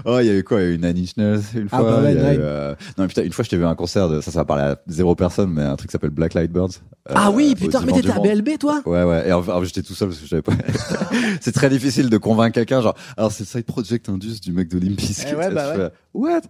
Oh, 0.06 0.18
il 0.20 0.26
y 0.28 0.30
a 0.30 0.36
eu 0.36 0.44
quoi? 0.44 0.62
Il 0.62 0.64
y 0.64 0.68
a 0.68 0.74
eu 0.74 0.78
Nine 0.78 1.04
Inch 1.04 1.16
Nails 1.18 1.40
une 1.56 1.68
Ah 1.72 1.78
fois. 1.80 1.92
bah 1.92 2.02
ouais, 2.04 2.14
il 2.14 2.18
y 2.18 2.22
a 2.22 2.34
eu, 2.34 2.38
Nine. 2.38 2.42
euh, 2.44 2.76
Non, 2.98 3.04
mais 3.06 3.08
putain, 3.08 3.24
une 3.24 3.32
fois, 3.32 3.44
je 3.46 3.50
t'ai 3.50 3.58
vu 3.58 3.64
à 3.66 3.70
un 3.70 3.76
concert 3.76 4.10
de, 4.10 4.20
ça, 4.22 4.30
ça 4.30 4.40
va 4.40 4.46
parler 4.46 4.64
à 4.64 4.78
zéro 4.88 5.16
personne, 5.16 5.52
mais 5.52 5.64
un 5.64 5.76
truc 5.78 5.90
qui 5.90 5.94
s'appelle 5.94 6.10
Black 6.12 6.34
Light 6.34 6.52
Birds. 6.52 6.70
euh, 7.10 7.14
Ah 7.16 7.32
oui, 7.32 7.56
putain, 7.56 7.82
mais 7.86 7.94
t'étais 7.94 8.12
à. 8.12 8.20
BLB 8.20 8.58
toi? 8.60 8.82
Ouais, 8.86 9.04
ouais. 9.04 9.28
Et 9.30 9.32
en 9.34 9.42
fait, 9.42 9.52
j'étais 9.66 9.82
tout 9.84 9.96
seul 9.96 10.10
parce 10.10 10.20
que 10.20 10.26
je 10.26 10.30
savais 10.30 10.42
pas. 10.42 10.52
c'est 11.42 11.54
très 11.54 11.70
difficile 11.70 12.10
de 12.10 12.18
convaincre 12.18 12.54
quelqu'un, 12.56 12.82
genre, 12.82 12.96
alors 13.16 13.32
c'est 13.32 13.44
le 13.44 13.48
side 13.48 13.66
project 13.66 14.10
Indus 14.10 14.40
du 14.42 14.52
mec 14.52 14.68
de 14.68 14.78
Olympus. 14.78 15.24
Eh 15.32 15.36
ouais, 15.36 15.50
bah 15.52 15.76
ouais. 15.78 15.90
What? 16.14 16.42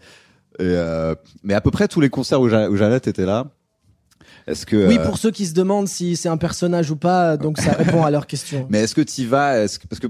Et 0.59 0.63
euh, 0.63 1.13
mais 1.43 1.53
à 1.53 1.61
peu 1.61 1.71
près 1.71 1.87
tous 1.87 2.01
les 2.01 2.09
concerts 2.09 2.41
où 2.41 2.49
j'a- 2.49 2.69
où 2.69 2.75
j'allais, 2.75 2.99
t'étais 2.99 3.25
là. 3.25 3.47
Est-ce 4.47 4.65
que. 4.65 4.87
Oui, 4.87 4.97
euh, 4.97 5.03
pour 5.05 5.17
ceux 5.17 5.31
qui 5.31 5.45
se 5.45 5.53
demandent 5.53 5.87
si 5.87 6.15
c'est 6.15 6.29
un 6.29 6.37
personnage 6.37 6.89
ou 6.91 6.95
pas, 6.95 7.37
donc 7.37 7.57
ça 7.59 7.71
répond 7.77 8.03
à 8.03 8.09
leur 8.11 8.27
question. 8.27 8.65
Mais 8.69 8.79
est-ce 8.79 8.95
que 8.95 9.01
t'y 9.01 9.25
vas, 9.25 9.67
que, 9.67 9.87
parce 9.87 9.99
que, 9.99 10.07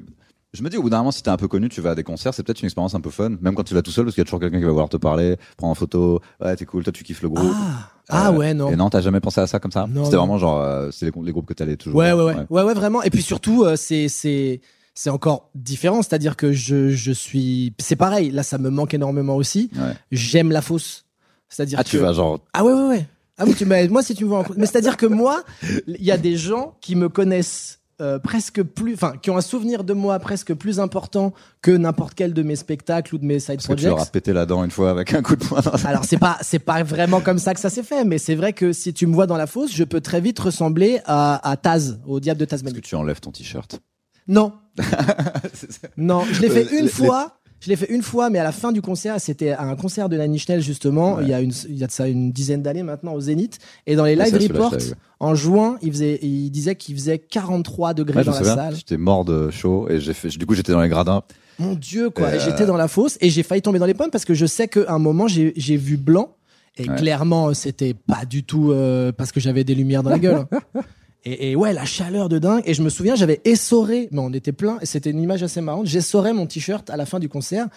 je 0.53 0.63
me 0.63 0.70
dis, 0.70 0.77
au 0.77 0.82
bout 0.84 0.89
d'un 0.89 1.00
moment, 1.00 1.12
si 1.12 1.22
t'es 1.24 1.29
un 1.29 1.38
peu 1.38 1.48
connu, 1.48 1.70
tu 1.70 1.82
vas 1.82 1.91
à 1.91 1.96
des 1.96 2.03
concerts, 2.03 2.34
c'est 2.34 2.44
peut-être 2.44 2.62
une 2.62 2.65
expérience 2.67 2.96
un 2.96 3.01
peu 3.01 3.10
fun, 3.10 3.32
même 3.41 3.56
quand 3.56 3.63
tu 3.63 3.74
vas 3.74 3.82
tout 3.82 3.91
seul, 3.91 4.06
parce 4.06 4.15
qu'il 4.15 4.22
y 4.22 4.24
a 4.24 4.25
toujours 4.25 4.39
quelqu'un 4.39 4.58
qui 4.60 4.63
va 4.63 4.70
vouloir 4.72 4.89
te 4.89 4.98
parler, 4.98 5.38
prendre 5.58 5.72
en 5.72 5.75
photo, 5.75 6.22
ouais, 6.39 6.56
t'es 6.56 6.65
cool, 6.65 6.84
toi 6.84 6.94
tu 6.94 7.03
kiffes 7.03 7.22
le 7.24 7.29
groupe. 7.29 7.51
Ah, 7.53 7.89
ah 8.10 8.29
Euh, 8.29 8.38
ouais, 8.38 8.53
non. 8.53 8.70
Et 8.72 8.75
non, 8.75 8.89
t'as 8.89 9.01
jamais 9.01 9.20
pensé 9.20 9.41
à 9.41 9.48
ça 9.48 9.60
comme 9.60 9.72
ça? 9.72 9.88
C'était 10.03 10.15
vraiment 10.17 10.38
genre, 10.38 10.62
euh, 10.62 10.89
c'est 10.91 11.06
les, 11.08 11.12
les 11.24 11.32
groupes 11.32 11.48
que 11.48 11.53
t'allais 11.53 11.75
toujours. 11.75 11.98
Ouais, 12.00 12.13
ouais, 12.13 12.24
ouais, 12.24 12.36
ouais, 12.50 12.63
ouais, 12.63 12.74
vraiment. 12.74 13.03
Et 13.03 13.10
puis 13.10 13.22
surtout, 13.22 13.63
euh, 13.65 13.75
c'est 13.75 14.08
c'est 14.08 14.62
c'est 15.00 15.12
encore 15.12 15.50
différent, 15.54 16.01
c'est-à-dire 16.01 16.36
que 16.36 16.51
je 16.51 16.89
je 16.89 17.12
suis, 17.12 17.74
c'est 17.77 17.96
pareil. 17.96 18.32
Là, 18.32 18.42
ça 18.42 18.58
me 18.58 18.70
manque 18.72 18.96
énormément 18.96 19.36
aussi. 19.36 19.70
Ouais. 19.75 19.94
J'aime 20.12 20.51
la 20.51 20.62
fosse, 20.63 21.06
c'est-à-dire 21.50 21.77
Ah, 21.80 21.84
que 21.84 21.89
tu 21.89 21.98
vas 22.00 22.13
genre, 22.13 22.39
ah 22.54 22.66
ouais, 22.66 22.74
ouais, 22.74 22.88
ouais. 22.89 23.06
Ah 23.38 23.44
oui, 23.46 23.54
tu 23.54 23.66
moi 23.66 24.01
si 24.01 24.16
tu 24.16 24.24
me 24.24 24.30
vois 24.30 24.39
en 24.39 24.46
mais 24.58 24.66
c'est-à-dire 24.66 24.98
que 24.98 25.06
moi, 25.06 25.44
il 25.88 26.04
y 26.04 26.10
a 26.12 26.18
des 26.18 26.36
gens 26.36 26.75
qui 26.82 26.96
me 26.96 27.10
connaissent. 27.10 27.75
euh, 28.00 28.20
presque 28.20 28.62
plus, 28.62 28.94
enfin, 28.94 29.13
qui 29.20 29.32
ont 29.32 29.38
un 29.38 29.42
souvenir 29.42 29.84
de 29.84 29.94
moi 29.94 30.20
presque 30.20 30.54
plus 30.54 30.80
important 30.80 31.34
que 31.63 31.72
n'importe 31.72 32.13
quel 32.16 32.32
de 32.32 32.44
mes 32.44 32.56
spectacles 32.56 33.16
ou 33.16 33.18
de 33.18 33.25
mes 33.25 33.39
side 33.39 33.56
parce 33.56 33.68
que 33.68 33.74
tu 33.74 33.84
leur 33.86 33.94
as 33.94 33.96
projects. 33.98 34.13
pété 34.13 34.34
la 34.34 34.46
dent 34.46 34.63
une 34.63 34.70
fois 34.72 34.92
avec 34.92 35.13
un 35.16 35.24
coup 35.24 35.36
de 35.36 35.44
poing 35.44 35.62
Alors 35.84 36.06
c'est 36.06 36.20
pas 36.20 36.38
c'est 36.42 36.60
pas 36.60 36.84
vraiment 36.84 37.22
comme 37.22 37.39
ça 37.39 37.56
que 37.56 37.60
ça 37.60 37.72
s'est 37.72 37.82
fait, 37.84 38.04
mais 38.06 38.20
c'est 38.20 38.36
vrai 38.36 38.54
que 38.54 38.72
si 38.72 38.94
tu 38.94 39.08
me 39.08 39.13
vois 39.16 39.25
dans 39.25 39.38
la 39.38 39.48
fosse, 39.48 39.72
je 39.74 39.84
peux 39.84 40.00
très 40.01 40.22
vite 40.22 40.38
ressembler 40.39 41.00
à, 41.06 41.48
à 41.50 41.58
Taz, 41.58 42.00
au 42.08 42.20
diable 42.20 42.39
de 42.39 42.46
Est-ce 42.46 42.50
Tasmanie. 42.51 42.75
que 42.82 42.82
tu 42.88 42.94
enlèves 42.96 43.20
ton 43.20 43.32
t-shirt? 43.32 43.80
Non, 44.27 44.54
non, 45.98 46.24
je 46.32 46.42
l'ai 46.42 46.50
fait 46.50 46.66
Euh, 46.74 46.78
une 46.80 46.86
les- 46.86 46.90
fois. 46.90 47.34
Je 47.60 47.70
l'ai 47.70 47.76
fait 47.76 47.92
une 47.92 48.04
fois, 48.04 48.30
mais 48.30 48.38
à 48.38 48.44
la 48.44 48.52
fin 48.52 48.72
du 48.72 48.84
concert, 48.84 49.20
c'était 49.20 49.50
à 49.50 49.64
un 49.64 49.76
concert 49.76 50.10
de 50.10 50.20
Inch 50.20 50.48
Nails 50.48 50.62
justement. 50.62 51.16
Ouais. 51.16 51.24
Il 51.24 51.30
y 51.30 51.34
a 51.34 51.42
une, 51.42 51.52
il 51.68 51.76
y 51.76 51.84
a 51.84 51.88
de 51.88 51.92
ça 51.92 52.08
une 52.08 52.32
dizaine 52.32 52.62
d'années 52.62 52.84
maintenant 52.84 53.13
au 53.16 53.20
Zénith. 53.20 53.58
Et 53.88 53.96
dans 53.96 54.06
les 54.06 54.16
Ah, 54.22 54.26
live 54.30 54.52
reports, 54.54 54.76
en 55.20 55.34
juin, 55.34 55.80
il 55.82 55.92
faisait, 55.92 56.20
il 56.22 56.52
disait 56.52 56.76
qu'il 56.76 56.94
faisait 56.94 57.18
43 57.18 57.96
degrés 57.96 58.24
dans 58.24 58.32
la 58.32 58.44
salle. 58.44 58.76
j'étais 58.76 58.98
mort 58.98 59.26
de 59.26 59.50
chaud 59.50 59.88
et 59.90 60.00
fait, 60.00 60.28
du 60.30 60.46
coup, 60.46 60.54
j'étais 60.54 60.72
dans 60.72 60.82
les 60.82 60.88
gradins. 60.90 61.24
Mon 61.58 61.74
Dieu, 61.74 62.12
quoi. 62.12 62.28
Euh, 62.28 62.40
j'étais 62.40 62.68
dans 62.68 62.78
la 62.78 62.88
fosse 62.88 63.18
et 63.22 63.32
j'ai 63.32 63.42
failli 63.42 63.63
tomber 63.63 63.80
dans 63.80 63.88
les 63.88 63.96
pommes 63.96 64.12
parce 64.12 64.26
que 64.26 64.36
je 64.36 64.46
sais 64.46 64.68
qu'à 64.68 64.94
un 64.94 65.00
moment, 65.00 65.28
j'ai 65.28 65.78
vu 65.78 65.98
blanc. 65.98 66.36
Et 66.78 66.86
clairement, 66.86 67.56
c'était 67.56 67.96
pas 67.96 68.24
du 68.26 68.44
tout 68.44 68.72
euh, 68.72 69.12
parce 69.12 69.32
que 69.32 69.40
j'avais 69.40 69.63
des 69.63 69.74
lumières 69.74 70.04
dans 70.04 70.12
la 70.12 70.20
gueule. 70.20 70.46
Et, 71.25 71.51
et 71.51 71.56
ouais, 71.56 71.73
la 71.73 71.86
chaleur 71.86 72.30
de 72.30 72.39
dingue. 72.39 72.62
Et 72.65 72.73
je 72.73 72.82
me 72.82 72.89
souviens, 72.89 73.15
j'avais 73.15 73.41
essoré, 73.43 74.08
mais 74.12 74.19
on 74.19 74.32
était 74.34 74.51
plein, 74.53 74.77
et 74.82 74.86
c'était 74.86 75.10
une 75.12 75.21
image 75.21 75.43
assez 75.43 75.62
marrante. 75.62 75.86
J'essorais 75.88 76.34
mon 76.34 76.45
t-shirt 76.45 76.89
à 76.89 76.95
la 76.97 77.06
fin 77.06 77.19
du 77.19 77.27
concert, 77.30 77.67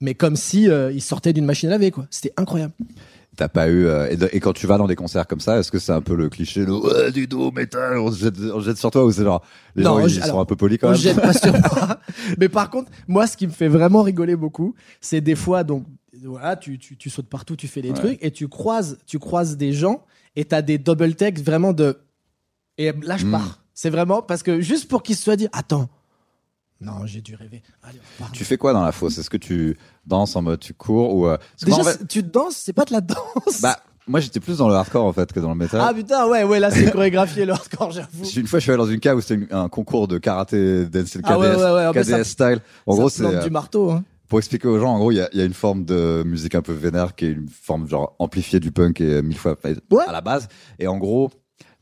mais 0.00 0.14
comme 0.14 0.36
si 0.36 0.68
euh, 0.70 0.92
il 0.92 1.02
sortait 1.02 1.32
d'une 1.32 1.44
machine 1.44 1.68
à 1.68 1.72
laver, 1.72 1.90
quoi. 1.90 2.06
C'était 2.10 2.32
incroyable. 2.36 2.72
T'as 3.36 3.48
pas 3.48 3.68
eu, 3.68 3.84
euh, 3.86 4.08
et, 4.10 4.16
de- 4.16 4.30
et 4.32 4.40
quand 4.40 4.54
tu 4.54 4.66
vas 4.66 4.78
dans 4.78 4.86
des 4.86 4.94
concerts 4.96 5.26
comme 5.26 5.40
ça, 5.40 5.58
est-ce 5.58 5.70
que 5.70 5.78
c'est 5.78 5.92
un 5.92 6.00
peu 6.00 6.14
le 6.14 6.30
cliché 6.30 6.64
de, 6.64 6.70
ouais, 6.70 7.12
du 7.12 7.26
dos, 7.26 7.50
métal, 7.50 7.98
on 7.98 8.10
se 8.10 8.18
jette, 8.18 8.38
on 8.54 8.60
se 8.60 8.64
jette 8.64 8.78
sur 8.78 8.90
toi 8.90 9.04
ou 9.04 9.12
c'est 9.12 9.24
genre, 9.24 9.42
les 9.74 9.84
Non, 9.84 9.98
gens, 10.00 10.06
ils 10.06 10.22
sont 10.24 10.40
un 10.40 10.46
peu 10.46 10.56
polis 10.56 10.78
quand 10.78 10.88
On 10.88 10.92
même? 10.92 10.98
jette 11.00 11.20
pas 11.20 11.34
sur 11.34 11.52
moi. 11.52 12.00
Mais 12.40 12.48
par 12.48 12.70
contre, 12.70 12.90
moi, 13.06 13.26
ce 13.26 13.36
qui 13.36 13.46
me 13.46 13.52
fait 13.52 13.68
vraiment 13.68 14.02
rigoler 14.02 14.36
beaucoup, 14.36 14.74
c'est 15.02 15.20
des 15.20 15.34
fois, 15.34 15.64
donc, 15.64 15.84
voilà, 16.24 16.56
tu, 16.56 16.78
tu, 16.78 16.96
tu 16.96 17.10
sautes 17.10 17.28
partout, 17.28 17.56
tu 17.56 17.68
fais 17.68 17.82
des 17.82 17.90
Ouais. 17.90 17.94
trucs, 17.94 18.18
et 18.24 18.30
tu 18.30 18.48
croises, 18.48 18.96
tu 19.06 19.18
croises 19.18 19.58
des 19.58 19.74
gens, 19.74 20.02
et 20.34 20.46
t'as 20.46 20.62
des 20.62 20.78
double 20.78 21.14
takes 21.14 21.40
vraiment 21.40 21.74
de. 21.74 21.98
Et 22.78 22.92
là, 23.02 23.16
je 23.16 23.26
Mm. 23.26 23.30
pars. 23.32 23.60
C'est 23.74 23.90
vraiment 23.90 24.22
parce 24.22 24.42
que 24.42 24.60
juste 24.60 24.88
pour 24.88 25.02
qu'ils 25.02 25.16
se 25.16 25.22
soient 25.24 25.36
dit, 25.36 25.48
attends, 25.52 25.88
non, 26.80 27.06
j'ai 27.06 27.20
dû 27.22 27.34
rêver. 27.34 27.62
Allez. 27.82 27.98
Tu 28.32 28.44
fais 28.44 28.56
quoi 28.58 28.72
dans 28.72 28.82
la 28.84 28.92
fosse? 28.92 29.18
Est-ce 29.18 29.30
que 29.30 29.36
tu 29.38 29.76
danses 30.06 30.36
en 30.36 30.42
mode 30.42 30.60
tu 30.60 30.74
cours 30.74 31.14
ou, 31.14 31.26
euh, 31.26 31.38
Déjà, 31.62 31.76
en 31.78 31.84
fait- 31.84 32.06
tu 32.06 32.22
danses, 32.22 32.56
c'est 32.56 32.72
pas 32.74 32.84
de 32.84 32.92
la 32.92 33.00
danse. 33.00 33.60
bah, 33.62 33.78
moi 34.06 34.20
j'étais 34.20 34.40
plus 34.40 34.58
dans 34.58 34.68
le 34.68 34.74
hardcore 34.74 35.04
en 35.04 35.12
fait 35.12 35.32
que 35.32 35.40
dans 35.40 35.48
le 35.50 35.54
métal. 35.56 35.80
ah 35.82 35.92
putain, 35.94 36.26
ouais, 36.28 36.44
ouais, 36.44 36.60
là, 36.60 36.70
c'est 36.70 36.90
chorégraphié 36.90 37.44
le 37.46 37.52
hardcore, 37.52 37.90
j'avoue. 37.92 38.24
Une 38.36 38.46
fois, 38.46 38.58
je 38.58 38.62
suis 38.64 38.72
allé 38.72 38.78
dans 38.78 38.86
une 38.90 39.00
cave 39.00 39.16
où 39.16 39.20
c'était 39.22 39.52
un 39.54 39.68
concours 39.68 40.06
de 40.06 40.18
karaté, 40.18 40.84
dance, 40.86 41.10
KDS, 41.12 41.20
Ah 41.24 41.38
ouais, 41.38 41.48
ouais, 41.48 41.54
ouais, 41.56 41.86
mais 41.94 42.00
KDS 42.02 42.10
ça- 42.10 42.24
style. 42.24 42.60
En 42.86 42.92
Ça 42.92 42.98
gros, 42.98 43.08
c'est, 43.08 43.24
euh, 43.24 43.42
du 43.42 43.50
marteau. 43.50 43.90
Hein. 43.90 44.04
pour 44.28 44.38
expliquer 44.38 44.68
aux 44.68 44.78
gens, 44.78 44.92
en 44.92 44.98
gros, 44.98 45.12
il 45.12 45.16
y 45.32 45.36
y 45.36 45.40
a 45.40 45.44
une 45.44 45.54
forme 45.54 45.84
de 45.84 46.22
musique 46.26 46.54
un 46.56 46.62
peu 46.62 46.72
vénère 46.72 47.14
qui 47.14 47.26
est 47.26 47.30
une 47.32 47.48
forme 47.48 47.88
genre 47.88 48.16
amplifiée 48.18 48.58
du 48.60 48.70
punk 48.72 49.00
et 49.00 49.22
mille 49.22 49.38
fois 49.38 49.56
Ouais. 49.90 50.04
à 50.06 50.12
la 50.12 50.20
base. 50.20 50.48
Et 50.78 50.88
en 50.88 50.98
gros, 50.98 51.30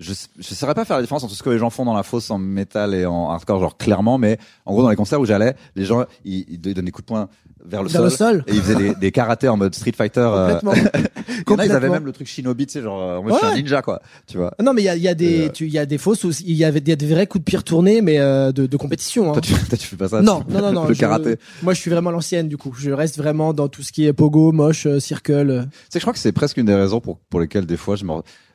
je 0.04 0.12
je 0.38 0.54
saurais 0.54 0.74
pas 0.74 0.84
faire 0.84 0.96
la 0.96 1.02
différence 1.02 1.24
entre 1.24 1.34
ce 1.34 1.42
que 1.42 1.50
les 1.50 1.58
gens 1.58 1.70
font 1.70 1.84
dans 1.84 1.94
la 1.94 2.02
fosse 2.02 2.30
en 2.30 2.38
métal 2.38 2.94
et 2.94 3.06
en 3.06 3.30
hardcore, 3.30 3.60
genre 3.60 3.76
clairement, 3.76 4.18
mais 4.18 4.38
en 4.66 4.72
gros, 4.72 4.82
dans 4.82 4.90
les 4.90 4.96
concerts 4.96 5.20
où 5.20 5.24
j'allais, 5.26 5.54
les 5.76 5.84
gens, 5.84 6.04
ils, 6.24 6.44
ils 6.48 6.60
donnaient 6.60 6.82
des 6.82 6.90
coups 6.90 7.04
de 7.06 7.08
poing 7.08 7.28
vers 7.66 7.82
le 7.82 7.88
Vers 7.88 8.00
sol. 8.02 8.04
le 8.04 8.10
sol. 8.10 8.44
Et 8.46 8.54
ils 8.54 8.60
faisaient 8.60 8.74
des, 8.76 8.94
des 8.94 9.10
karatés 9.10 9.48
en 9.48 9.56
mode 9.56 9.74
Street 9.74 9.92
Fighter. 9.96 10.20
euh, 10.20 10.60
Complètement. 10.60 10.72
a, 11.58 11.66
ils 11.66 11.72
avaient 11.72 11.88
même 11.88 12.04
le 12.04 12.12
truc 12.12 12.26
shinobi, 12.26 12.66
tu 12.66 12.74
sais, 12.74 12.82
genre, 12.82 13.00
euh, 13.00 13.16
en 13.18 13.22
mode 13.22 13.32
Ouais. 13.32 13.38
je 13.42 13.46
suis 13.46 13.54
un 13.54 13.62
ninja, 13.62 13.80
quoi. 13.80 14.02
Tu 14.26 14.36
vois. 14.36 14.52
Non, 14.62 14.74
mais 14.74 14.82
il 14.82 14.84
y 14.84 14.88
a, 14.90 14.96
y, 14.96 15.08
a 15.08 15.14
des, 15.14 15.46
Euh, 15.48 15.52
il 15.60 15.68
y 15.72 15.78
a 15.78 15.86
des 15.86 15.96
fausses 15.96 16.24
où 16.24 16.30
il 16.44 16.52
y 16.56 16.64
avait 16.64 16.80
des, 16.82 16.94
des 16.94 17.06
vrais 17.06 17.26
coups 17.26 17.42
de 17.42 17.50
pire 17.50 17.64
tournés, 17.64 18.02
mais 18.02 18.18
euh, 18.18 18.52
de, 18.52 18.66
de 18.66 18.76
compétition. 18.76 19.30
Hein. 19.30 19.32
Toi, 19.32 19.40
tu, 19.40 19.54
toi, 19.54 19.78
tu 19.78 19.86
fais 19.86 19.96
pas 19.96 20.08
ça. 20.08 20.20
Non, 20.20 20.44
non, 20.48 20.60
non, 20.60 20.72
non. 20.72 20.84
Le 20.88 20.92
je- 20.94 21.00
karaté. 21.00 21.36
moi, 21.62 21.72
je 21.72 21.80
suis 21.80 21.90
vraiment 21.90 22.10
l'ancienne, 22.10 22.48
du 22.48 22.58
coup. 22.58 22.74
Je 22.78 22.90
reste 22.90 23.16
vraiment 23.16 23.54
dans 23.54 23.68
tout 23.68 23.82
ce 23.82 23.92
qui 23.92 24.04
est 24.04 24.12
pogo, 24.12 24.52
moche, 24.52 24.86
circle. 24.98 25.66
Tu 25.70 25.78
sais, 25.88 25.98
je 26.00 26.04
crois 26.04 26.12
que 26.12 26.18
c'est 26.18 26.32
presque 26.32 26.58
une 26.58 26.66
des 26.66 26.74
raisons 26.74 27.00
pour, 27.00 27.18
pour 27.30 27.40
lesquelles 27.40 27.64
des 27.66 27.78
fois 27.78 27.96
je 27.96 28.04
me, 28.04 28.12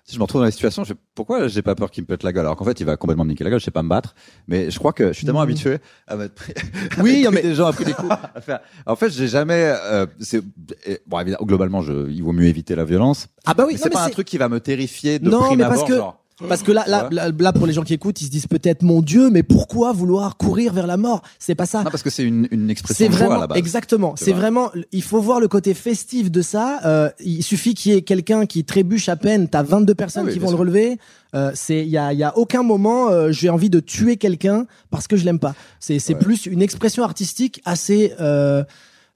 si 0.10 0.15
je 0.15 0.19
me 0.19 0.24
retrouve 0.24 0.41
dans 0.41 0.45
la 0.45 0.52
situation, 0.52 0.84
je 0.84 0.93
fais, 0.93 1.00
pourquoi 1.13 1.48
j'ai 1.48 1.62
pas 1.62 1.76
peur 1.76 1.91
qu'il 1.91 2.02
me 2.04 2.08
pète 2.08 2.24
la 2.24 2.34
gueule? 2.34 2.45
Alors 2.45 2.56
qu'en 2.58 2.65
fait 2.65 2.80
il 2.80 2.86
va 2.86 2.98
complètement 2.98 3.24
me 3.26 3.30
niquer 3.30 3.43
la 3.43 3.52
gueule, 3.52 3.60
je 3.60 3.65
sais 3.65 3.72
pas 3.72 3.84
me 3.84 3.89
battre, 3.89 4.15
mais 4.48 4.72
je 4.72 4.80
crois 4.80 4.91
que 4.91 5.10
je 5.10 5.13
suis 5.13 5.26
tellement 5.26 5.41
Mhm. 5.41 5.50
habitué 5.50 5.78
à 6.08 6.13
à 6.15 6.17
Oui, 7.04 7.26
mais- 7.32 7.41
des 7.43 7.54
gens 7.56 7.67
à 7.67 7.74
pris 7.74 7.86
des 7.86 7.93
coups 7.93 8.12
à 8.34 8.41
faire. 8.41 8.60
En 8.88 8.95
fait, 8.95 9.12
j'ai 9.12 9.28
jamais, 9.28 9.72
euh, 9.84 10.06
c'est 10.19 10.41
bon 11.06 11.19
évidemment 11.19 11.45
globalement, 11.45 11.82
je, 11.82 12.10
il 12.10 12.24
vaut 12.24 12.32
mieux 12.32 12.45
éviter 12.48 12.76
la 12.76 12.86
violence. 12.86 13.28
Ah 13.45 13.54
bah 13.54 13.65
oui, 13.67 13.78
c'est 13.78 13.89
pas 13.91 14.04
un 14.04 14.10
truc 14.10 14.28
qui 14.28 14.38
va 14.39 14.50
me 14.50 14.60
terrifier 14.60 15.19
de 15.19 15.30
Non, 15.30 15.41
prime 15.43 15.60
mais 15.60 15.63
parce 15.65 15.76
abord, 15.78 15.88
que- 15.88 15.95
genre. 15.95 16.24
Parce 16.47 16.63
que 16.63 16.71
là, 16.71 16.86
là, 16.88 17.10
là, 17.12 17.30
là, 17.38 17.52
pour 17.54 17.67
les 17.67 17.73
gens 17.73 17.82
qui 17.84 17.93
écoutent, 17.93 18.21
ils 18.21 18.25
se 18.25 18.30
disent 18.32 18.47
peut-être, 18.47 18.82
mon 18.82 19.02
Dieu, 19.02 19.30
mais 19.30 19.43
pourquoi 19.43 19.91
vouloir 19.91 20.38
courir 20.38 20.71
vers 20.73 20.88
la 20.88 20.95
mort? 20.95 21.21
C'est 21.38 21.56
pas 21.56 21.65
ça. 21.65 21.84
Non, 21.84 21.91
parce 21.91 22.02
que 22.04 22.10
c'est 22.10 22.23
une, 22.23 22.47
une 22.52 22.69
expression 22.69 23.08
de 23.08 23.12
joie 23.12 23.17
à 23.25 23.28
vraiment 23.28 23.41
la 23.41 23.47
base. 23.47 23.58
exactement. 23.58 24.13
C'est 24.15 24.32
vraiment. 24.32 24.71
Il 24.91 25.04
faut 25.04 25.19
voir 25.19 25.39
le 25.39 25.47
côté 25.49 25.73
festif 25.73 26.32
de 26.32 26.41
ça. 26.41 26.80
Euh, 26.86 27.10
il 27.19 27.43
suffit 27.43 27.73
qu'il 27.73 27.91
y 27.91 27.95
ait 27.95 28.02
quelqu'un 28.04 28.45
qui 28.45 28.63
trébuche 28.63 29.10
à 29.10 29.15
peine. 29.17 29.49
T'as 29.49 29.63
22 29.63 29.95
personnes 29.95 30.23
Ah 30.25 30.28
oui, 30.28 30.34
qui 30.34 30.39
vont 30.39 30.45
le 30.47 30.52
sûr. 30.52 30.60
relever. 30.60 30.97
Euh, 31.36 31.52
c'est. 31.56 31.80
Il 31.82 31.89
y 31.89 31.97
a, 31.97 32.13
y 32.13 32.23
a 32.23 32.38
aucun 32.38 32.63
moment. 32.63 33.10
euh, 33.10 33.32
j'ai 33.32 33.49
envie 33.49 33.69
de 33.69 33.80
tuer 33.82 34.15
quelqu'un 34.17 34.65
parce 34.91 35.08
que 35.08 35.17
je 35.17 35.25
l'aime 35.25 35.39
pas. 35.39 35.56
C'est 35.80 35.99
c'est 35.99 36.13
Ouais. 36.13 36.19
plus 36.19 36.45
une 36.45 36.62
expression 36.62 37.04
artistique 37.04 37.62
assez. 37.65 38.13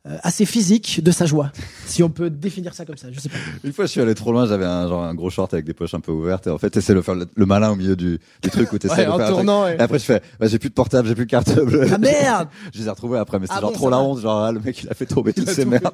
Euh, 0.05 0.17
assez 0.21 0.45
physique 0.45 1.01
de 1.01 1.11
sa 1.11 1.25
joie, 1.25 1.49
si 1.85 2.03
on 2.03 2.09
peut 2.09 2.29
définir 2.29 2.73
ça 2.73 2.83
comme 2.83 2.97
ça. 2.97 3.07
Je 3.09 3.21
sais 3.21 3.29
pas. 3.29 3.37
Une 3.63 3.71
fois, 3.71 3.85
je 3.85 3.91
suis 3.91 4.01
allé 4.01 4.13
trop 4.15 4.33
loin, 4.33 4.45
j'avais 4.45 4.65
un, 4.65 4.85
genre, 4.89 5.01
un 5.01 5.15
gros 5.15 5.29
short 5.29 5.53
avec 5.53 5.63
des 5.65 5.73
poches 5.73 5.93
un 5.93 6.01
peu 6.01 6.11
ouvertes, 6.11 6.45
et 6.47 6.49
en 6.49 6.57
fait, 6.57 6.69
t'essaies 6.71 6.93
de 6.93 6.99
faire 7.01 7.15
le, 7.15 7.25
le 7.33 7.45
malin 7.45 7.69
au 7.71 7.77
milieu 7.77 7.95
du, 7.95 8.19
du 8.41 8.49
truc 8.49 8.73
où 8.73 8.77
t'essaies 8.77 8.95
Ouais, 8.97 9.05
de 9.05 9.11
en 9.11 9.15
faire 9.15 9.27
un 9.27 9.31
truc. 9.31 9.45
tournant. 9.45 9.65
Et 9.65 9.79
après, 9.79 9.99
je 9.99 10.03
fais, 10.03 10.21
bah, 10.41 10.47
j'ai 10.47 10.59
plus 10.59 10.67
de 10.67 10.73
portable, 10.73 11.07
j'ai 11.07 11.15
plus 11.15 11.23
de 11.25 11.31
carte 11.31 11.57
bleue. 11.57 11.87
Ah 11.89 11.97
merde 11.97 12.49
je 12.73 12.79
les 12.79 12.87
ai 12.87 12.89
retrouvés 12.89 13.17
après, 13.17 13.39
mais 13.39 13.45
c'était 13.45 13.59
Ah 13.59 13.61
genre 13.61 13.71
bon, 13.71 13.77
trop 13.77 13.89
la 13.89 13.99
honte, 13.99 14.19
genre, 14.19 14.43
ah, 14.43 14.51
le 14.51 14.59
mec, 14.59 14.83
il 14.83 14.89
a 14.89 14.93
fait 14.93 15.05
tomber 15.05 15.31
toutes 15.31 15.49
ces 15.49 15.63
merdes. 15.63 15.87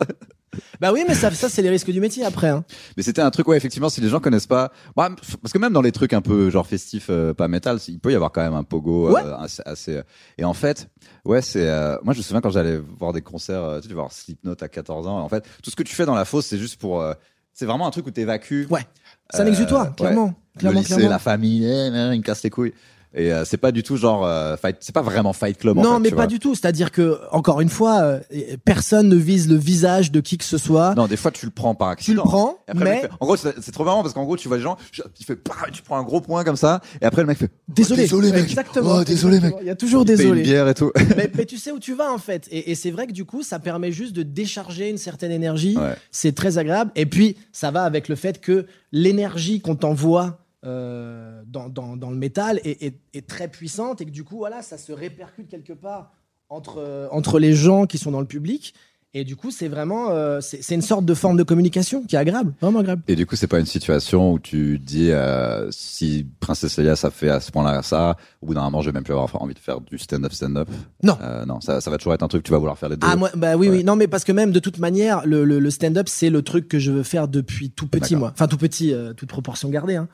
Bah 0.82 0.92
oui, 0.94 1.04
mais 1.08 1.14
ça, 1.16 1.30
ça 1.32 1.48
c'est 1.50 1.62
les 1.62 1.70
risques 1.70 1.92
du 1.92 2.02
métier 2.02 2.24
après. 2.26 2.50
Hein. 2.50 2.64
Mais 2.98 3.04
c'était 3.04 3.22
un 3.22 3.30
truc, 3.32 3.48
ouais, 3.48 3.58
effectivement, 3.58 3.90
si 3.90 4.02
les 4.02 4.10
gens 4.10 4.20
connaissent 4.20 4.48
pas, 4.48 4.72
bah, 4.96 5.10
parce 5.42 5.54
que 5.54 5.58
même 5.60 5.74
dans 5.74 5.82
les 5.82 5.92
trucs 5.92 6.14
un 6.14 6.22
peu 6.22 6.50
genre 6.50 6.66
festifs, 6.66 7.08
euh, 7.10 7.34
pas 7.34 7.48
métal, 7.48 7.78
il 7.88 8.00
peut 8.00 8.12
y 8.12 8.16
avoir 8.16 8.32
quand 8.32 8.42
même 8.42 8.54
un 8.56 8.64
pogo 8.64 9.08
euh, 9.08 9.12
Ouais. 9.14 9.22
assez, 9.40 9.62
assez- 9.66 10.02
Et 10.38 10.44
en 10.46 10.54
fait, 10.54 10.90
ouais, 11.26 11.42
c'est. 11.42 11.68
euh, 11.70 11.98
moi, 12.04 12.14
je 12.14 12.20
me 12.20 12.24
souviens 12.24 12.42
quand 12.42 12.50
j'allais 12.50 12.78
voir 12.78 13.14
des 13.14 13.22
concerts, 13.22 13.64
euh, 13.64 13.80
tu 13.80 13.88
vas 13.90 13.94
voir 13.96 14.12
Slipknot 14.12 14.56
à 14.60 14.68
14 14.68 15.08
ans. 15.08 15.20
En 15.20 15.30
fait, 15.30 15.44
tout 15.62 15.70
ce 15.70 15.76
que 15.76 15.84
tu 15.84 15.94
fais 15.96 16.06
dans 16.06 16.16
la 16.16 16.26
fosse, 16.26 16.46
c'est 16.48 16.58
juste 16.58 16.80
pour. 16.80 17.02
euh, 17.02 17.14
c'est 17.54 17.66
vraiment 17.66 17.86
un 17.88 17.92
truc 17.92 18.08
où 18.08 18.12
t'évacues. 18.12 18.68
Ouais. 18.70 18.86
C'est 19.32 19.42
un 19.42 19.46
Euh, 19.46 19.50
exutoire, 19.50 19.88
ouais. 19.90 19.94
clairement. 19.98 20.34
Le 20.56 20.60
Clairement, 20.62 20.80
lycée, 20.80 20.96
clairement. 20.96 21.10
la 21.12 21.20
famille, 21.20 21.66
eh, 21.66 21.88
eh, 21.88 22.14
il 22.16 22.20
me 22.20 22.24
casse 22.24 22.44
les 22.44 22.50
couilles. 22.50 22.74
Et 23.16 23.34
euh, 23.34 23.44
c'est 23.44 23.58
pas 23.58 23.72
du 23.72 23.82
tout 23.82 23.98
genre 23.98 24.24
euh, 24.24 24.56
fight. 24.56 24.78
C'est 24.82 24.94
pas 24.94 25.02
vraiment 25.02 25.34
Fight 25.34 25.58
Club. 25.58 25.80
en 25.80 25.82
Non, 25.82 25.94
fait, 25.96 26.00
mais 26.00 26.10
tu 26.10 26.16
pas 26.16 26.22
vois. 26.22 26.28
du 26.28 26.38
tout. 26.38 26.54
C'est-à-dire 26.54 26.92
que, 26.92 27.20
encore 27.32 27.60
une 27.60 27.70
fois, 27.70 28.02
euh, 28.02 28.20
personne 28.66 29.10
ne 29.10 29.16
vise 29.16 29.50
le 29.50 29.56
visage 29.56 30.12
de 30.12 30.20
qui 30.22 30.38
que 30.38 30.44
ce 30.46 30.60
soit. 30.60 30.94
Non, 30.94 31.08
des 31.08 31.18
fois 31.18 31.32
tu 31.32 31.46
le 31.48 31.52
prends 31.52 31.74
par 31.74 31.96
tu 31.96 32.14
le 32.14 32.20
accident. 32.20 32.24
prends, 32.24 32.58
après, 32.68 32.84
le 32.86 32.90
mec 32.92 32.94
mais 33.04 33.08
fait- 33.10 33.14
en 33.20 33.26
gros, 33.26 33.36
c'est 33.38 33.72
trop 33.72 33.84
marrant 33.84 34.04
parce 34.04 34.14
qu'en 34.14 34.26
gros, 34.26 34.38
tu 34.38 34.48
vois 34.48 34.58
les 34.58 34.64
gens, 34.64 34.78
il 35.20 35.26
fait, 35.26 35.40
tu 35.72 35.82
prends 35.82 35.98
un 35.98 36.04
gros 36.04 36.22
point 36.22 36.44
comme 36.44 36.56
ça, 36.56 36.82
et 37.02 37.06
après 37.06 37.24
le 37.24 37.28
mec 37.28 37.40
fait, 37.40 37.50
désolé. 37.68 38.02
Oh, 38.02 38.04
désolé 38.04 38.32
mec, 38.32 38.44
Exactement. 38.44 38.98
Oh, 39.00 39.04
désolé 39.04 39.40
mec. 39.40 39.56
Il 39.62 39.66
y 39.68 39.72
a 39.72 39.76
toujours 39.76 40.04
Il 40.06 40.12
une 40.12 40.16
désolé. 40.18 40.42
bière 40.44 40.68
et 40.68 40.76
tout. 40.76 40.92
mais, 41.18 41.32
mais 41.36 41.46
tu 41.46 41.58
sais 41.58 41.72
où 41.72 41.80
tu 41.80 41.96
vas 41.96 42.12
en 42.14 42.20
fait. 42.20 42.48
Et, 42.52 42.70
et 42.72 42.76
c'est 42.76 42.92
vrai 42.92 43.08
que 43.08 43.12
du 43.14 43.26
coup, 43.26 43.42
ça 43.42 43.58
permet 43.58 43.92
juste 43.92 44.14
de 44.16 44.22
décharger 44.22 44.88
une 44.90 45.00
certaine 45.00 45.32
énergie. 45.32 45.76
Ouais. 45.78 45.96
C'est 46.12 46.36
très 46.36 46.60
agréable. 46.60 46.92
Et 46.96 47.08
puis, 47.08 47.38
ça 47.52 47.72
va 47.72 47.84
avec 47.86 48.08
le 48.08 48.16
fait 48.16 48.40
que 48.40 48.68
l'énergie 48.92 49.62
qu'on 49.62 49.76
t'envoie 49.76 50.40
euh, 50.66 51.42
dans, 51.48 51.70
dans, 51.70 51.96
dans 51.96 52.10
le 52.10 52.18
métal 52.18 52.60
est, 52.64 52.84
est- 52.84 53.00
est 53.14 53.28
très 53.28 53.48
puissante 53.48 54.02
et 54.02 54.06
que 54.06 54.12
du 54.12 54.24
coup, 54.24 54.38
voilà, 54.38 54.62
ça 54.62 54.78
se 54.78 54.92
répercute 54.92 55.48
quelque 55.50 55.74
part 55.74 56.12
entre, 56.50 56.78
euh, 56.80 57.08
entre 57.12 57.40
les 57.40 57.54
gens 57.54 57.86
qui 57.86 57.98
sont 57.98 58.12
dans 58.12 58.20
le 58.22 58.26
public. 58.28 58.74
Et 59.16 59.24
du 59.24 59.36
coup, 59.36 59.50
c'est 59.50 59.70
vraiment, 59.70 60.12
euh, 60.12 60.40
c'est 60.40 60.76
une 60.76 60.84
sorte 60.84 61.04
de 61.04 61.16
forme 61.16 61.36
de 61.36 61.42
communication 61.42 62.04
qui 62.04 62.16
est 62.16 62.20
agréable, 62.20 62.54
vraiment 62.62 62.78
agréable. 62.82 63.02
Et 63.08 63.16
du 63.16 63.26
coup, 63.26 63.36
c'est 63.36 63.48
pas 63.48 63.60
une 63.60 63.66
situation 63.66 64.34
où 64.34 64.38
tu 64.38 64.78
dis 64.78 65.10
euh, 65.10 65.72
si 65.72 66.28
Princesse 66.40 66.78
Leia 66.78 66.96
ça 66.96 67.10
fait 67.10 67.30
à 67.30 67.40
ce 67.40 67.52
point-là 67.52 67.82
ça, 67.82 68.18
au 68.44 68.46
bout 68.46 68.54
d'un 68.54 68.62
moment, 68.66 68.82
je 68.82 68.90
vais 68.90 68.94
même 68.94 69.04
plus 69.04 69.14
avoir 69.14 69.42
envie 69.42 69.56
de 69.56 69.60
faire 69.60 69.82
du 69.82 69.98
stand-up 69.98 70.32
stand-up. 70.32 70.68
Non. 71.02 71.18
Euh, 71.24 71.44
non, 71.48 71.60
ça, 71.60 71.82
ça 71.82 71.90
va 71.90 71.98
toujours 71.98 72.14
être 72.14 72.22
un 72.22 72.28
truc 72.28 72.44
tu 72.44 72.52
vas 72.52 72.60
vouloir 72.60 72.78
faire 72.78 72.90
les 72.90 72.98
deux. 72.98 73.08
Ah 73.10 73.16
moi 73.16 73.32
bah 73.36 73.56
oui 73.58 73.70
Ouais. 73.70 73.78
oui 73.78 73.84
non 73.84 73.96
mais 73.96 74.08
parce 74.08 74.24
que 74.24 74.32
même 74.32 74.52
de 74.52 74.60
toute 74.60 74.78
manière 74.78 75.26
le, 75.26 75.44
le, 75.44 75.58
le 75.58 75.72
stand-up 75.72 76.08
c'est 76.08 76.30
le 76.30 76.44
truc 76.44 76.68
que 76.68 76.78
je 76.78 76.92
veux 76.92 77.02
faire 77.04 77.28
depuis 77.28 77.72
tout 77.72 77.88
petit 77.88 78.16
moi 78.16 78.30
enfin 78.32 78.48
tout 78.48 78.58
petit 78.58 78.94
toute 79.18 79.28
proportion 79.30 79.70
gardée 79.70 79.96
hein. 79.96 80.08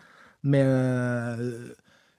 Mais 0.45 0.62
euh, 0.63 1.67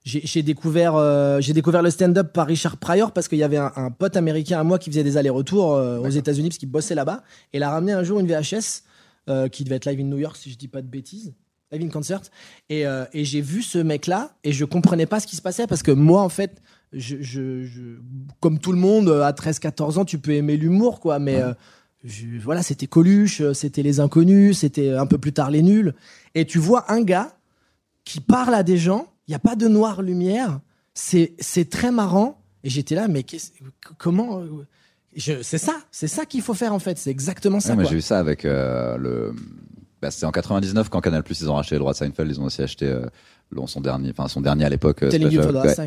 j'ai 0.04 0.42
découvert 0.42 0.94
euh, 0.96 1.40
découvert 1.40 1.82
le 1.82 1.90
stand-up 1.90 2.32
par 2.32 2.46
Richard 2.46 2.76
Pryor 2.76 3.10
parce 3.12 3.26
qu'il 3.28 3.38
y 3.38 3.42
avait 3.42 3.56
un, 3.56 3.72
un 3.76 3.90
pote 3.90 4.16
américain 4.16 4.60
à 4.60 4.64
moi 4.64 4.78
qui 4.78 4.90
faisait 4.90 5.02
des 5.02 5.16
allers-retours 5.16 5.74
euh, 5.74 5.98
aux 5.98 6.10
États-Unis 6.10 6.48
parce 6.50 6.58
qu'il 6.58 6.70
bossait 6.70 6.94
là-bas. 6.94 7.22
Et 7.52 7.56
il 7.56 7.62
a 7.62 7.70
ramené 7.70 7.92
un 7.92 8.04
jour 8.04 8.20
une 8.20 8.26
VHS 8.28 8.82
euh, 9.28 9.48
qui 9.48 9.64
devait 9.64 9.76
être 9.76 9.86
live 9.86 9.98
in 10.00 10.04
New 10.04 10.18
York 10.18 10.36
si 10.36 10.50
je 10.52 10.56
dis 10.58 10.68
pas 10.68 10.82
de 10.82 10.86
bêtises. 10.86 11.32
Live 11.72 11.82
in 11.82 11.88
concert. 11.88 12.20
Et, 12.68 12.82
et 13.12 13.24
j'ai 13.24 13.40
vu 13.40 13.62
ce 13.62 13.78
mec 13.78 14.06
là 14.06 14.30
et 14.44 14.52
je 14.52 14.64
comprenais 14.64 15.06
pas 15.06 15.18
ce 15.18 15.26
qui 15.26 15.34
se 15.34 15.42
passait 15.42 15.66
parce 15.66 15.82
que 15.82 15.90
moi 15.90 16.22
en 16.22 16.28
fait 16.28 16.62
je, 16.92 17.16
je, 17.20 17.64
je- 17.64 17.96
comme 18.38 18.60
tout 18.60 18.70
le 18.70 18.78
monde 18.78 19.08
à 19.08 19.32
13-14 19.32 19.98
ans 19.98 20.04
tu 20.04 20.18
peux 20.18 20.30
aimer 20.30 20.56
l'humour 20.56 21.00
quoi. 21.00 21.18
Mais 21.18 21.40
je- 22.04 22.26
voilà 22.40 22.62
c'était 22.62 22.86
Coluche 22.86 23.42
c'était 23.52 23.82
les 23.82 23.98
inconnus 23.98 24.58
c'était 24.58 24.90
un 24.92 25.06
peu 25.06 25.18
plus 25.18 25.32
tard 25.32 25.50
les 25.50 25.62
nuls. 25.62 25.94
Et 26.36 26.44
tu 26.44 26.60
vois 26.60 26.90
un 26.92 27.02
gars 27.02 27.35
qui 28.06 28.20
parle 28.20 28.54
à 28.54 28.62
des 28.62 28.78
gens 28.78 29.06
il 29.28 29.32
n'y 29.32 29.34
a 29.34 29.38
pas 29.40 29.54
de 29.56 29.68
noire 29.68 30.00
lumière 30.00 30.60
c'est 30.94 31.36
très 31.70 31.90
marrant 31.90 32.40
et 32.64 32.70
j'étais 32.70 32.94
là 32.94 33.06
mais 33.08 33.22
comment 33.98 34.38
euh, 34.40 34.64
c'est 35.42 35.58
ça 35.58 35.74
c'est 35.90 36.08
ça 36.08 36.24
qu'il 36.24 36.40
faut 36.42 36.54
faire 36.54 36.72
en 36.72 36.78
fait 36.78 36.96
c'est 36.98 37.10
exactement 37.10 37.60
ça 37.60 37.74
Ouais, 37.74 37.82
quoi. 37.82 37.90
j'ai 37.90 37.96
eu 37.98 38.00
ça 38.00 38.18
avec 38.18 38.44
euh, 38.46 38.96
le. 38.96 39.34
Bah, 40.02 40.10
c'était 40.10 40.26
en 40.26 40.30
99 40.30 40.88
quand 40.90 41.00
Canal 41.00 41.22
Plus 41.22 41.40
ils 41.40 41.50
ont 41.50 41.54
racheté 41.54 41.74
les 41.74 41.78
droits 41.78 41.92
de 41.92 41.96
Seinfeld, 41.96 42.30
ils 42.30 42.38
ont 42.40 42.44
aussi 42.44 42.60
acheté 42.62 42.86
euh, 42.86 43.06
son 43.66 43.80
dernier, 43.80 44.10
enfin 44.10 44.28
son 44.28 44.42
dernier 44.42 44.64
à 44.66 44.68
l'époque. 44.68 45.02
euh, 45.02 45.10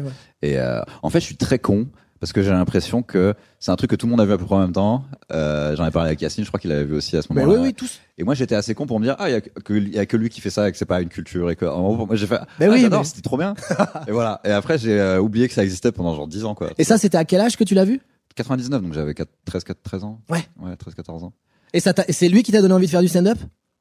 Ouais. 0.01 0.11
Et 0.41 0.57
en 1.03 1.09
fait, 1.11 1.19
je 1.19 1.25
suis 1.25 1.37
très 1.37 1.59
con 1.59 1.87
parce 2.19 2.33
que 2.33 2.41
j'ai 2.41 2.49
l'impression 2.51 3.01
que 3.01 3.33
c'est 3.59 3.71
un 3.71 3.75
truc 3.75 3.89
que 3.91 3.95
tout 3.95 4.05
le 4.05 4.11
monde 4.11 4.21
a 4.21 4.25
vu 4.25 4.33
à 4.33 4.37
peu 4.37 4.45
près 4.45 4.55
en 4.55 4.59
même 4.59 4.71
temps. 4.71 5.03
Euh, 5.31 5.75
J'en 5.75 5.85
ai 5.85 5.91
parlé 5.91 6.09
avec 6.09 6.21
Yacine, 6.21 6.43
je 6.43 6.49
crois 6.49 6.59
qu'il 6.59 6.69
l'avait 6.69 6.83
vu 6.85 6.95
aussi 6.95 7.15
à 7.17 7.21
ce 7.21 7.31
moment-là. 7.33 7.53
oui 7.59 7.67
oui 7.67 7.73
tous 7.73 7.99
Et 8.17 8.23
moi, 8.23 8.33
j'étais 8.35 8.55
assez 8.55 8.73
con 8.75 8.85
pour 8.85 8.99
me 8.99 9.05
dire, 9.05 9.15
ah, 9.19 9.29
il 9.29 9.33
y 9.33 9.35
a 9.35 9.41
que, 9.41 9.73
il 9.73 9.89
y 9.93 9.99
a 9.99 10.05
que 10.05 10.17
lui 10.17 10.29
qui 10.29 10.41
fait 10.41 10.49
ça 10.49 10.67
et 10.67 10.71
que 10.71 10.77
c'est 10.77 10.85
pas 10.85 11.01
une 11.01 11.09
culture 11.09 11.49
et 11.49 11.55
que, 11.55 11.65
en 11.65 11.93
gros, 11.93 12.05
moi, 12.05 12.15
j'ai 12.15 12.27
fait, 12.27 12.39
Mais 12.59 12.65
ah, 12.67 12.69
oui, 12.71 12.81
j'adore, 12.81 12.99
mais- 13.01 13.05
c'était 13.05 13.21
trop 13.21 13.37
bien. 13.37 13.53
et 14.07 14.11
voilà. 14.11 14.41
Et 14.43 14.51
après, 14.51 14.77
j'ai 14.77 14.99
euh, 14.99 15.19
oublié 15.19 15.47
que 15.47 15.53
ça 15.53 15.63
existait 15.63 15.91
pendant 15.91 16.15
genre 16.15 16.27
10 16.27 16.45
ans, 16.45 16.55
quoi. 16.55 16.69
et 16.77 16.83
ça 16.83 16.97
c'était 16.97 17.17
à 17.17 17.25
quel 17.25 17.41
âge 17.41 17.57
que 17.57 17.63
tu 17.63 17.73
l'as 17.75 17.85
vu? 17.85 18.01
99, 18.35 18.81
donc 18.81 18.93
j'avais 18.93 19.13
4 19.13 19.29
13, 19.45 19.63
4, 19.63 19.77
13 19.83 20.03
ans. 20.03 20.21
Ouais. 20.29 20.43
Ouais, 20.61 20.75
13, 20.75 20.95
14 20.95 21.23
ans. 21.23 21.33
et 21.73 21.79
et 22.07 22.13
c'est 22.13 22.29
lui 22.29 22.43
qui 22.43 22.51
t'a 22.51 22.61
donné 22.61 22.73
envie 22.73 22.85
de 22.85 22.91
faire 22.91 23.01
du 23.01 23.07
stand-up? 23.07 23.37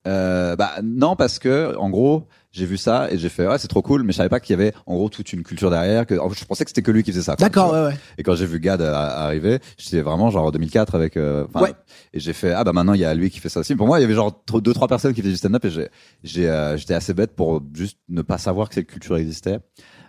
Euh, 0.06 0.56
bah, 0.56 0.76
non, 0.82 1.16
parce 1.16 1.38
que, 1.38 1.76
en 1.76 1.90
gros, 1.90 2.28
j'ai 2.50 2.64
vu 2.64 2.76
ça 2.78 3.10
et 3.10 3.18
j'ai 3.18 3.28
fait, 3.28 3.46
ouais, 3.46 3.58
c'est 3.58 3.68
trop 3.68 3.82
cool, 3.82 4.04
mais 4.04 4.12
je 4.12 4.18
savais 4.18 4.28
pas 4.30 4.40
qu'il 4.40 4.58
y 4.58 4.60
avait, 4.60 4.72
en 4.86 4.94
gros, 4.94 5.08
toute 5.10 5.32
une 5.32 5.42
culture 5.42 5.70
derrière, 5.70 6.06
que, 6.06 6.14
je 6.14 6.44
pensais 6.46 6.64
que 6.64 6.70
c'était 6.70 6.82
que 6.82 6.90
lui 6.90 7.02
qui 7.02 7.10
faisait 7.12 7.22
ça. 7.22 7.36
d'accord 7.36 7.72
ouais 7.72 7.82
ouais 7.88 7.96
Et 8.16 8.22
quand 8.22 8.34
j'ai 8.34 8.46
vu 8.46 8.58
Gad 8.58 8.80
euh, 8.80 8.94
arriver, 8.94 9.58
j'étais 9.76 10.00
vraiment 10.00 10.30
genre 10.30 10.46
en 10.46 10.50
2004 10.50 10.94
avec. 10.94 11.16
euh, 11.16 11.44
Ouais. 11.54 11.74
Et 12.14 12.20
j'ai 12.20 12.32
fait 12.32 12.52
ah 12.52 12.64
bah 12.64 12.72
maintenant 12.72 12.94
il 12.94 13.00
y 13.00 13.04
a 13.04 13.12
lui 13.14 13.28
qui 13.30 13.38
fait 13.40 13.48
ça 13.50 13.60
aussi. 13.60 13.74
Pour 13.76 13.86
moi 13.86 13.98
il 13.98 14.02
y 14.02 14.04
avait 14.04 14.14
genre 14.14 14.42
deux 14.62 14.72
trois 14.72 14.88
personnes 14.88 15.12
qui 15.12 15.20
faisaient 15.20 15.32
du 15.32 15.36
stand-up 15.36 15.64
et 15.66 15.70
j'ai 15.70 15.88
j'ai 16.24 16.48
euh, 16.48 16.76
j'étais 16.78 16.94
assez 16.94 17.12
bête 17.12 17.34
pour 17.36 17.60
juste 17.74 17.98
ne 18.08 18.22
pas 18.22 18.38
savoir 18.38 18.68
que 18.70 18.76
cette 18.76 18.86
culture 18.86 19.16
existait. 19.18 19.58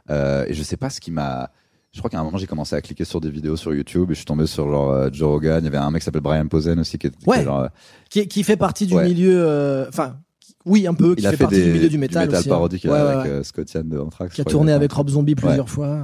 Euh, 0.09 0.45
et 0.47 0.53
je 0.53 0.63
sais 0.63 0.77
pas 0.77 0.89
ce 0.89 1.01
qui 1.01 1.11
m'a. 1.11 1.51
Je 1.91 1.97
crois 1.99 2.09
qu'à 2.09 2.19
un 2.19 2.23
moment 2.23 2.37
j'ai 2.37 2.45
commencé 2.47 2.75
à 2.75 2.81
cliquer 2.81 3.03
sur 3.03 3.19
des 3.19 3.31
vidéos 3.31 3.55
sur 3.57 3.73
YouTube 3.73 4.11
et 4.11 4.13
je 4.13 4.19
suis 4.19 4.25
tombé 4.25 4.45
sur 4.45 4.69
genre 4.69 4.91
euh, 4.91 5.09
Joe 5.11 5.27
Rogan. 5.29 5.59
Il 5.61 5.65
y 5.65 5.67
avait 5.67 5.77
un 5.77 5.89
mec 5.89 6.01
qui 6.01 6.05
s'appelle 6.05 6.21
Brian 6.21 6.47
Posen 6.47 6.79
aussi 6.79 6.97
qui 6.99 7.07
est 7.07 7.09
qui 7.17 7.27
Ouais. 7.27 7.39
est 7.39 7.43
genre, 7.43 7.61
euh, 7.61 7.67
qui, 8.09 8.27
qui 8.27 8.43
fait 8.43 8.57
partie 8.57 8.85
du 8.85 8.93
Ouais. 8.95 9.05
milieu 9.07 9.41
euh, 9.41 9.87
enfin 9.89 10.17
oui 10.65 10.85
un 10.85 10.93
peu 10.93 11.15
qui 11.15 11.21
il 11.23 11.27
a 11.27 11.31
fait, 11.31 11.37
fait, 11.37 11.43
partie 11.45 11.57
des 11.57 11.65
du 11.65 11.71
milieu 11.71 11.89
du 11.89 11.97
métal, 11.97 12.29
aussi, 12.29 12.47
hein. 12.47 12.49
parodique 12.49 12.83
Ouais, 12.85 12.91
avec 12.91 13.43
Scott 13.45 13.73
Ian 13.73 13.83
de 13.85 13.97
Anthrax. 13.97 14.35
qui 14.35 14.41
a 14.41 14.43
tourné 14.45 14.71
avec 14.71 14.91
fait. 14.91 14.97
Rob 14.97 15.09
Zombie 15.09 15.33
plusieurs 15.35 15.69
fois 15.69 16.03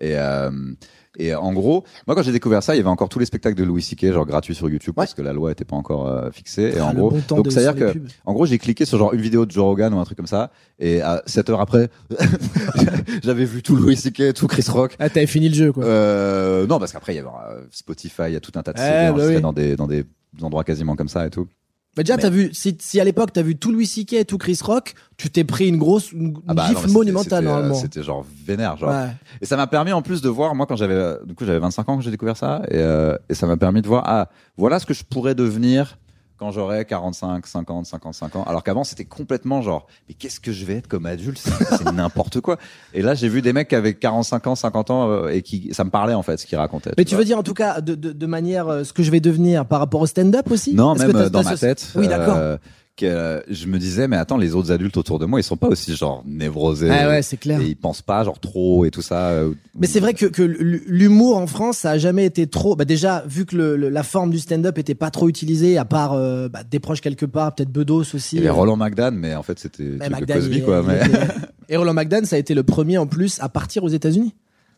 Et, 0.00 0.14
et 1.18 1.34
en 1.34 1.52
gros, 1.52 1.84
moi 2.06 2.14
quand 2.14 2.22
j'ai 2.22 2.32
découvert 2.32 2.62
ça, 2.62 2.74
il 2.74 2.78
y 2.78 2.80
avait 2.80 2.88
encore 2.88 3.08
tous 3.08 3.18
les 3.18 3.26
spectacles 3.26 3.56
de 3.58 3.64
Louis 3.64 3.82
C.K. 3.82 4.12
genre 4.12 4.26
gratuits 4.26 4.54
sur 4.54 4.68
YouTube 4.68 4.94
parce 4.94 5.14
que 5.14 5.22
la 5.22 5.32
loi 5.32 5.52
était 5.52 5.64
pas 5.64 5.76
encore 5.76 6.06
euh, 6.08 6.30
fixée. 6.30 6.72
Et 6.74 6.78
Ah, 6.78 6.86
en 6.86 6.94
gros, 6.94 7.10
bon 7.10 7.22
donc 7.36 7.50
c'est 7.50 7.66
à 7.66 7.72
dire 7.72 7.86
que, 7.86 7.92
pubs. 7.92 8.08
en 8.24 8.32
gros, 8.32 8.46
j'ai 8.46 8.58
cliqué 8.58 8.84
sur 8.84 8.98
genre 8.98 9.12
une 9.14 9.20
vidéo 9.20 9.46
de 9.46 9.50
Joe 9.50 9.64
Rogan 9.64 9.92
ou 9.94 9.98
un 9.98 10.04
truc 10.04 10.16
comme 10.16 10.26
ça, 10.26 10.50
et 10.78 11.00
à 11.02 11.22
7 11.26 11.50
heures 11.50 11.60
après, 11.60 11.88
j'avais 13.22 13.44
vu 13.44 13.62
tout 13.62 13.76
Louis 13.76 13.96
C.K., 13.96 14.34
tout 14.34 14.46
Chris 14.46 14.64
Rock. 14.68 14.96
ah 14.98 15.08
t'avais 15.08 15.26
fini 15.26 15.48
le 15.48 15.54
jeu 15.54 15.72
quoi 15.72 15.84
Euh, 15.84 16.66
non, 16.66 16.78
parce 16.78 16.92
qu'après 16.92 17.14
il 17.14 17.16
y 17.16 17.18
avait 17.20 17.28
euh, 17.28 17.62
Spotify, 17.70 18.22
il 18.28 18.32
y 18.32 18.36
a 18.36 18.40
tout 18.40 18.52
un 18.54 18.62
tas 18.62 18.72
de 18.72 18.78
CD 18.78 19.12
bah 19.16 19.24
oui. 19.26 19.40
dans 19.40 19.52
des 19.52 19.76
dans 19.76 19.86
des 19.86 20.04
endroits 20.42 20.64
quasiment 20.64 20.96
comme 20.96 21.08
ça 21.08 21.26
et 21.26 21.30
tout. 21.30 21.46
Bah 21.96 22.02
déjà 22.02 22.16
Mais- 22.16 22.22
t'as 22.22 22.30
vu 22.30 22.50
si, 22.52 22.76
si 22.78 23.00
à 23.00 23.04
l'époque 23.04 23.32
t'as 23.32 23.40
vu 23.42 23.56
tout 23.56 23.72
Louis 23.72 23.86
C.K. 23.86 24.12
et 24.14 24.24
tout 24.26 24.36
Chris 24.36 24.58
Rock 24.62 24.94
tu 25.16 25.30
t'es 25.30 25.44
pris 25.44 25.66
une 25.68 25.78
grosse 25.78 26.12
une, 26.12 26.34
Ah 26.46 26.52
bah, 26.52 26.66
gifle 26.68 26.90
monumentale 26.90 27.24
c'était, 27.24 27.36
euh, 27.36 27.40
normalement 27.52 27.74
C'était 27.74 28.02
genre 28.02 28.26
vénère, 28.46 28.76
genre. 28.76 28.90
Ouais. 28.90 29.08
Et 29.40 29.46
ça 29.46 29.56
m'a 29.56 29.66
permis 29.66 29.92
en 29.92 30.02
plus 30.02 30.20
de 30.20 30.28
voir, 30.28 30.54
moi 30.54 30.66
quand 30.66 30.76
j'avais, 30.76 30.92
euh, 30.94 31.16
du 31.24 31.34
coup 31.34 31.46
j'avais 31.46 31.58
25 31.58 31.82
ans 31.88 31.94
quand 31.96 32.00
j'ai 32.02 32.10
découvert 32.10 32.36
ça, 32.36 32.62
et, 32.68 32.74
euh, 32.76 33.16
et 33.30 33.34
ça 33.34 33.46
m'a 33.46 33.56
permis 33.56 33.80
de 33.80 33.86
voir, 33.88 34.02
ah, 34.06 34.28
voilà 34.58 34.78
ce 34.78 34.84
que 34.84 34.92
je 34.92 35.04
pourrais 35.04 35.34
devenir 35.34 35.96
quand 36.38 36.50
j'aurai 36.50 36.84
45, 36.84 37.46
50, 37.46 37.86
55 37.86 38.36
ans. 38.36 38.44
Alors 38.44 38.62
qu'avant 38.62 38.84
c'était 38.84 39.04
complètement 39.04 39.62
genre, 39.62 39.86
mais 40.08 40.14
qu'est-ce 40.14 40.40
que 40.40 40.52
je 40.52 40.64
vais 40.64 40.74
être 40.74 40.88
comme 40.88 41.06
adulte? 41.06 41.38
C'est 41.38 41.92
n'importe 41.92 42.40
quoi. 42.40 42.58
Et 42.94 43.02
là 43.02 43.14
j'ai 43.14 43.28
vu 43.28 43.42
des 43.42 43.52
mecs 43.52 43.72
avec 43.72 44.00
45 44.00 44.46
ans, 44.46 44.54
50 44.54 44.90
ans, 44.90 45.10
euh, 45.10 45.28
et 45.28 45.42
qui, 45.42 45.70
ça 45.72 45.84
me 45.84 45.90
parlait 45.90 46.14
en 46.14 46.22
fait 46.22 46.36
ce 46.36 46.46
qu'ils 46.46 46.58
racontaient. 46.58 46.92
mais 46.96 47.04
tu 47.04 47.14
vois. 47.14 47.20
veux 47.20 47.24
dire 47.24 47.38
en 47.38 47.42
tout 47.42 47.54
cas 47.54 47.80
de, 47.80 47.94
de, 47.94 48.12
de 48.12 48.26
manière 48.26 48.68
euh, 48.68 48.84
ce 48.84 48.92
que 48.92 49.02
je 49.02 49.10
vais 49.10 49.20
devenir 49.20 49.66
par 49.66 49.78
rapport 49.80 50.00
au 50.00 50.06
stand-up 50.06 50.50
aussi? 50.50 50.74
Non, 50.74 50.94
même 50.94 51.14
euh, 51.14 51.28
dans 51.30 51.42
ma 51.42 51.56
tête. 51.56 51.92
oui 51.96 52.08
d'accord 52.08 52.58
que 52.96 53.42
je 53.50 53.66
me 53.66 53.78
disais, 53.78 54.08
mais 54.08 54.16
attends, 54.16 54.36
les 54.38 54.54
autres 54.54 54.72
adultes 54.72 54.96
autour 54.96 55.18
de 55.18 55.26
moi, 55.26 55.38
ils 55.38 55.42
sont 55.42 55.56
pas 55.56 55.68
aussi 55.68 55.94
genre 55.94 56.22
névrosés. 56.26 56.90
Ah 56.90 57.08
ouais 57.08 57.22
c'est 57.22 57.36
clair 57.36 57.60
Et 57.60 57.66
ils 57.66 57.76
pensent 57.76 58.02
pas 58.02 58.24
genre 58.24 58.40
trop 58.40 58.84
et 58.86 58.90
tout 58.90 59.02
ça. 59.02 59.28
euh, 59.28 59.52
Mais 59.78 59.86
c'est 59.86 60.00
vrai 60.00 60.14
que, 60.14 60.26
que 60.26 60.42
l'humour 60.42 61.36
en 61.36 61.46
France, 61.46 61.78
ça 61.78 61.90
a 61.92 61.98
jamais 61.98 62.24
été 62.24 62.46
trop. 62.46 62.74
Bah 62.76 62.84
déjà, 62.86 63.22
vu 63.28 63.44
que 63.44 63.54
le, 63.56 63.76
le- 63.76 63.88
la 63.90 64.02
forme 64.02 64.30
du 64.30 64.38
stand-up 64.38 64.78
était 64.78 64.94
pas 64.94 65.10
trop 65.10 65.28
utilisée, 65.28 65.76
à 65.78 65.84
part 65.84 66.14
euh, 66.14 66.48
bah, 66.48 66.60
des 66.68 66.78
proches 66.80 67.00
quelque 67.02 67.26
part, 67.26 67.54
peut-être 67.54 67.70
Bedos 67.70 68.14
aussi. 68.14 68.36
Il 68.36 68.38
y 68.38 68.38
avait 68.40 68.48
euh, 68.48 68.52
Roland 68.54 68.76
McDan, 68.76 69.12
mais 69.12 69.34
en 69.34 69.42
fait 69.42 69.58
c'était 69.58 69.84
McDan, 69.84 70.34
Cosby 70.34 70.62
quoi. 70.62 70.82
Mais 70.82 70.96
était- 70.96 71.18
Et 71.68 71.76
Roland 71.76 71.94
McDan, 71.94 72.24
ça 72.24 72.36
a 72.36 72.38
été 72.38 72.54
le 72.54 72.62
premier 72.62 72.96
en 72.98 73.06
plus 73.06 73.38
à 73.40 73.48
partir 73.48 73.84
aux 73.84 73.88
États-Unis. 73.88 74.34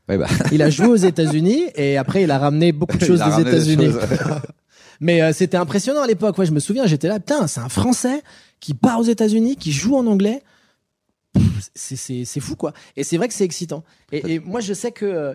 Ouais, 0.09 0.17
bah, 0.19 0.27
Il 0.53 0.63
a 0.63 0.71
joué 0.71 0.87
aux 0.87 0.97
États-Unis 0.97 1.65
et 1.77 1.99
après 1.99 2.23
il 2.25 2.31
a 2.31 2.39
ramené 2.39 2.73
beaucoup 2.73 2.97
de 2.97 3.05
choses 3.07 3.21
des 3.21 3.43
États-Unis. 3.43 3.91
Mais 5.01 5.23
euh, 5.23 5.33
c'était 5.33 5.57
impressionnant 5.57 6.03
à 6.03 6.07
l'époque. 6.07 6.37
Ouais, 6.39 6.47
je 6.47 6.53
me 6.53 6.61
souviens, 6.61 6.87
j'étais 6.87 7.09
là, 7.09 7.21
putain, 7.21 7.47
c'est 7.47 7.61
un 7.61 7.69
Français 7.69 8.23
qui 8.61 8.75
part 8.75 8.99
aux 8.99 9.05
États-Unis, 9.05 9.57
qui 9.57 9.73
joue 9.73 9.97
en 9.97 10.07
anglais. 10.07 10.43
C'est 11.75 12.41
fou 12.41 12.57
quoi. 12.57 12.73
Et 12.97 13.05
c'est 13.05 13.17
vrai 13.17 13.29
que 13.29 13.35
c'est 13.35 13.45
excitant. 13.45 13.85
Et, 14.13 14.39
moi 14.39 14.61
je 14.61 14.73
sais 14.73 14.93
que 14.93 15.05
euh, 15.05 15.35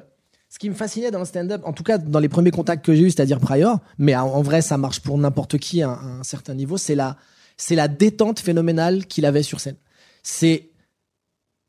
ce 0.49 0.59
qui 0.59 0.69
me 0.69 0.75
fascinait 0.75 1.11
dans 1.11 1.19
le 1.19 1.25
stand-up, 1.25 1.61
en 1.65 1.73
tout 1.73 1.83
cas 1.83 1.97
dans 1.97 2.19
les 2.19 2.29
premiers 2.29 2.51
contacts 2.51 2.85
que 2.85 2.93
j'ai 2.93 3.03
eu, 3.03 3.11
c'est-à-dire 3.11 3.39
Prior, 3.39 3.79
mais 3.97 4.15
en, 4.15 4.41
vrai 4.41 4.61
ça 4.61 4.77
marche 4.77 4.99
pour 5.01 5.17
n'importe 5.17 5.57
qui 5.57 5.81
à, 5.81 5.89
un- 5.89 6.23
certain 6.23 6.55
niveau, 6.55 6.77
c'est 6.77 6.95
la, 6.95 7.17
c'est 7.57 7.75
la 7.75 7.87
détente 7.87 8.39
phénoménale 8.39 9.05
qu'il 9.05 9.25
avait 9.25 9.43
sur 9.43 9.59
scène. 9.59 9.77
C'est 10.23 10.69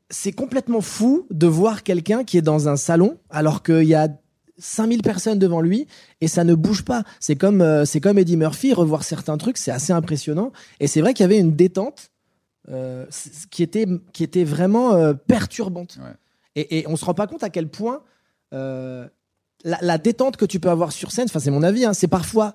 c'est 0.09 0.33
complètement 0.33 0.81
fou 0.81 1.27
de 1.31 1.47
voir 1.47 1.83
quelqu'un 1.83 2.23
qui 2.23 2.37
est 2.37 2.43
dans 2.43 2.69
un 2.69 2.77
salon 2.77 3.17
alors 3.29 3.63
qu'il 3.63 3.83
y 3.83 3.95
a 3.95 4.07
5000 4.57 5.01
personnes 5.01 5.39
devant 5.39 5.61
lui 5.61 5.87
et 6.21 6.27
ça 6.27 6.43
ne 6.43 6.55
bouge 6.55 6.83
pas. 6.83 7.03
C'est 7.19 7.35
comme 7.35 7.61
euh, 7.61 7.85
c'est 7.85 7.99
comme 7.99 8.17
Eddie 8.17 8.37
Murphy 8.37 8.73
revoir 8.73 9.03
certains 9.03 9.37
trucs, 9.37 9.57
c'est 9.57 9.71
assez 9.71 9.93
impressionnant 9.93 10.51
et 10.79 10.87
c'est 10.87 11.01
vrai 11.01 11.13
qu'il 11.13 11.23
y 11.23 11.25
avait 11.25 11.39
une 11.39 11.55
détente 11.55 12.11
euh, 12.69 13.05
qui 13.51 13.63
était 13.63 13.85
qui 14.13 14.23
était 14.23 14.43
vraiment 14.43 14.93
euh, 14.93 15.13
perturbante. 15.13 15.97
Ouais. 16.01 16.13
Et, 16.55 16.79
et 16.79 16.87
on 16.87 16.95
se 16.95 17.05
rend 17.05 17.13
pas 17.13 17.27
compte 17.27 17.43
à 17.43 17.49
quel 17.49 17.69
point 17.69 18.01
la, 18.51 19.09
la 19.81 19.97
détente 19.97 20.37
que 20.37 20.45
tu 20.45 20.61
peux 20.61 20.69
avoir 20.69 20.93
sur 20.93 21.11
scène, 21.11 21.25
enfin 21.25 21.39
c'est 21.39 21.51
mon 21.51 21.63
avis, 21.63 21.83
hein, 21.83 21.93
c'est 21.93 22.07
parfois 22.07 22.53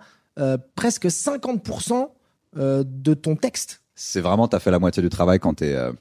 presque 0.75 1.05
50% 1.05 2.09
euh, 2.57 2.83
de 2.85 3.15
ton 3.15 3.37
texte. 3.37 3.81
C'est 3.95 4.21
vraiment, 4.21 4.49
t'as 4.49 4.59
fait 4.59 4.73
la 4.73 4.81
moitié 4.81 5.05
du 5.05 5.09
travail 5.09 5.39
quand 5.39 5.55
t'es 5.55 5.73
euh, 5.73 5.93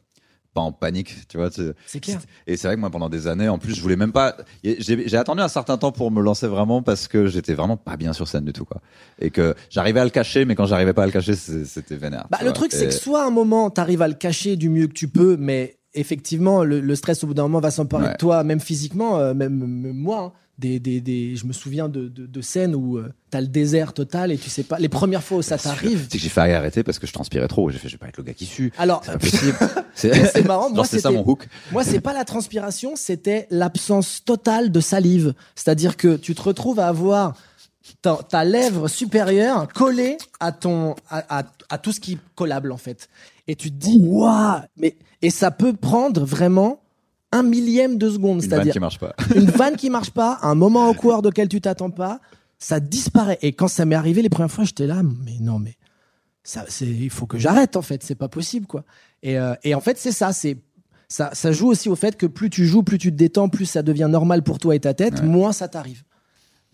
pas 0.60 0.66
en 0.66 0.72
panique, 0.72 1.16
tu 1.28 1.38
vois. 1.38 1.50
C'est 1.86 2.00
clair. 2.00 2.20
Et 2.48 2.58
c'est 2.58 2.68
vrai 2.68 2.76
que 2.76 2.82
moi, 2.82 2.90
pendant 2.90 3.10
des 3.10 3.28
années, 3.28 3.48
en 3.48 3.58
plus, 3.58 3.74
je 3.76 3.82
voulais 3.82 3.96
même 3.96 4.12
pas. 4.12 4.36
J'ai 4.64 5.16
attendu 5.18 5.42
un 5.42 5.48
certain 5.48 5.78
temps 5.78 5.92
pour 5.92 6.12
me 6.12 6.22
lancer 6.22 6.48
vraiment 6.48 6.82
parce 6.82 7.08
que 7.08 7.28
j'étais 7.28 7.54
vraiment 7.54 7.78
pas 7.78 7.96
bien 7.98 8.14
sur 8.14 8.28
scène 8.28 8.46
du 8.46 8.54
tout, 8.54 8.66
quoi. 8.66 8.82
Et 9.20 9.30
que 9.30 9.56
j'arrivais 9.70 10.00
à 10.02 10.04
le 10.04 10.10
cacher, 10.10 10.46
mais 10.46 10.56
quand 10.56 10.66
j'arrivais 10.66 10.94
pas 10.94 11.04
à 11.04 11.06
le 11.06 11.12
cacher, 11.12 11.36
c'était 11.36 11.96
vénère. 11.96 12.28
Bah, 12.30 12.38
le 12.42 12.46
vois. 12.48 12.54
truc, 12.54 12.72
c'est 12.74 12.88
que 12.88 12.92
soit 12.94 13.24
à 13.24 13.28
un 13.28 13.32
moment, 13.32 13.70
tu 13.70 13.80
arrives 13.82 14.02
à 14.02 14.08
le 14.08 14.14
cacher 14.16 14.56
du 14.58 14.70
mieux 14.70 14.88
que 14.88 14.94
tu 14.94 15.08
peux, 15.08 15.38
mais 15.38 15.78
effectivement, 15.94 16.64
le, 16.64 16.80
le 16.82 16.96
stress 16.96 17.24
au 17.24 17.28
bout 17.28 17.34
d'un 17.34 17.44
moment 17.44 17.60
va 17.62 17.72
s'emparer 17.72 18.04
Ouais. 18.06 18.12
de 18.12 18.18
toi, 18.18 18.44
même 18.44 18.60
physiquement, 18.60 19.18
euh, 19.20 19.34
même, 19.34 19.56
même 19.58 19.94
moi. 19.96 20.20
hein. 20.22 20.32
Des, 20.60 20.80
des, 20.80 21.00
des, 21.00 21.36
je 21.36 21.46
me 21.46 21.54
souviens 21.54 21.88
de, 21.88 22.08
de, 22.10 22.26
de 22.26 22.42
scènes 22.42 22.76
où 22.76 22.98
euh, 22.98 23.14
t'as 23.30 23.40
le 23.42 23.48
désert 23.48 23.94
total 23.94 24.32
et 24.32 24.38
tu 24.38 24.50
sais 24.50 24.64
pas. 24.64 24.78
Les 24.78 24.90
premières 24.90 25.24
fois 25.24 25.38
où 25.38 25.42
ça 25.42 25.58
t'arrive. 25.58 26.08
C'est 26.10 26.18
que 26.18 26.24
j'ai 26.24 26.30
failli 26.30 26.54
arrêter 26.54 26.84
parce 26.84 27.00
que 27.00 27.08
je 27.08 27.14
transpirais 27.14 27.48
trop. 27.48 27.70
J'ai 27.70 27.78
fait, 27.80 27.88
je 27.88 27.94
vais 27.96 27.98
pas 28.00 28.10
être 28.10 28.18
le 28.18 28.24
gars 28.24 28.34
qui 28.34 28.46
sue. 28.46 28.72
Alors, 28.78 29.02
C'est 29.06 29.12
pas 29.14 29.18
possible. 29.18 29.58
C'est 29.96 30.14
c'est 30.28 30.46
marrant, 30.46 30.70
moi, 30.70 30.86
c'est 30.86 31.00
ça 31.00 31.12
mon 31.12 31.28
hook. 31.28 31.48
Moi, 31.74 31.84
c'est 31.84 32.00
pas 32.00 32.14
la 32.14 32.24
transpiration, 32.24 32.96
c'était 32.96 33.48
l'absence 33.50 34.24
totale 34.24 34.72
de 34.72 34.80
salive. 34.80 35.34
C'est-à-dire 35.56 35.98
que 35.98 36.16
tu 36.16 36.36
te 36.36 36.42
retrouves 36.42 36.80
à 36.80 36.88
avoir 36.88 37.34
ta, 38.02 38.18
ta 38.30 38.46
lèvre 38.46 38.88
supérieure 38.88 39.68
collée 39.74 40.18
à 40.40 40.54
ton, 40.54 40.96
à, 41.10 41.40
à, 41.40 41.44
à 41.70 41.78
tout 41.78 41.92
ce 41.92 42.00
qui 42.00 42.14
est 42.14 42.18
collable, 42.36 42.72
en 42.72 42.78
fait. 42.78 43.10
Et 43.48 43.56
tu 43.56 43.72
te 43.72 43.76
dis, 43.76 44.00
waouh! 44.02 44.62
Mais, 44.78 44.96
et 45.22 45.32
ça 45.32 45.52
peut 45.52 45.74
prendre 45.74 46.24
vraiment 46.24 46.80
un 47.32 47.44
millième 47.44 47.98
de 47.98 48.10
seconde. 48.10 48.44
Une 48.44 48.50
vanne 48.50 48.60
C'est-à-dire 48.60 48.74
qui 48.74 48.80
marche 48.80 49.00
pas. 49.00 49.16
une 49.36 49.46
vanne 49.50 49.76
qui 49.76 49.90
marche 49.90 50.12
pas, 50.12 50.40
un 50.42 50.56
moment 50.56 50.90
awkward 50.90 51.26
auquel 51.26 51.48
tu 51.48 51.62
t'attends 51.62 51.92
pas, 51.92 52.20
ça 52.58 52.80
disparaît. 52.80 53.38
Et 53.42 53.54
quand 53.54 53.68
ça 53.68 53.86
m'est 53.86 53.96
arrivé 53.96 54.22
les 54.22 54.30
premières 54.30 54.52
fois, 54.52 54.64
j'étais 54.64 54.88
là, 54.88 55.02
mais 55.04 55.38
non, 55.40 55.60
mais 55.60 55.76
ça, 56.44 56.66
c'est, 56.68 56.88
il 56.88 57.10
faut 57.10 57.26
que 57.28 57.38
j'arrête 57.38 57.76
en 57.76 57.82
fait, 57.82 58.02
c'est 58.04 58.16
pas 58.16 58.30
possible 58.30 58.66
quoi. 58.66 58.84
Et, 59.22 59.38
euh, 59.38 59.54
et 59.64 59.76
en 59.76 59.82
fait, 59.82 59.98
c'est 59.98 60.12
ça, 60.12 60.34
c'est 60.34 60.58
ça, 61.08 61.30
ça 61.34 61.52
joue 61.52 61.68
aussi 61.68 61.90
au 61.90 61.96
fait 61.96 62.16
que 62.18 62.26
plus 62.26 62.50
tu 62.50 62.66
joues, 62.66 62.84
plus 62.84 62.98
tu 62.98 63.12
te 63.12 63.16
détends, 63.18 63.50
plus 63.50 63.66
ça 63.66 63.82
devient 63.84 64.08
normal 64.10 64.44
pour 64.44 64.58
toi 64.60 64.76
et 64.76 64.80
ta 64.80 64.94
tête, 64.94 65.20
Ouais. 65.20 65.26
moins 65.26 65.52
ça 65.54 65.68
t'arrive. 65.68 66.04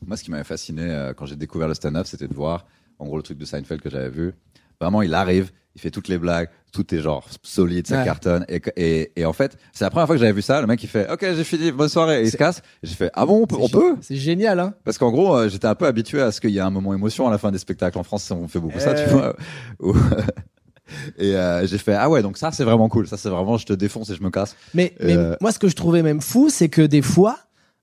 Moi, 0.05 0.17
ce 0.17 0.23
qui 0.23 0.31
m'avait 0.31 0.43
fasciné 0.43 0.83
euh, 0.83 1.13
quand 1.13 1.25
j'ai 1.25 1.35
découvert 1.37 1.67
le 1.67 1.73
stand-up, 1.73 2.05
c'était 2.05 2.27
de 2.27 2.33
voir, 2.33 2.65
en 2.99 3.05
gros, 3.05 3.17
le 3.17 3.23
truc 3.23 3.37
de 3.37 3.45
Seinfeld 3.45 3.81
que 3.81 3.89
j'avais 3.89 4.09
vu. 4.09 4.33
Vraiment, 4.81 5.01
il 5.01 5.13
arrive, 5.13 5.51
il 5.75 5.81
fait 5.81 5.91
toutes 5.91 6.07
les 6.07 6.17
blagues, 6.17 6.49
tout 6.71 6.93
est 6.93 6.99
genre 7.01 7.25
solide, 7.41 7.87
ça 7.87 7.99
Ouais. 7.99 8.05
cartonne. 8.05 8.45
Et, 8.49 8.61
et, 8.75 9.11
et 9.15 9.25
en 9.25 9.33
fait, 9.33 9.57
c'est 9.73 9.83
la 9.85 9.89
première 9.89 10.07
fois 10.07 10.15
que 10.15 10.19
j'avais 10.19 10.33
vu 10.33 10.41
ça. 10.41 10.59
Le 10.61 10.67
mec, 10.67 10.81
il 10.83 10.87
fait, 10.87 11.09
OK, 11.11 11.21
j'ai 11.21 11.43
fini, 11.43 11.71
bonne 11.71 11.87
soirée. 11.89 12.21
Et 12.21 12.25
il 12.25 12.31
se 12.31 12.37
casse. 12.37 12.61
J'ai 12.83 12.95
fait, 12.95 13.09
ah 13.13 13.25
bon, 13.25 13.43
on 13.43 13.47
peut, 13.47 13.55
on 13.59 13.69
peut? 13.69 13.95
C'est 14.01 14.15
génial, 14.17 14.59
hein. 14.59 14.73
Parce 14.83 14.97
qu'en 14.97 15.11
gros, 15.11 15.35
euh, 15.35 15.49
j'étais 15.49 15.67
un 15.67 15.75
peu 15.75 15.85
habitué 15.85 16.21
à 16.21 16.31
ce 16.31 16.41
qu'il 16.41 16.51
y 16.51 16.57
ait 16.57 16.61
un 16.61 16.69
moment 16.69 16.93
émotion 16.93 17.27
à 17.27 17.31
la 17.31 17.37
fin 17.37 17.51
des 17.51 17.57
spectacles. 17.57 17.97
En 17.97 18.03
France, 18.03 18.29
on 18.31 18.47
fait 18.47 18.59
beaucoup 18.59 18.79
ça, 18.79 18.93
tu 18.93 19.05
vois. 19.09 19.35
Où- 19.79 19.95
et 21.17 21.35
euh, 21.35 21.65
j'ai 21.65 21.77
fait, 21.77 21.93
ah 21.93 22.09
ouais, 22.09 22.21
donc 22.21 22.37
ça, 22.37 22.51
c'est 22.51 22.63
vraiment 22.63 22.89
cool. 22.89 23.07
Ça, 23.07 23.17
c'est 23.17 23.29
vraiment, 23.29 23.57
je 23.57 23.65
te 23.65 23.73
défonce 23.73 24.09
et 24.09 24.15
je 24.15 24.21
me 24.23 24.29
casse. 24.29 24.55
Mais, 24.73 24.93
mais 25.01 25.15
Euh. 25.17 25.35
moi, 25.41 25.51
ce 25.51 25.59
que 25.59 25.67
je 25.69 25.75
trouvais 25.75 26.03
même 26.03 26.21
fou, 26.21 26.49
c'est 26.49 26.69
que 26.69 26.81
des 26.81 27.01
fois, 27.01 27.37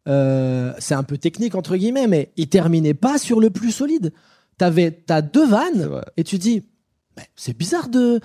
c'est 0.07 0.95
un 0.95 1.03
peu 1.05 1.17
technique 1.19 1.55
entre 1.55 1.77
guillemets, 1.77 2.07
mais 2.09 2.33
il 2.37 2.49
terminait 2.49 2.95
pas 2.95 3.19
sur 3.19 3.41
le 3.41 3.51
plus 3.51 3.71
solide. 3.71 4.13
T'avais, 4.59 4.91
t'as 4.91 5.23
deux 5.23 5.47
vannes 5.47 6.03
et 6.17 6.25
tu 6.25 6.39
dis, 6.39 6.65
Mais 7.17 7.25
c'est 7.37 7.57
bizarre 7.57 7.89
de, 7.89 8.21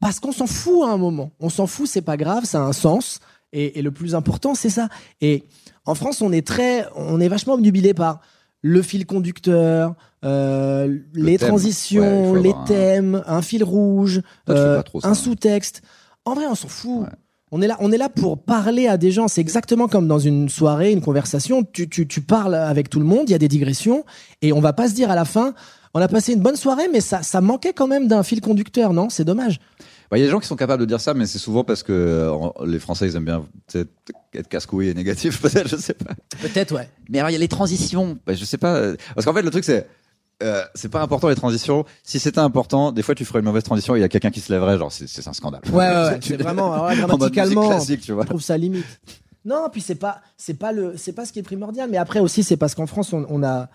parce 0.00 0.20
qu'on 0.20 0.32
s'en 0.32 0.46
fout 0.46 0.84
à 0.84 0.90
un 0.92 0.96
moment. 0.96 1.32
On 1.40 1.48
s'en 1.48 1.66
fout, 1.66 1.86
c'est 1.88 2.02
pas 2.02 2.16
grave, 2.16 2.44
ça 2.44 2.58
a 2.60 2.62
un 2.64 2.72
sens. 2.72 3.20
Et, 3.52 3.78
et 3.78 3.82
le 3.82 3.90
plus 3.90 4.14
important, 4.14 4.54
c'est 4.54 4.68
ça. 4.70 4.88
Et 5.20 5.44
en 5.86 5.94
France, 5.94 6.20
on 6.20 6.32
est 6.32 6.46
très, 6.46 6.86
on 6.96 7.18
est 7.20 7.28
vachement 7.28 7.54
obnubilé 7.54 7.94
par 7.94 8.20
le 8.60 8.82
fil 8.82 9.06
conducteur, 9.06 9.94
euh, 10.24 10.98
les 11.14 11.38
thème. 11.38 11.48
Transitions, 11.48 12.34
les 12.34 12.50
un- 12.50 12.64
thèmes, 12.64 13.22
un 13.26 13.40
fil 13.40 13.64
rouge, 13.64 14.20
Toi, 14.46 14.54
euh, 14.54 14.82
ça, 15.00 15.08
un 15.08 15.14
sous-texte. 15.14 15.82
En 16.24 16.34
vrai, 16.34 16.46
on 16.46 16.54
s'en 16.54 16.68
fout. 16.68 17.02
Ouais. 17.02 17.08
On 17.50 17.62
est 17.62 17.66
là, 17.66 17.78
on 17.80 17.90
est 17.92 17.96
là 17.96 18.10
pour 18.10 18.36
parler 18.42 18.88
à 18.88 18.98
des 18.98 19.10
gens. 19.10 19.26
C'est 19.28 19.40
exactement 19.40 19.88
comme 19.88 20.06
dans 20.06 20.18
une 20.18 20.50
soirée, 20.50 20.92
une 20.92 21.00
conversation. 21.00 21.62
Tu, 21.64 21.88
tu, 21.88 22.06
tu 22.06 22.20
parles 22.20 22.54
avec 22.54 22.90
tout 22.90 22.98
le 22.98 23.06
monde. 23.06 23.22
Il 23.28 23.32
y 23.32 23.34
a 23.34 23.38
des 23.38 23.48
digressions 23.48 24.04
et 24.42 24.52
on 24.52 24.60
va 24.60 24.74
pas 24.74 24.88
se 24.88 24.94
dire 24.94 25.10
à 25.10 25.14
la 25.14 25.24
fin, 25.24 25.54
on 25.94 26.00
a 26.00 26.08
passé 26.08 26.32
une 26.32 26.40
bonne 26.40 26.56
soirée, 26.56 26.88
mais 26.92 27.00
ça, 27.00 27.22
ça 27.22 27.40
manquait 27.40 27.72
quand 27.72 27.86
même 27.86 28.08
d'un 28.08 28.22
fil 28.22 28.40
conducteur, 28.40 28.92
non? 28.92 29.08
C'est 29.10 29.24
dommage. 29.24 29.58
Bah, 30.10 30.16
Il 30.16 30.20
y 30.20 30.22
a 30.22 30.26
des 30.26 30.30
gens 30.30 30.40
qui 30.40 30.46
sont 30.46 30.56
capables 30.56 30.80
de 30.80 30.86
dire 30.86 31.00
ça, 31.00 31.12
mais 31.14 31.26
c'est 31.26 31.38
souvent 31.38 31.64
parce 31.64 31.82
que 31.82 31.92
euh, 31.92 32.32
les 32.66 32.78
Français, 32.78 33.06
ils 33.06 33.16
aiment 33.16 33.24
bien 33.26 33.44
être 34.34 34.48
casse-couilles 34.48 34.88
et 34.88 34.94
négatifs, 34.94 35.40
peut-être, 35.42 35.68
je 35.68 35.76
sais 35.76 35.94
pas. 35.94 36.12
Peut-être, 36.40 36.74
ouais. 36.74 36.88
Mais 37.10 37.18
alors, 37.18 37.30
il 37.30 37.34
y 37.34 37.36
a 37.36 37.38
les 37.40 37.48
transitions. 37.48 38.18
Bah, 38.26 38.34
je 38.34 38.44
sais 38.44 38.58
pas. 38.58 38.74
euh, 38.76 38.96
Parce 39.14 39.24
qu'en 39.26 39.34
fait, 39.34 39.42
le 39.42 39.50
truc, 39.50 39.64
c'est. 39.64 39.86
Euh, 40.40 40.62
c'est 40.76 40.88
pas 40.88 41.02
important 41.02 41.28
les 41.28 41.34
transitions. 41.34 41.84
Si 42.04 42.20
c'était 42.20 42.38
important, 42.38 42.92
des 42.92 43.02
fois 43.02 43.16
tu 43.16 43.24
ferais 43.24 43.40
une 43.40 43.44
mauvaise 43.44 43.64
transition 43.64 43.96
et 43.96 43.98
il 43.98 44.02
y 44.02 44.04
a 44.04 44.08
quelqu'un 44.08 44.30
qui 44.30 44.38
se 44.38 44.52
lèverait, 44.52 44.78
genre 44.78 44.92
c'est 44.92 45.26
un 45.26 45.32
scandale. 45.32 45.62
Ouais, 45.72 45.78
ouais, 45.78 45.84
ouais. 46.10 46.18
Tu- 46.20 46.28
C'est 46.28 46.36
vraiment, 46.40 46.72
alors 46.74 46.94
grammaticalement, 47.08 47.68
classique, 47.68 48.02
tu 48.02 48.12
vois. 48.12 48.22
je 48.22 48.28
trouve 48.28 48.40
ça 48.40 48.56
limite. 48.56 48.84
Non, 49.44 49.66
puis 49.72 49.80
c'est 49.80 49.96
pas, 49.96 50.20
c'est 50.36 50.54
pas 50.54 50.70
le, 50.70 50.94
c'est 50.96 51.12
pas 51.12 51.24
ce 51.24 51.32
qui 51.32 51.40
est 51.40 51.42
primordial. 51.42 51.88
Mais 51.90 51.96
après 51.96 52.20
aussi, 52.20 52.44
c'est 52.44 52.56
parce 52.56 52.76
qu'en 52.76 52.86
France, 52.86 53.12
on, 53.12 53.26
on 53.28 53.42
a, 53.42 53.68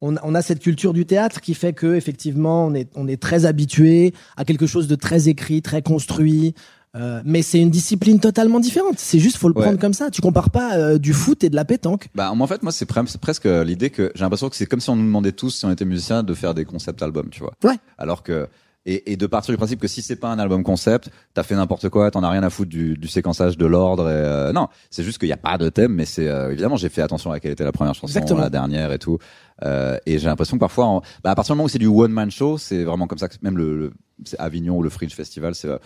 on, 0.00 0.16
a- 0.16 0.20
on 0.22 0.34
a 0.34 0.42
cette 0.42 0.60
culture 0.60 0.92
du 0.92 1.06
théâtre 1.06 1.40
qui 1.40 1.54
fait 1.54 1.72
que 1.72 1.94
effectivement, 1.94 2.66
on 2.66 2.74
est, 2.74 2.88
on 2.94 3.08
est 3.08 3.20
très 3.20 3.44
habitué 3.46 4.12
à 4.36 4.44
quelque 4.44 4.66
chose 4.66 4.88
de 4.88 4.94
très 4.94 5.28
écrit, 5.28 5.62
très 5.62 5.82
construit. 5.82 6.54
Euh, 6.96 7.20
mais 7.24 7.42
c'est 7.42 7.60
une 7.60 7.70
discipline 7.70 8.18
totalement 8.18 8.60
différente. 8.60 8.94
C'est 8.98 9.18
juste, 9.18 9.36
faut 9.36 9.48
le 9.48 9.54
Ouais. 9.54 9.62
prendre 9.62 9.78
comme 9.78 9.92
ça. 9.92 10.10
Tu 10.10 10.22
compares 10.22 10.48
pas 10.50 10.76
euh, 10.78 10.98
du 10.98 11.12
foot 11.12 11.44
et 11.44 11.50
de 11.50 11.54
la 11.54 11.66
pétanque. 11.66 12.08
Bah, 12.14 12.32
en 12.32 12.46
fait, 12.46 12.62
moi, 12.62 12.72
c'est 12.72 12.86
presque 12.86 13.44
l'idée 13.44 13.90
que 13.90 14.10
j'ai 14.14 14.22
l'impression 14.22 14.48
que 14.48 14.56
c'est 14.56 14.64
comme 14.66 14.80
si 14.80 14.88
on 14.88 14.96
nous 14.96 15.04
demandait 15.04 15.32
tous, 15.32 15.50
si 15.50 15.64
on 15.66 15.70
était 15.70 15.84
musicien, 15.84 16.22
de 16.22 16.32
faire 16.32 16.54
des 16.54 16.64
concept 16.64 17.02
albums, 17.02 17.28
tu 17.30 17.40
vois. 17.40 17.52
Ouais. 17.62 17.76
Alors 17.98 18.22
que 18.22 18.48
et, 18.90 19.12
et 19.12 19.16
de 19.16 19.26
partir 19.26 19.52
du 19.52 19.56
principe 19.58 19.80
que 19.80 19.88
si 19.88 20.02
c'est 20.02 20.16
pas 20.16 20.28
un 20.28 20.38
album 20.38 20.62
concept, 20.62 21.10
t'as 21.34 21.42
fait 21.42 21.54
n'importe 21.54 21.88
quoi, 21.88 22.10
t'en 22.10 22.22
as 22.22 22.30
rien 22.30 22.42
à 22.42 22.50
foutre 22.50 22.70
du, 22.70 22.96
du 22.96 23.08
séquençage 23.08 23.56
de 23.58 23.66
l'ordre. 23.66 24.04
Euh, 24.06 24.52
non, 24.52 24.68
c'est 24.90 25.02
juste 25.04 25.18
qu'il 25.18 25.28
n'y 25.28 25.32
a 25.34 25.36
pas 25.38 25.58
de 25.58 25.68
thème, 25.68 25.92
mais 25.94 26.04
c'est 26.04 26.26
euh, 26.28 26.50
évidemment 26.52 26.76
j'ai 26.76 26.88
fait 26.88 27.02
attention 27.02 27.30
à 27.30 27.40
quelle 27.40 27.52
était 27.52 27.64
la 27.64 27.72
première 27.72 27.94
chanson, 27.94 28.06
Exactement. 28.08 28.40
la 28.40 28.50
dernière 28.50 28.92
et 28.92 28.98
tout. 28.98 29.18
Euh, 29.64 29.98
et 30.06 30.18
j'ai 30.18 30.26
l'impression 30.26 30.56
que 30.56 30.60
parfois, 30.60 30.86
en- 30.86 31.00
bah, 31.24 31.30
à 31.30 31.34
partir 31.34 31.54
du 31.54 31.56
moment 31.58 31.64
où 31.66 31.68
c'est 31.68 31.78
du 31.80 31.86
one 31.88 32.12
man 32.12 32.30
show, 32.30 32.58
c'est 32.58 32.84
vraiment 32.84 33.06
comme 33.06 33.18
ça 33.18 33.28
que 33.28 33.34
même 33.42 33.58
le, 33.58 33.76
le- 33.78 33.92
c'est 34.24 34.38
Avignon 34.40 34.76
ou 34.76 34.82
le 34.82 34.88
Fringe 34.90 35.12
Festival, 35.14 35.54
c'est 35.54 35.68
euh, 35.68 35.78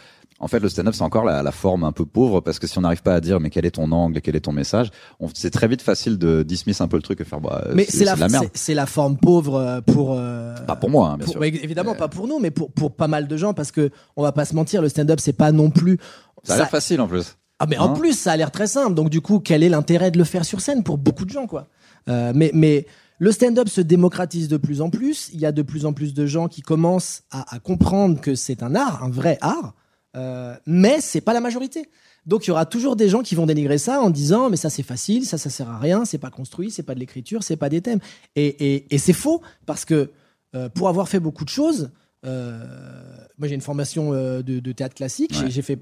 en 0.42 0.48
fait 0.48 0.58
le 0.58 0.68
stand-up 0.68 0.94
c'est 0.94 1.02
encore 1.02 1.24
la, 1.24 1.42
la 1.42 1.52
forme 1.52 1.84
un 1.84 1.92
peu 1.92 2.04
pauvre 2.04 2.40
parce 2.40 2.58
que 2.58 2.66
si 2.66 2.76
on 2.76 2.82
n'arrive 2.82 3.02
pas 3.02 3.14
à 3.14 3.20
dire 3.20 3.40
mais 3.40 3.48
quel 3.48 3.64
est 3.64 3.70
ton 3.70 3.90
angle 3.92 4.20
quel 4.20 4.36
est 4.36 4.40
ton 4.40 4.52
message, 4.52 4.90
c'est 5.34 5.50
très 5.50 5.68
vite 5.68 5.80
facile 5.82 6.18
de 6.18 6.42
dismiss 6.42 6.80
un 6.80 6.88
peu 6.88 6.96
le 6.96 7.02
truc 7.02 7.20
et 7.20 7.24
faire 7.24 7.40
bah 7.40 7.64
Mais 7.74 7.86
c'est 7.88 8.04
la, 8.04 8.14
de 8.16 8.20
la 8.20 8.28
merde. 8.28 8.48
c'est- 8.52 8.74
la 8.74 8.86
forme 8.86 9.16
pauvre 9.16 9.54
euh, 9.56 9.80
pour. 9.80 10.14
euh, 10.18 10.54
Pas 10.66 10.76
pour 10.76 10.90
moi, 10.90 11.08
hein, 11.10 11.16
bien 11.16 11.24
pour- 11.24 11.32
sûr. 11.32 11.40
ouais, 11.40 11.48
évidemment 11.48 11.92
Mais- 11.92 11.98
pas 11.98 12.08
pour 12.08 12.26
nous, 12.28 12.38
mais 12.38 12.50
pour 12.50 12.70
pour 12.72 12.94
pas 12.94 13.08
mal 13.08 13.26
de 13.28 13.36
gens 13.36 13.54
parce 13.54 13.70
que 13.72 13.90
on 14.16 14.22
va 14.22 14.32
pas 14.32 14.44
se 14.44 14.54
mentir, 14.54 14.82
le 14.82 14.88
stand-up 14.90 15.20
c'est 15.20 15.32
pas 15.32 15.52
non 15.52 15.70
plus. 15.70 15.98
Ça 16.44 16.54
a 16.54 16.56
l'air 16.58 16.70
facile 16.70 17.00
en 17.00 17.06
plus. 17.08 17.36
Ah 17.60 17.66
mais 17.68 17.78
en 17.78 17.90
Hein 17.90 17.94
plus 17.94 18.18
ça 18.18 18.32
a 18.32 18.36
l'air 18.36 18.50
très 18.50 18.66
simple. 18.66 18.94
Donc 18.94 19.08
du 19.10 19.20
coup, 19.20 19.38
quel 19.38 19.62
est 19.62 19.68
l'intérêt 19.68 20.10
de 20.10 20.18
le 20.18 20.24
faire 20.24 20.44
sur 20.44 20.60
scène 20.60 20.82
pour 20.82 20.98
beaucoup 20.98 21.24
de 21.24 21.30
gens 21.30 21.46
quoi? 21.46 21.68
Euh, 22.08 22.32
Mais 22.34 22.50
mais 22.52 22.86
le 23.18 23.30
stand-up 23.30 23.68
se 23.68 23.80
démocratise 23.80 24.48
de 24.48 24.56
plus 24.56 24.80
en 24.80 24.90
plus. 24.90 25.30
Il 25.32 25.38
y 25.38 25.46
a 25.46 25.52
de 25.52 25.62
plus 25.62 25.86
en 25.86 25.92
plus 25.92 26.12
de 26.14 26.26
gens 26.26 26.48
qui 26.48 26.60
commencent 26.62 27.22
à, 27.30 27.54
à 27.54 27.60
comprendre 27.60 28.20
que 28.20 28.34
c'est 28.34 28.64
un 28.64 28.74
art, 28.74 29.04
un 29.04 29.10
vrai 29.10 29.38
art. 29.40 29.74
Euh, 30.16 30.54
mais 30.66 31.00
c'est 31.00 31.20
pas 31.20 31.32
la 31.32 31.40
majorité. 31.40 31.88
Donc 32.26 32.44
il 32.46 32.48
y 32.48 32.50
aura 32.50 32.66
toujours 32.66 32.94
des 32.96 33.08
gens 33.08 33.22
qui 33.22 33.34
vont 33.34 33.46
dénigrer 33.46 33.78
ça 33.78 34.00
en 34.00 34.10
disant 34.10 34.48
mais 34.50 34.56
ça 34.56 34.70
c'est 34.70 34.82
facile, 34.84 35.24
ça 35.26 35.38
ça 35.38 35.50
sert 35.50 35.68
à 35.68 35.78
rien, 35.78 36.04
c'est 36.04 36.18
pas 36.18 36.30
construit, 36.30 36.70
c'est 36.70 36.82
pas 36.84 36.94
de 36.94 37.00
l'écriture, 37.00 37.42
c'est 37.42 37.56
pas 37.56 37.68
des 37.68 37.80
thèmes. 37.80 37.98
Et, 38.36 38.46
et, 38.74 38.94
et 38.94 38.98
c'est 38.98 39.12
faux 39.12 39.42
parce 39.66 39.84
que 39.84 40.10
euh, 40.54 40.68
pour 40.68 40.88
avoir 40.88 41.08
fait 41.08 41.18
beaucoup 41.18 41.44
de 41.44 41.48
choses, 41.50 41.90
euh, 42.24 42.60
moi 43.38 43.48
j'ai 43.48 43.54
une 43.54 43.60
formation 43.60 44.12
de, 44.12 44.42
de 44.42 44.72
théâtre 44.72 44.94
classique, 44.94 45.32
Ouais. 45.42 45.50
j'ai 45.50 45.62
fait. 45.62 45.78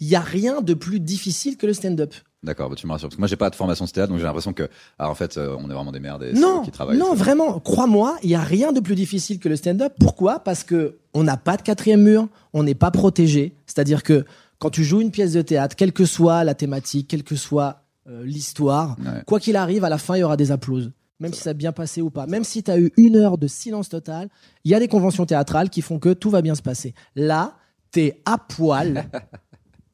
Il 0.00 0.08
y 0.08 0.16
a 0.16 0.20
rien 0.20 0.60
de 0.60 0.74
plus 0.74 1.00
difficile 1.00 1.56
que 1.56 1.66
le 1.66 1.72
stand-up. 1.72 2.14
D'accord, 2.42 2.68
bah, 2.68 2.76
tu 2.76 2.86
me 2.86 2.92
rassures 2.92 3.08
parce 3.08 3.16
que 3.16 3.20
moi 3.20 3.28
j'ai 3.28 3.36
pas 3.36 3.48
de 3.48 3.54
formation 3.54 3.86
de 3.86 3.90
théâtre 3.90 4.10
donc 4.10 4.18
j'ai 4.18 4.24
l'impression 4.24 4.52
que 4.52 4.68
alors, 4.98 5.12
en 5.12 5.14
fait 5.14 5.38
euh, 5.38 5.56
on 5.58 5.70
est 5.70 5.72
vraiment 5.72 5.92
des 5.92 6.00
merdes 6.00 6.24
et 6.24 6.34
c'est 6.34 6.40
Non, 6.40 6.60
qui 6.62 6.70
travaillent. 6.70 6.98
non, 6.98 7.14
vraiment, 7.14 7.58
crois-moi, 7.58 8.18
il 8.22 8.28
y 8.28 8.34
a 8.34 8.42
rien 8.42 8.72
de 8.72 8.80
plus 8.80 8.96
difficile 8.96 9.38
que 9.38 9.48
le 9.48 9.56
stand-up. 9.56 9.94
Pourquoi? 9.98 10.40
Parce 10.40 10.62
que 10.62 10.98
on 11.14 11.22
n'a 11.22 11.36
pas 11.38 11.56
de 11.56 11.62
quatrième 11.62 12.02
mur, 12.02 12.28
on 12.52 12.62
n'est 12.64 12.74
pas 12.74 12.90
protégé. 12.90 13.54
C'est-à-dire 13.66 14.02
que 14.02 14.24
quand 14.58 14.70
tu 14.70 14.84
joues 14.84 15.00
une 15.00 15.10
pièce 15.10 15.32
de 15.32 15.42
théâtre, 15.42 15.74
quelle 15.76 15.92
que 15.92 16.04
soit 16.04 16.44
la 16.44 16.54
thématique, 16.54 17.08
quel 17.08 17.22
que 17.22 17.36
soit 17.36 17.82
euh, 18.08 18.22
l'histoire. 18.24 18.96
Ouais. 19.00 19.22
Quoi 19.26 19.40
qu'il 19.40 19.56
arrive, 19.56 19.82
à 19.84 19.88
la 19.88 19.96
fin, 19.98 20.16
il 20.16 20.20
y 20.20 20.22
aura 20.24 20.36
des 20.36 20.52
applauses. 20.52 20.92
Même 21.20 21.32
si 21.32 21.40
ça 21.40 21.50
a 21.50 21.54
bien 21.54 21.72
passé 21.72 22.02
ou 22.02 22.10
pas. 22.10 22.26
Même 22.26 22.44
si 22.44 22.62
tu 22.62 22.70
as 22.70 22.78
eu 22.78 22.92
une 22.98 23.16
heure 23.16 23.38
de 23.38 23.46
silence 23.46 23.88
total, 23.88 24.28
il 24.64 24.70
y 24.70 24.74
a 24.74 24.80
des 24.80 24.88
conventions 24.88 25.24
théâtrales 25.24 25.70
qui 25.70 25.80
font 25.80 25.98
que 25.98 26.12
tout 26.12 26.28
va 26.28 26.42
bien 26.42 26.54
se 26.54 26.60
passer. 26.62 26.92
Là, 27.16 27.54
t'es 27.90 28.20
à 28.26 28.36
poil. 28.36 29.04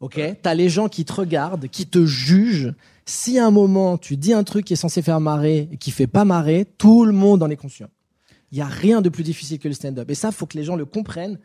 ok? 0.01 0.21
T'as 0.43 0.55
les 0.55 0.69
gens 0.69 0.89
qui 0.89 1.05
te 1.05 1.13
regardent, 1.13 1.69
qui 1.69 1.87
te 1.87 2.05
jugent. 2.05 2.75
Si 3.07 3.39
à 3.39 3.47
un 3.47 3.51
moment, 3.51 3.99
tu 3.99 4.17
dis 4.17 4.33
un 4.33 4.45
truc 4.45 4.65
qui 4.65 4.73
est 4.73 4.77
censé 4.77 5.03
faire 5.03 5.21
marrer 5.21 5.69
et 5.73 5.77
qui 5.77 5.91
fait 5.91 6.07
pas 6.07 6.25
marrer, 6.25 6.67
tout 6.79 7.05
le 7.05 7.13
monde 7.13 7.43
en 7.43 7.51
est 7.51 7.57
conscient. 7.57 7.89
Il 8.53 8.59
y 8.59 8.63
a 8.63 8.67
rien 8.67 9.01
de 9.01 9.09
plus 9.09 9.23
difficile 9.23 9.59
que 9.59 9.69
le 9.69 9.75
stand-up. 9.75 10.11
Et 10.11 10.15
ça, 10.15 10.33
faut 10.33 10.47
que 10.47 10.57
les 10.57 10.65
gens 10.65 10.77
le 10.77 10.85
comprennent. 10.85 11.39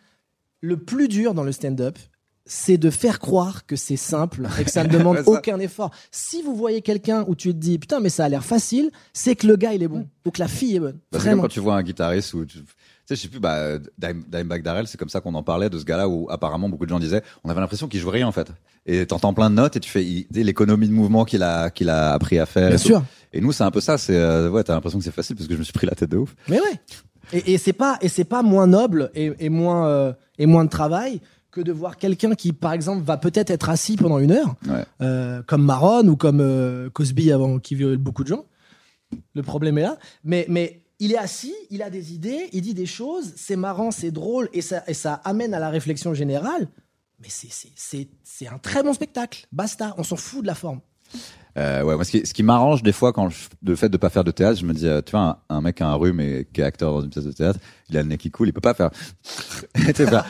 Le 0.62 0.78
plus 0.78 1.08
dur 1.08 1.34
dans 1.34 1.44
le 1.44 1.52
stand-up, 1.52 1.98
c'est 2.46 2.78
de 2.78 2.89
faire 2.89 3.20
croire 3.20 3.65
que 3.65 3.76
c'est 3.76 3.98
simple 3.98 4.48
et 4.60 4.63
que 4.63 4.72
ça 4.72 4.84
ne 4.84 4.89
demande 4.98 5.24
aucun 5.26 5.60
effort. 5.60 5.91
Si 6.12 6.41
vous 6.41 6.56
voyez 6.56 6.82
quelqu'un 6.82 7.26
où 7.28 7.36
tu 7.36 7.50
te 7.50 7.58
dis 7.58 7.80
putain 7.80 8.00
mais 8.00 8.10
ça 8.10 8.26
a 8.26 8.30
l'air 8.30 8.46
facile, 8.46 8.91
c'est 9.13 9.36
que 9.36 9.48
le 9.48 9.56
gars 9.56 9.74
il 9.74 9.82
est 9.84 9.88
bon 9.88 10.08
ou 10.26 10.32
que 10.32 10.39
la 10.39 10.48
fille 10.48 10.76
est 10.76 10.80
bonne. 10.80 11.00
Bah, 11.12 11.20
c'est 11.22 11.30
comme 11.32 11.41
quand 11.41 11.48
tu 11.48 11.60
vois 11.60 11.76
un 11.76 11.84
guitariste 11.84 12.34
ou 12.36 12.46
tu 12.46 12.60
sais, 13.08 13.15
je 13.15 13.22
sais 13.22 13.28
plus, 13.28 13.39
bah, 13.39 13.78
Dime- 13.98 14.24
Dimebag 14.28 14.63
Darrell, 14.63 14.88
c'est 14.88 14.98
comme 14.98 15.10
ça 15.10 15.22
qu'on 15.22 15.34
en 15.36 15.44
parlait 15.44 15.70
de 15.70 15.78
ce 15.78 15.86
gars-là 15.86 16.08
où 16.10 16.28
apparemment 16.30 16.70
beaucoup 16.70 16.86
de 16.86 16.89
gens 16.89 17.00
disaient, 17.00 17.22
on 17.44 17.50
avait 17.50 17.60
l'impression 17.62 17.88
qu'il 17.88 18.00
jouait 18.00 18.13
rien 18.13 18.28
en 18.28 18.32
fait. 18.32 18.52
Et 18.86 19.06
t'entends 19.06 19.34
plein 19.34 19.50
de 19.50 19.56
notes 19.56 19.76
et 19.76 19.80
tu 19.80 19.89
fais 19.89 20.04
il- 20.04 20.28
l'économie 20.32 20.88
de 20.88 20.94
mouvement 20.94 21.26
qu'il 21.26 21.44
a 21.44 21.70
qu'il 21.70 21.89
a 21.89 22.13
appris 22.13 22.39
à 22.39 22.46
faire. 22.46 22.70
Bien 22.70 22.78
et 22.78 22.82
tout. 22.82 22.88
sûr. 22.88 23.04
Et 23.34 23.41
nous 23.41 23.52
c'est 23.52 23.63
un 23.63 23.72
peu 23.72 23.82
ça, 23.82 23.98
c'est 23.98 24.15
euh, 24.15 24.50
ouais, 24.50 24.63
t'as 24.63 24.74
l'impression 24.74 25.00
que 25.00 25.06
c'est 25.06 25.12
facile 25.12 25.36
parce 25.36 25.48
que 25.48 25.54
je 25.54 25.60
me 25.60 25.63
suis 25.63 25.74
pris 25.74 25.88
la 25.88 25.96
tête 25.96 26.10
de 26.10 26.18
ouf. 26.18 26.36
Mais 26.48 26.60
ouais. 26.60 26.80
Et, 27.34 27.54
et 27.54 27.58
c'est 27.58 27.74
pas 27.74 27.98
et 28.02 28.08
c'est 28.10 28.24
pas 28.24 28.44
moins 28.44 28.68
noble 28.68 29.10
et, 29.15 29.32
et 29.39 29.50
moins 29.50 29.88
euh, 29.88 30.13
et 30.38 30.46
moins 30.46 30.63
de 30.65 30.70
travail 30.70 31.22
que 31.52 31.62
de 31.62 31.72
voir 31.72 31.98
quelqu'un 31.98 32.36
qui 32.36 32.54
par 32.54 32.74
exemple 32.74 33.04
va 33.04 33.18
peut-être 33.18 33.50
être 33.50 33.70
assis 33.70 33.96
pendant 33.96 34.20
une 34.20 34.32
heure, 34.32 34.56
Ouais. 34.68 34.84
euh, 35.02 35.41
comme 35.48 35.63
Maron 35.63 36.06
ou 36.08 36.15
comme 36.18 36.39
euh, 36.41 36.89
Cosby 36.91 37.32
avant 37.32 37.60
qui 37.60 37.76
viole 37.76 37.98
beaucoup 37.98 38.24
de 38.24 38.28
gens. 38.30 38.46
Le 39.34 39.41
problème 39.41 39.78
est 39.78 39.84
là. 39.84 39.98
Mais 40.24 40.46
mais 40.50 40.82
il 40.99 41.12
est 41.12 41.17
assis, 41.17 41.55
il 41.69 41.81
a 41.81 41.89
des 41.89 42.13
idées, 42.13 42.49
il 42.53 42.62
dit 42.62 42.73
des 42.73 42.86
choses, 42.86 43.34
c'est 43.36 43.55
marrant, 43.55 43.91
c'est 43.91 44.12
drôle 44.12 44.49
et 44.53 44.62
ça 44.62 45.13
amène 45.23 45.53
à 45.53 45.60
la 45.60 45.69
réflexion 45.69 46.13
générale. 46.13 46.67
Mais 47.19 47.27
c'est 47.29 48.47
un 48.47 48.58
très 48.58 48.84
bon 48.84 48.93
spectacle. 48.93 49.47
Basta, 49.51 49.93
on 49.97 50.03
s'en 50.03 50.15
fout 50.15 50.41
de 50.41 50.47
la 50.47 50.55
forme. 50.55 50.81
Euh, 51.58 51.84
ouais, 51.84 51.96
moi, 51.96 52.04
ce 52.04 52.12
qui, 52.12 52.26
ce 52.26 52.34
qui 52.34 52.44
m'arrange 52.44 52.84
des 52.84 52.91
fois 52.91 53.13
quand 53.13 53.30
je, 53.30 53.38
le 53.65 53.76
fait 53.78 53.88
de 53.89 53.96
pas 53.98 54.10
faire 54.10 54.24
de 54.26 54.32
théâtre, 54.32 54.60
je 54.60 54.65
me 54.65 54.74
dis, 54.74 54.88
euh, 54.88 55.02
tu 55.02 55.12
vois, 55.12 55.41
un, 55.50 55.56
un 55.58 55.62
mec 55.62 55.76
qui 55.76 55.84
a 55.84 55.88
un 55.88 55.96
rhume 55.96 56.20
et 56.20 56.46
qui 56.54 56.60
est 56.62 56.65
acteur 56.65 56.91
dans 56.91 57.02
une 57.02 57.10
pièce 57.10 57.24
de 57.26 57.32
théâtre, 57.32 57.60
il 57.89 57.98
a 57.98 58.02
le 58.02 58.10
nez 58.10 58.18
qui 58.18 58.30
coule, 58.32 58.50
il 58.50 58.52
peut 58.54 58.60
pas 58.62 58.74
faire. 58.74 58.89
Faire, 59.96 60.24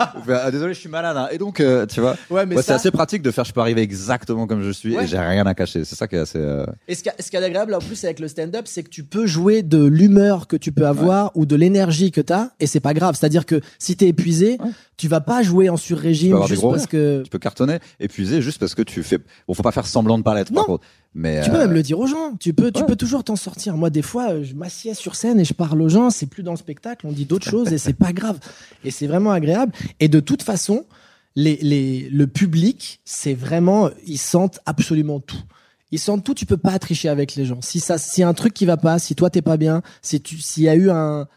ah, 0.43 0.51
désolé, 0.51 0.73
je 0.73 0.79
suis 0.79 0.89
malade. 0.89 1.17
hein. 1.17 1.27
Et 1.31 1.37
donc, 1.37 1.59
euh, 1.59 1.85
tu 1.85 2.01
vois, 2.01 2.15
Ouais, 2.29 2.45
mais 2.45 2.55
ouais, 2.55 2.61
ça- 2.61 2.73
c'est 2.73 2.73
assez 2.73 2.91
pratique 2.91 3.21
de 3.21 3.31
faire. 3.31 3.43
Je 3.45 3.53
peux 3.53 3.61
arriver 3.61 3.81
exactement 3.81 4.47
comme 4.47 4.61
je 4.61 4.71
suis 4.71 4.95
Ouais. 4.95 5.03
et 5.05 5.07
j'ai 5.07 5.17
rien 5.17 5.45
à 5.45 5.53
cacher. 5.53 5.83
C'est 5.85 5.95
ça 5.95 6.07
qui 6.07 6.15
est 6.15 6.19
assez. 6.19 6.39
Et 6.87 6.95
ce 6.95 7.03
qui 7.03 7.09
ce 7.19 7.29
qui 7.29 7.35
est 7.37 7.43
agréable 7.43 7.73
en 7.73 7.79
plus 7.79 8.03
avec 8.03 8.19
le 8.19 8.27
stand-up, 8.27 8.65
c'est 8.67 8.83
que 8.83 8.89
tu 8.89 9.03
peux 9.03 9.25
jouer 9.25 9.63
de 9.63 9.83
l'humeur 9.85 10.47
que 10.47 10.57
tu 10.57 10.71
peux 10.71 10.85
avoir 10.85 11.31
ou 11.35 11.45
de 11.45 11.55
l'énergie 11.55 12.11
que 12.11 12.21
tu 12.21 12.33
as 12.33 12.51
et 12.59 12.67
c'est 12.67 12.79
pas 12.79 12.93
grave. 12.93 13.15
C'est-à-dire 13.19 13.45
que 13.45 13.61
si 13.79 13.95
t'es 13.95 14.07
épuisé, 14.07 14.57
tu 14.97 15.07
vas 15.07 15.21
pas 15.21 15.41
jouer 15.43 15.69
en 15.69 15.77
sur-régime 15.77 16.37
juste 16.47 16.61
parce 16.61 16.87
que. 16.87 17.21
tu 17.23 17.29
peux 17.29 17.39
cartonner, 17.39 17.79
épuisé 17.99 18.41
juste 18.41 18.59
parce 18.59 18.75
que 18.75 18.81
tu 18.81 19.01
fais. 19.03 19.19
Bon, 19.47 19.53
faut 19.53 19.63
pas 19.63 19.71
faire 19.71 19.87
semblant 19.87 20.17
de 20.17 20.23
pas 20.23 20.35
l'être. 20.35 20.51
Mais 21.15 21.41
Tu 21.43 21.49
peux 21.49 21.55
euh, 21.55 21.59
même 21.59 21.71
le 21.71 21.81
dire 21.81 21.97
aux 21.97 22.07
gens. 22.07 22.35
Tu 22.39 22.53
peux, 22.53 22.71
tu 22.71 22.81
ouais. 22.81 22.85
peux 22.85 22.97
toujours 22.97 23.23
t'en 23.23 23.37
sortir. 23.37 23.77
Moi, 23.77 23.89
des 23.89 24.01
fois, 24.01 24.31
euh, 24.31 24.43
je 24.43 24.53
m'assieds 24.53 24.93
sur 24.93 25.15
scène 25.15 25.39
et 25.39 25.45
je 25.45 25.53
parle 25.53 25.81
aux 25.81 25.87
gens. 25.87 26.09
C'est 26.09 26.25
plus 26.25 26.43
dans 26.43 26.51
le 26.51 26.57
spectacle. 26.57 27.07
On 27.07 27.13
dit 27.13 27.25
d'autres 27.25 27.49
choses 27.49 27.71
et 27.71 27.77
c'est 27.77 27.93
pas 27.93 28.11
grave. 28.11 28.37
Et 28.83 28.91
c'est 28.91 29.07
vraiment 29.07 29.31
agréable. 29.31 29.71
Et 30.01 30.09
de 30.09 30.19
toute 30.19 30.43
façon, 30.43 30.85
les, 31.37 31.55
les, 31.61 32.09
le 32.09 32.27
public, 32.27 32.99
c'est 33.05 33.33
vraiment, 33.33 33.89
ils 34.05 34.17
sentent 34.17 34.59
absolument 34.65 35.21
tout. 35.21 35.41
Ils 35.91 35.99
sentent 35.99 36.25
tout. 36.25 36.33
Tu 36.33 36.45
peux 36.45 36.57
pas 36.57 36.77
tricher 36.79 37.07
avec 37.07 37.35
les 37.35 37.45
gens. 37.45 37.61
Si 37.61 37.79
ça, 37.79 37.95
a 37.95 38.27
un 38.27 38.33
truc 38.33 38.53
qui 38.53 38.65
va 38.65 38.75
pas, 38.75 38.99
si 38.99 39.15
toi 39.15 39.29
t'es 39.29 39.41
pas 39.41 39.55
bien, 39.55 39.83
si 40.01 40.19
tu, 40.19 40.39
s'il 40.39 40.63
y 40.63 40.69
a 40.69 40.75
eu 40.75 40.89
un, 40.89 41.29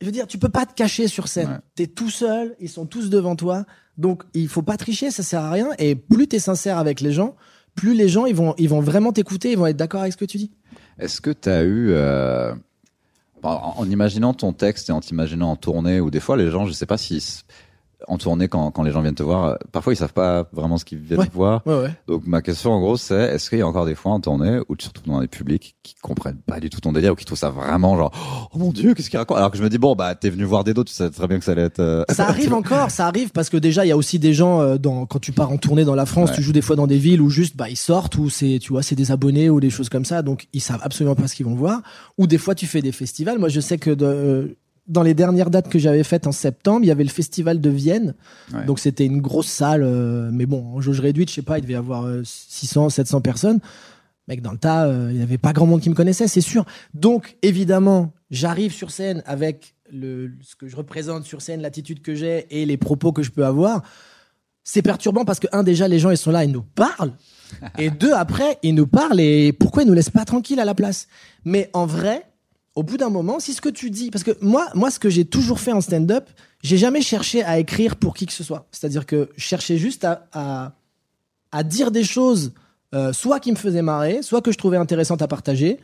je 0.00 0.06
veux 0.06 0.12
dire, 0.12 0.28
tu 0.28 0.38
peux 0.38 0.48
pas 0.48 0.66
te 0.66 0.74
cacher 0.74 1.08
sur 1.08 1.26
scène. 1.26 1.48
Ouais. 1.48 1.58
T'es 1.74 1.86
tout 1.88 2.10
seul. 2.10 2.54
Ils 2.60 2.68
sont 2.68 2.86
tous 2.86 3.10
devant 3.10 3.34
toi. 3.34 3.66
Donc, 3.96 4.22
il 4.34 4.46
faut 4.46 4.62
pas 4.62 4.76
tricher. 4.76 5.10
Ça 5.10 5.24
sert 5.24 5.42
à 5.42 5.50
rien. 5.50 5.70
Et 5.78 5.96
plus 5.96 6.28
t'es 6.28 6.38
sincère 6.38 6.78
avec 6.78 7.00
les 7.00 7.10
gens, 7.10 7.34
plus 7.78 7.94
les 7.94 8.08
gens 8.08 8.26
ils 8.26 8.34
vont 8.34 8.54
ils 8.58 8.68
vont 8.68 8.80
vraiment 8.80 9.12
t'écouter, 9.12 9.52
ils 9.52 9.58
vont 9.58 9.66
être 9.66 9.76
d'accord 9.76 10.00
avec 10.00 10.12
ce 10.12 10.18
que 10.18 10.24
tu 10.24 10.36
dis. 10.36 10.50
Est-ce 10.98 11.20
que 11.20 11.30
tu 11.30 11.48
as 11.48 11.62
eu, 11.62 11.90
euh, 11.92 12.52
en, 13.42 13.88
imaginant 13.88 14.34
ton 14.34 14.52
texte 14.52 14.90
et 14.90 14.92
en 14.92 15.00
t'imaginant 15.00 15.52
en 15.52 15.56
tournée, 15.56 16.00
ou 16.00 16.10
des 16.10 16.18
fois 16.18 16.36
les 16.36 16.50
gens, 16.50 16.66
je 16.66 16.72
sais 16.72 16.86
pas 16.86 16.98
si 16.98 17.22
en 18.08 18.18
tournée 18.18 18.48
quand, 18.48 18.70
quand 18.70 18.82
les 18.82 18.90
gens 18.90 19.00
viennent 19.02 19.14
te 19.14 19.22
voir, 19.22 19.44
euh, 19.44 19.54
parfois 19.70 19.92
ils 19.92 19.96
savent 19.96 20.12
pas 20.12 20.48
vraiment 20.52 20.78
ce 20.78 20.84
qu'ils 20.84 20.98
viennent 20.98 21.20
Ouais. 21.20 21.28
voir. 21.32 21.62
Ouais 21.66 21.74
ouais. 21.82 21.90
Donc 22.06 22.26
ma 22.26 22.42
question 22.42 22.72
en 22.72 22.80
gros 22.80 22.96
c'est, 22.96 23.34
est-ce 23.34 23.50
qu'il 23.50 23.58
y 23.58 23.62
a 23.62 23.66
encore 23.66 23.86
des 23.86 23.94
fois 23.94 24.12
en 24.12 24.20
tournée 24.20 24.58
où 24.68 24.76
tu 24.76 24.88
te 24.88 24.98
retrouves 24.98 25.12
dans 25.14 25.20
des 25.20 25.28
publics 25.28 25.76
qui 25.82 25.94
comprennent 26.02 26.40
pas 26.46 26.58
du 26.60 26.70
tout 26.70 26.80
ton 26.80 26.92
délire 26.92 27.12
ou 27.12 27.16
qui 27.16 27.24
trouvent 27.24 27.38
ça 27.38 27.50
vraiment 27.50 27.96
genre, 27.96 28.48
oh 28.54 28.58
mon 28.58 28.72
dieu, 28.72 28.94
qu'est-ce 28.94 29.10
qu'il 29.10 29.18
raconte? 29.18 29.36
Alors 29.36 29.50
que 29.50 29.58
je 29.58 29.62
me 29.62 29.68
dis 29.68 29.78
bon 29.78 29.94
bah 29.94 30.14
t'es 30.14 30.30
venu 30.30 30.44
voir 30.44 30.64
des 30.64 30.74
dos, 30.74 30.84
tu 30.84 30.92
sais 30.92 31.10
très 31.10 31.26
bien 31.28 31.38
que 31.38 31.44
ça 31.44 31.52
allait 31.52 31.62
être. 31.62 31.80
euh, 31.80 32.04
Ça 32.10 32.26
arrive 32.28 32.54
encore, 32.54 32.90
ça 32.90 33.06
arrive 33.06 33.30
parce 33.30 33.50
que 33.50 33.56
déjà 33.56 33.84
il 33.84 33.88
y 33.88 33.92
a 33.92 33.96
aussi 33.96 34.18
des 34.18 34.32
gens 34.34 34.60
euh, 34.60 34.78
dans 34.78 35.06
quand 35.06 35.18
tu 35.20 35.32
pars 35.32 35.50
en 35.52 35.58
tournée 35.58 35.84
dans 35.84 35.94
la 35.94 36.06
France, 36.06 36.32
tu 36.34 36.42
joues 36.42 36.52
des 36.52 36.62
fois 36.62 36.76
dans 36.76 36.86
des 36.86 36.98
villes 36.98 37.20
où 37.20 37.30
juste 37.30 37.56
bah 37.56 37.68
ils 37.68 37.76
sortent 37.76 38.16
ou 38.16 38.30
c'est 38.30 38.58
tu 38.60 38.72
vois 38.72 38.82
c'est 38.82 38.94
des 38.96 39.12
abonnés 39.12 39.50
ou 39.50 39.60
des 39.60 39.70
choses 39.70 39.88
comme 39.88 40.04
ça, 40.04 40.22
donc 40.22 40.48
ils 40.52 40.60
savent 40.60 40.80
absolument 40.82 41.14
pas 41.14 41.28
ce 41.28 41.34
qu'ils 41.34 41.46
vont 41.46 41.54
voir. 41.54 41.82
Ou 42.16 42.26
des 42.26 42.38
fois 42.38 42.54
tu 42.54 42.66
fais 42.66 42.80
des 42.82 42.92
festivals. 42.92 43.38
Moi 43.38 43.48
je 43.48 43.60
sais 43.60 43.76
que 43.78 43.90
de, 43.90 44.04
euh, 44.06 44.56
dans 44.88 45.02
les 45.02 45.14
dernières 45.14 45.50
dates 45.50 45.68
que 45.68 45.78
j'avais 45.78 46.02
faites 46.02 46.26
en 46.26 46.32
septembre, 46.32 46.80
il 46.82 46.88
y 46.88 46.90
avait 46.90 47.04
le 47.04 47.10
festival 47.10 47.60
de 47.60 47.70
Vienne. 47.70 48.14
Ouais. 48.52 48.64
Donc 48.64 48.78
c'était 48.78 49.04
une 49.06 49.20
grosse 49.20 49.46
salle, 49.46 49.82
euh, 49.84 50.30
mais 50.32 50.46
bon 50.46 50.64
en 50.74 50.80
jauge 50.80 51.00
réduite, 51.00 51.28
je 51.28 51.34
sais 51.34 51.42
pas, 51.42 51.58
il 51.58 51.62
devait 51.62 51.74
y 51.74 51.76
avoir 51.76 52.04
euh, 52.04 52.22
600, 52.24 52.88
700 52.90 53.20
personnes. 53.20 53.60
Mec, 54.28 54.42
dans 54.42 54.52
le 54.52 54.58
tas, 54.58 54.84
euh, 54.84 55.08
il 55.10 55.16
n'y 55.16 55.22
avait 55.22 55.38
pas 55.38 55.52
grand 55.54 55.66
monde 55.66 55.80
qui 55.80 55.88
me 55.88 55.94
connaissait, 55.94 56.28
c'est 56.28 56.42
sûr. 56.42 56.66
Donc, 56.92 57.36
évidemment, 57.40 58.12
j'arrive 58.30 58.72
sur 58.72 58.90
scène 58.90 59.22
avec 59.24 59.74
le, 59.90 60.32
ce 60.42 60.54
que 60.54 60.68
je 60.68 60.76
représente 60.76 61.24
sur 61.24 61.40
scène, 61.40 61.62
l'attitude 61.62 62.02
que 62.02 62.14
j'ai 62.14 62.46
et 62.50 62.66
les 62.66 62.76
propos 62.76 63.12
que 63.12 63.22
je 63.22 63.30
peux 63.30 63.46
avoir. 63.46 63.82
C'est 64.64 64.82
perturbant 64.82 65.24
parce 65.24 65.40
que, 65.40 65.46
un, 65.52 65.62
déjà, 65.62 65.88
les 65.88 65.98
gens, 65.98 66.10
ils 66.10 66.18
sont 66.18 66.30
là, 66.30 66.44
ils 66.44 66.52
nous 66.52 66.62
parlent. 66.62 67.12
Et 67.78 67.88
deux, 67.88 68.12
après, 68.12 68.58
ils 68.62 68.74
nous 68.74 68.86
parlent 68.86 69.18
et 69.20 69.54
pourquoi 69.54 69.82
ils 69.82 69.86
nous 69.86 69.94
laissent 69.94 70.10
pas 70.10 70.26
tranquilles 70.26 70.60
à 70.60 70.66
la 70.66 70.74
place? 70.74 71.08
Mais 71.46 71.70
en 71.72 71.86
vrai, 71.86 72.27
au 72.78 72.84
bout 72.84 72.96
d'un 72.96 73.10
moment, 73.10 73.40
si 73.40 73.54
ce 73.54 73.60
que 73.60 73.68
tu 73.68 73.90
dis, 73.90 74.08
parce 74.12 74.22
que 74.22 74.30
moi, 74.40 74.68
moi, 74.76 74.92
ce 74.92 75.00
que 75.00 75.10
j'ai 75.10 75.24
toujours 75.24 75.58
fait 75.58 75.72
en 75.72 75.80
stand-up, 75.80 76.30
j'ai 76.62 76.78
jamais 76.78 77.02
cherché 77.02 77.42
à 77.42 77.58
écrire 77.58 77.96
pour 77.96 78.14
qui 78.14 78.24
que 78.24 78.32
ce 78.32 78.44
soit. 78.44 78.68
C'est-à-dire 78.70 79.04
que 79.04 79.30
je 79.36 79.42
cherchais 79.42 79.78
juste 79.78 80.04
à, 80.04 80.28
à, 80.32 80.72
à 81.50 81.64
dire 81.64 81.90
des 81.90 82.04
choses, 82.04 82.52
euh, 82.94 83.12
soit 83.12 83.40
qui 83.40 83.50
me 83.50 83.56
faisaient 83.56 83.82
marrer, 83.82 84.22
soit 84.22 84.42
que 84.42 84.52
je 84.52 84.58
trouvais 84.58 84.76
intéressantes 84.76 85.22
à 85.22 85.26
partager, 85.26 85.80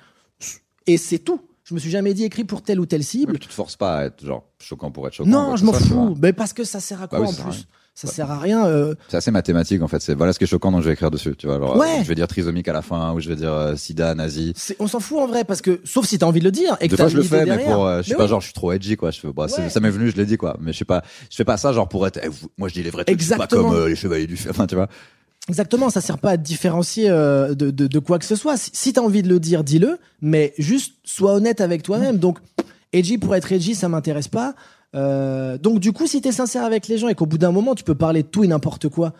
et 0.86 0.96
c'est 0.96 1.18
tout. 1.18 1.40
Je 1.64 1.74
me 1.74 1.80
suis 1.80 1.90
jamais 1.90 2.14
dit 2.14 2.22
écrit 2.22 2.44
pour 2.44 2.62
telle 2.62 2.78
ou 2.78 2.86
telle 2.86 3.02
cible. 3.02 3.40
tu 3.40 3.48
te 3.48 3.52
forces 3.52 3.74
pas 3.74 3.96
à 3.98 4.04
être 4.04 4.24
genre 4.24 4.44
choquant 4.60 4.92
pour 4.92 5.08
être 5.08 5.14
choquant. 5.14 5.28
Non, 5.28 5.46
quoi, 5.46 5.56
je 5.56 5.64
m'en 5.64 5.72
fous. 5.72 6.16
Mais 6.22 6.32
parce 6.32 6.52
que 6.52 6.62
ça 6.62 6.78
sert 6.78 7.02
à 7.02 7.08
quoi 7.08 7.18
Bah 7.18 7.26
oui, 7.28 7.34
en 7.36 7.42
plus 7.42 7.66
Ça 7.96 8.08
sert 8.08 8.28
à 8.30 8.38
rien. 8.40 8.66
euh, 8.66 8.94
C'est 9.08 9.16
assez 9.18 9.30
mathématique 9.30 9.80
en 9.80 9.86
fait. 9.86 10.02
C'est 10.02 10.14
voilà 10.14 10.32
ce 10.32 10.38
qui 10.38 10.44
est 10.44 10.48
choquant 10.48 10.72
donc 10.72 10.82
je 10.82 10.86
vais 10.88 10.94
écrire 10.94 11.12
dessus. 11.12 11.36
Tu 11.36 11.46
vois, 11.46 11.58
Ouais. 11.78 11.86
euh, 12.00 12.02
je 12.02 12.08
vais 12.08 12.16
dire 12.16 12.26
trisomique 12.26 12.66
à 12.66 12.72
la 12.72 12.82
fin 12.82 13.12
ou 13.12 13.20
je 13.20 13.28
vais 13.28 13.36
dire 13.36 13.52
euh, 13.52 13.76
sida, 13.76 14.14
nazi. 14.16 14.52
on 14.80 14.88
s'en 14.88 14.98
fout 14.98 15.18
en 15.18 15.26
vrai 15.28 15.44
parce 15.44 15.62
que 15.62 15.80
sauf 15.84 16.04
si 16.04 16.18
t'as 16.18 16.26
envie 16.26 16.40
de 16.40 16.44
le 16.44 16.50
dire 16.50 16.76
et 16.80 16.88
que 16.88 16.90
Des 16.90 16.96
fois 16.96 17.08
je 17.08 17.16
le 17.16 17.22
fais, 17.22 17.44
mais 17.46 17.58
pour, 17.58 17.86
euh, 17.86 17.98
je 17.98 18.02
suis 18.08 18.14
pas 18.16 18.24
oui. 18.24 18.28
genre 18.28 18.40
je 18.40 18.46
suis 18.46 18.54
trop 18.54 18.72
edgy 18.72 18.96
quoi. 18.96 19.12
Je 19.12 19.20
fais, 19.20 19.28
bah, 19.32 19.46
Ouais. 19.56 19.68
ça 19.70 19.78
m'est 19.80 19.90
venu, 19.90 20.10
je 20.10 20.16
l'ai 20.16 20.26
dit 20.26 20.36
quoi. 20.36 20.56
Mais 20.60 20.72
je 20.72 20.78
sais 20.78 20.84
pas, 20.84 21.02
je 21.30 21.36
fais 21.36 21.44
pas 21.44 21.56
ça 21.56 21.72
genre 21.72 21.88
pour 21.88 22.04
être. 22.06 22.18
eh, 22.22 22.28
vous- 22.28 22.48
moi 22.58 22.68
je 22.68 22.74
dis 22.74 22.82
les 22.82 22.90
vrais 22.90 23.04
trucs, 23.04 23.20
suis 23.20 23.28
pas 23.30 23.34
Exactement. 23.36 23.70
comme 23.70 23.86
les 23.86 23.94
chevaliers 23.96 24.26
du. 24.26 24.36
Enfin 24.50 24.66
tu 24.66 24.74
vois. 24.74 24.88
Exactement, 25.48 25.88
ça 25.90 26.00
sert 26.00 26.18
pas 26.18 26.30
à 26.30 26.36
te 26.38 26.42
différencier 26.42 27.08
de, 27.10 27.52
de, 27.54 27.70
de 27.86 27.98
quoi 28.00 28.18
que 28.18 28.24
ce 28.24 28.34
soit. 28.34 28.56
Si, 28.56 28.70
si 28.72 28.92
t'as 28.94 29.02
envie 29.02 29.22
de 29.22 29.28
le 29.28 29.38
dire, 29.38 29.62
dis-le, 29.62 29.98
mais 30.22 30.54
juste 30.58 30.94
sois 31.04 31.34
honnête 31.34 31.60
avec 31.60 31.82
toi-même. 31.82 32.16
Donc, 32.16 32.38
edgy 32.94 33.18
pour 33.18 33.34
être 33.36 33.52
edgy, 33.52 33.74
ça 33.74 33.88
m'intéresse 33.90 34.28
pas. 34.28 34.54
Euh, 34.94 35.58
donc, 35.58 35.80
du 35.80 35.92
coup, 35.92 36.06
si 36.06 36.20
t'es 36.20 36.32
sincère 36.32 36.64
avec 36.64 36.88
les 36.88 36.98
gens 36.98 37.08
et 37.08 37.14
qu'au 37.14 37.26
bout 37.26 37.38
d'un 37.38 37.50
moment, 37.52 37.74
tu 37.74 37.84
peux 37.84 37.94
parler 37.94 38.22
de 38.22 38.28
tout 38.28 38.44
et 38.44 38.46
n'importe 38.48 38.88
quoi, 38.88 39.12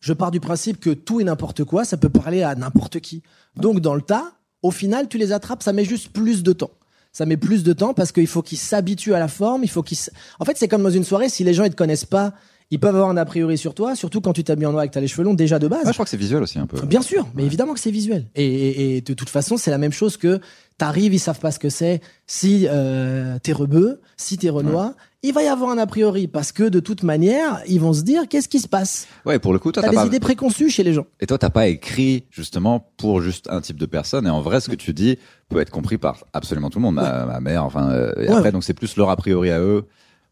je 0.00 0.12
pars 0.12 0.30
du 0.30 0.40
principe 0.40 0.78
que 0.80 0.90
tout 0.90 1.20
et 1.20 1.24
n'importe 1.24 1.64
quoi, 1.64 1.84
ça 1.84 1.96
peut 1.96 2.08
parler 2.08 2.42
à 2.42 2.54
n'importe 2.54 3.00
qui. 3.00 3.22
Donc, 3.56 3.80
dans 3.80 3.94
le 3.94 4.02
tas, 4.02 4.32
au 4.62 4.70
final, 4.70 5.08
tu 5.08 5.18
les 5.18 5.32
attrapes, 5.32 5.62
ça 5.62 5.72
met 5.72 5.84
juste 5.84 6.10
plus 6.10 6.42
de 6.42 6.52
temps. 6.52 6.70
Ça 7.12 7.26
met 7.26 7.36
plus 7.36 7.64
de 7.64 7.72
temps 7.72 7.94
parce 7.94 8.12
qu'il 8.12 8.26
faut 8.26 8.42
qu'ils 8.42 8.58
s'habituent 8.58 9.14
à 9.14 9.18
la 9.18 9.28
forme, 9.28 9.64
il 9.64 9.70
faut 9.70 9.82
qu'ils... 9.82 9.96
s- 9.98 10.10
En 10.38 10.44
fait, 10.44 10.56
c'est 10.56 10.68
comme 10.68 10.82
dans 10.82 10.90
une 10.90 11.04
soirée, 11.04 11.28
si 11.28 11.42
les 11.42 11.54
gens 11.54 11.64
ils 11.64 11.70
te 11.70 11.74
connaissent 11.76 12.04
pas, 12.04 12.34
ils 12.70 12.78
peuvent 12.78 12.94
avoir 12.94 13.08
un 13.08 13.16
a 13.16 13.24
priori 13.24 13.56
sur 13.56 13.72
toi, 13.74 13.96
surtout 13.96 14.20
quand 14.20 14.34
tu 14.34 14.44
t'habilles 14.44 14.66
en 14.66 14.72
noir 14.72 14.84
et 14.84 14.88
que 14.88 14.92
t'as 14.92 15.00
les 15.00 15.08
cheveux 15.08 15.24
longs 15.24 15.32
déjà 15.34 15.58
de 15.58 15.66
base. 15.68 15.80
Ouais, 15.84 15.86
je 15.88 15.92
crois 15.94 16.04
que 16.04 16.10
c'est 16.10 16.18
visuel 16.18 16.42
aussi 16.42 16.58
un 16.58 16.66
peu. 16.66 16.78
Bien 16.86 17.00
sûr, 17.00 17.26
mais 17.34 17.44
évidemment 17.44 17.72
que 17.72 17.80
c'est 17.80 17.90
visuel. 17.90 18.26
Et, 18.34 18.44
et- 18.44 18.96
et 18.96 19.00
de 19.00 19.14
toute 19.14 19.30
façon, 19.30 19.56
c'est 19.56 19.70
la 19.70 19.78
même 19.78 19.90
chose 19.92 20.18
que 20.18 20.38
t'arrives, 20.76 21.14
ils 21.14 21.18
savent 21.18 21.40
pas 21.40 21.50
ce 21.50 21.58
que 21.58 21.70
c'est. 21.70 22.02
Si 22.26 22.66
euh, 22.68 23.38
t'es 23.42 23.52
rebeu, 23.52 24.00
si 24.18 24.36
t'es 24.36 24.50
renois, 24.50 24.94
il 25.22 25.32
va 25.34 25.42
y 25.42 25.46
avoir 25.48 25.70
un 25.70 25.78
a 25.78 25.86
priori 25.86 26.28
parce 26.28 26.52
que 26.52 26.62
de 26.64 26.80
toute 26.80 27.02
manière, 27.02 27.60
ils 27.66 27.80
vont 27.80 27.92
se 27.92 28.02
dire 28.02 28.28
qu'est-ce 28.28 28.48
qui 28.48 28.60
se 28.60 28.68
passe? 28.68 29.06
Ouais, 29.26 29.38
pour 29.38 29.52
le 29.52 29.58
coup, 29.58 29.72
toi 29.72 29.82
T'as 29.82 29.88
des 29.90 29.96
pas. 29.96 30.06
idées 30.06 30.20
préconçues 30.20 30.70
chez 30.70 30.84
les 30.84 30.92
gens. 30.92 31.06
Et 31.20 31.26
toi 31.26 31.38
t'as 31.38 31.50
pas 31.50 31.66
écrit 31.68 32.24
justement 32.30 32.92
pour 32.96 33.20
juste 33.20 33.48
un 33.50 33.60
type 33.60 33.78
de 33.78 33.86
personne. 33.86 34.26
Et 34.26 34.30
en 34.30 34.40
vrai, 34.42 34.60
ce 34.60 34.68
que 34.68 34.76
tu 34.76 34.92
dis 34.92 35.18
peut 35.48 35.60
être 35.60 35.70
compris 35.70 35.98
par 35.98 36.24
absolument 36.32 36.70
tout 36.70 36.78
le 36.78 36.84
monde. 36.84 36.94
Ma, 36.94 37.26
ma 37.26 37.40
mère, 37.40 37.64
enfin. 37.64 37.90
euh, 37.90 38.12
et 38.16 38.28
Ouais. 38.28 38.36
après, 38.36 38.52
donc 38.52 38.62
c'est 38.64 38.74
plus 38.74 38.96
leur 38.96 39.10
a 39.10 39.16
priori 39.16 39.50
à 39.50 39.60
eux. 39.60 39.86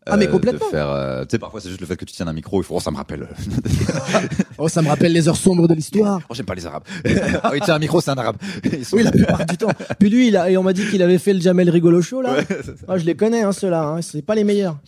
Ah, 0.09 0.17
mais 0.17 0.27
euh, 0.29 0.31
complètement. 0.31 0.67
De 0.67 0.71
faire, 0.71 0.89
euh, 0.89 1.23
tu 1.23 1.31
sais, 1.33 1.39
parfois 1.39 1.61
c'est 1.61 1.69
juste 1.69 1.81
le 1.81 1.87
fait 1.87 1.97
que 1.97 2.05
tu 2.05 2.13
tiennes 2.15 2.29
un 2.29 2.33
micro, 2.33 2.61
il 2.61 2.65
faut, 2.65 2.77
oh, 2.77 2.81
ça 2.81 2.91
me 2.91 2.97
rappelle. 2.97 3.29
Oh, 4.59 4.69
ça 4.69 4.81
me 4.81 4.89
rappelle 4.89 5.13
les 5.13 5.29
heures 5.29 5.37
sombres 5.37 5.69
de 5.69 5.75
l'histoire. 5.75 6.21
oh, 6.31 6.35
j'aime 6.35 6.47
pas 6.47 6.55
les 6.55 6.65
arabes. 6.65 6.85
oh, 7.07 7.49
il 7.55 7.61
tient 7.61 7.75
un 7.75 7.79
micro, 7.79 8.01
c'est 8.01 8.11
un 8.11 8.15
arabe. 8.17 8.37
Sont- 8.85 8.97
Oui, 8.97 9.03
la 9.03 9.11
plupart 9.11 9.45
du 9.45 9.57
temps. 9.59 9.69
Puis 9.99 10.09
lui, 10.09 10.29
il 10.29 10.37
a, 10.37 10.51
et 10.51 10.57
on 10.57 10.63
m'a 10.63 10.73
dit 10.73 10.89
qu'il 10.89 11.03
avait 11.03 11.19
fait 11.19 11.35
le 11.35 11.41
Jamel 11.41 11.69
Rigolo 11.69 12.01
Show, 12.01 12.23
là. 12.23 12.37
Ouais. 12.37 12.47
Moi, 12.89 12.97
je 12.99 13.05
les 13.05 13.15
connais, 13.15 13.43
hein, 13.43 13.53
ceux-là. 13.53 13.83
Hein. 13.83 14.03
C'est 14.03 14.23
pas 14.23 14.35
les 14.35 14.45
meilleurs. 14.45 14.79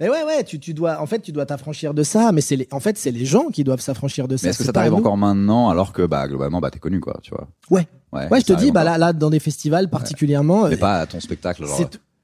Et 0.00 0.08
ouais, 0.10 0.24
ouais, 0.24 0.44
tu, 0.44 0.58
tu 0.58 0.74
dois, 0.74 1.00
en 1.00 1.06
fait, 1.06 1.20
tu 1.20 1.32
dois 1.32 1.46
t'affranchir 1.46 1.94
de 1.94 2.02
ça, 2.02 2.32
mais 2.32 2.40
c'est 2.40 2.56
les, 2.56 2.68
en 2.70 2.80
fait, 2.80 2.98
c'est 2.98 3.12
les 3.12 3.24
gens 3.24 3.46
qui 3.48 3.62
doivent 3.64 3.80
s'affranchir 3.80 4.26
de 4.28 4.36
ça. 4.36 4.46
Mais 4.46 4.50
est-ce 4.50 4.58
que 4.58 4.64
ça 4.64 4.72
t'arrive 4.72 4.92
encore 4.94 5.16
maintenant 5.16 5.70
alors 5.70 5.92
que 5.92 6.02
bah 6.04 6.28
globalement 6.28 6.60
bah 6.60 6.70
t'es 6.70 6.78
connu 6.80 7.00
quoi, 7.00 7.18
tu 7.22 7.30
vois? 7.30 7.48
Ouais. 7.70 7.86
Ouais, 8.12 8.28
Ouais, 8.30 8.40
je 8.40 8.46
te 8.46 8.52
dis, 8.52 8.72
bah 8.72 8.84
là, 8.84 8.98
là, 8.98 9.12
dans 9.12 9.30
des 9.30 9.40
festivals 9.40 9.88
particulièrement. 9.88 10.68
Mais 10.68 10.74
euh, 10.74 10.78
pas 10.78 11.00
à 11.00 11.06
ton 11.06 11.20
spectacle 11.20 11.64
genre. 11.64 11.80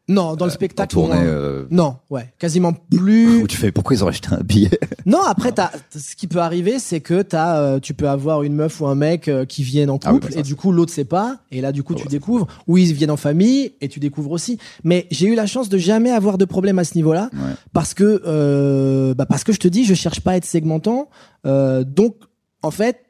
Non, 0.08 0.34
dans 0.34 0.46
le 0.46 0.50
en 0.50 0.54
spectacle. 0.54 0.90
tournée. 0.92 1.14
moins. 1.14 1.24
euh, 1.24 1.64
Non, 1.70 1.96
ouais, 2.10 2.32
quasiment 2.38 2.72
plus. 2.72 3.42
Où 3.42 3.46
tu 3.48 3.56
fais 3.56 3.70
pourquoi 3.70 3.94
ils 3.94 4.02
auraient 4.02 4.10
acheté 4.10 4.28
un 4.32 4.40
billet? 4.42 4.70
Non, 5.06 5.22
après, 5.22 5.52
t'as, 5.52 5.70
ce 5.96 6.16
qui 6.16 6.26
peut 6.26 6.40
arriver, 6.40 6.78
c'est 6.80 7.00
que 7.00 7.22
t'as, 7.22 7.58
euh, 7.60 7.78
tu 7.80 7.94
peux 7.94 8.08
avoir 8.08 8.42
une 8.42 8.52
meuf 8.54 8.80
ou 8.80 8.86
un 8.88 8.96
mec 8.96 9.28
euh, 9.28 9.44
qui 9.44 9.62
viennent 9.62 9.90
en 9.90 9.98
Ah 10.02 10.08
oui, 10.08 10.14
couple 10.14 10.26
bah 10.28 10.32
ça, 10.34 10.40
et 10.40 10.42
du 10.42 10.56
coup 10.56 10.72
l'autre 10.72 10.92
sait 10.92 11.04
pas 11.04 11.38
et 11.52 11.60
là 11.60 11.70
du 11.70 11.82
coup 11.84 11.94
Ah 11.96 12.00
tu 12.02 12.08
découvres 12.08 12.46
ou 12.66 12.78
ils 12.78 12.92
viennent 12.92 13.12
en 13.12 13.16
famille 13.16 13.74
et 13.80 13.88
tu 13.88 14.00
découvres 14.00 14.32
aussi. 14.32 14.58
Mais 14.82 15.06
j'ai 15.12 15.28
eu 15.28 15.34
la 15.36 15.46
chance 15.46 15.68
de 15.68 15.78
jamais 15.78 16.10
avoir 16.10 16.36
de 16.36 16.44
problème 16.44 16.78
à 16.80 16.84
ce 16.84 16.96
niveau-là 16.96 17.30
Ouais. 17.32 17.54
parce 17.72 17.94
que 17.94 18.22
euh, 18.26 19.14
bah 19.14 19.24
parce 19.26 19.44
que 19.44 19.52
je 19.52 19.58
te 19.60 19.68
dis, 19.68 19.84
je 19.84 19.94
cherche 19.94 20.20
pas 20.20 20.32
à 20.32 20.36
être 20.36 20.44
segmentant. 20.44 21.08
Euh, 21.46 21.84
donc 21.84 22.16
en 22.62 22.70
fait, 22.72 23.04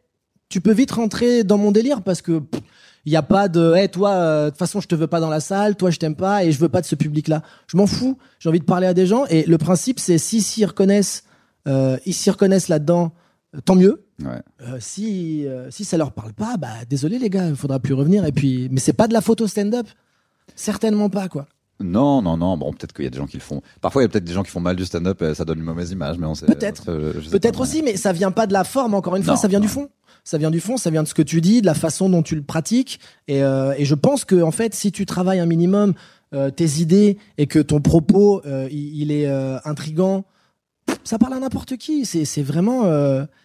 tu 0.51 0.61
peux 0.61 0.73
vite 0.73 0.91
rentrer 0.93 1.43
dans 1.43 1.57
mon 1.59 1.73
délire 1.73 2.03
parce 2.03 2.21
que 2.21 2.43
il 3.05 3.13
y 3.13 3.17
a 3.17 3.23
pas 3.23 3.49
de 3.49 3.75
hey, 3.75 3.89
toi 3.89 4.11
euh, 4.11 4.45
de 4.47 4.51
toute 4.51 4.59
façon 4.59 4.81
je 4.81 4.89
te 4.89 4.95
veux 4.95 5.07
pas 5.07 5.21
dans 5.21 5.31
la 5.31 5.41
salle, 5.41 5.77
toi 5.77 5.91
je 5.91 5.99
t'aime 5.99 6.17
pas 6.17 6.45
et 6.45 6.53
je 6.53 6.59
veux 6.59 6.69
pas 6.69 6.81
de 6.81 6.87
ce 6.87 6.95
public-là. 6.95 7.43
Je 7.67 7.77
m'en 7.77 7.87
fous. 7.87 8.19
J'ai 8.39 8.49
envie 8.49 8.61
de 8.61 8.65
parler 8.65 8.87
à 8.87 8.95
des 8.95 9.07
gens 9.07 9.25
et 9.27 9.45
le 9.45 9.59
principe 9.59 9.99
c'est 10.01 10.19
si 10.19 10.41
s'y 10.41 10.65
reconnaissent 10.65 11.25
euh, 11.69 11.97
ils 12.07 12.15
s'y 12.15 12.31
reconnaissent 12.31 12.69
là-dedans, 12.69 13.13
euh, 13.55 13.61
tant 13.65 13.77
mieux. 13.77 14.05
Ouais. 14.23 14.41
Euh, 14.63 14.79
si 14.81 15.47
si 15.71 15.85
ça 15.85 15.97
leur 15.97 16.13
parle 16.13 16.33
pas, 16.33 16.57
bah 16.57 16.85
désolé 16.89 17.19
les 17.19 17.31
gars, 17.31 17.49
il 17.49 17.57
faudra 17.57 17.81
plus 17.81 17.95
revenir. 17.95 18.25
Et 18.25 18.33
puis, 18.33 18.69
mais 18.71 18.81
c'est 18.81 18.93
pas 18.93 19.09
de 19.09 19.13
la 19.13 19.21
photo 19.21 19.47
stand-up, 19.47 19.87
certainement 20.55 21.11
pas 21.11 21.29
quoi. 21.29 21.47
Non, 21.83 22.23
non, 22.23 22.37
non. 22.37 22.57
Bon, 22.57 22.73
peut-être 22.73 22.93
qu'il 22.93 23.05
y 23.05 23.09
a 23.09 23.11
des 23.11 23.19
gens 23.19 23.27
qui 23.27 23.37
le 23.37 23.43
font. 23.43 23.63
Parfois, 23.81 24.03
il 24.03 24.05
y 24.05 24.07
a 24.07 24.09
peut-être 24.09 24.25
des 24.25 24.33
gens 24.33 24.43
qui 24.43 24.51
font 24.51 24.61
mal 24.61 24.77
du 24.77 24.85
stand-up 24.85 25.21
et 25.23 25.35
ça 25.35 25.45
donne 25.45 25.59
une 25.59 25.65
mauvaise 25.65 25.91
image, 25.91 26.19
mais 26.19 26.27
on 26.27 26.35
sait. 26.35 26.47
Peut-être. 26.47 26.85
euh, 26.89 27.13
Peut-être 27.31 27.61
aussi, 27.61 27.83
mais 27.83 27.97
ça 27.97 28.13
vient 28.13 28.31
pas 28.31 28.47
de 28.47 28.53
la 28.53 28.65
forme. 28.65 28.95
Encore 28.95 29.17
une 29.17 29.23
fois, 29.23 29.35
Non, 29.35 29.41
ça 29.41 29.49
vient 29.49 29.61
du 29.61 29.69
fond. 29.69 29.89
Ça 30.25 30.39
vient 30.39 30.53
du 30.53 30.61
fond, 30.61 30.77
ça 30.77 30.89
vient 30.91 31.03
de 31.03 31.09
ce 31.09 31.15
que 31.15 31.23
tu 31.23 31.41
dis, 31.41 31.63
de 31.63 31.67
la 31.67 31.75
façon 31.75 32.09
dont 32.09 32.23
tu 32.23 32.37
le 32.37 32.43
pratiques. 32.43 33.01
Et, 33.27 33.43
euh, 33.43 33.75
et 33.77 33.85
je 33.85 33.95
pense 33.97 34.25
que 34.25 34.41
en 34.41 34.53
fait, 34.53 34.73
si 34.73 34.93
tu 34.93 35.05
travailles 35.05 35.41
un 35.41 35.47
minimum 35.47 35.95
euh, 36.33 36.51
tes 36.51 36.79
idées 36.81 37.19
et 37.39 37.47
que 37.49 37.59
ton 37.59 37.81
propos 37.81 38.41
euh, 38.47 38.69
il, 38.71 39.03
il 39.03 39.11
est 39.11 39.27
intrigant, 39.65 40.25
ça 41.03 41.19
parle 41.19 41.35
à 41.35 41.41
n'importe 41.41 41.77
qui. 41.77 42.05
C'est 42.05 42.43
vraiment 42.43 42.85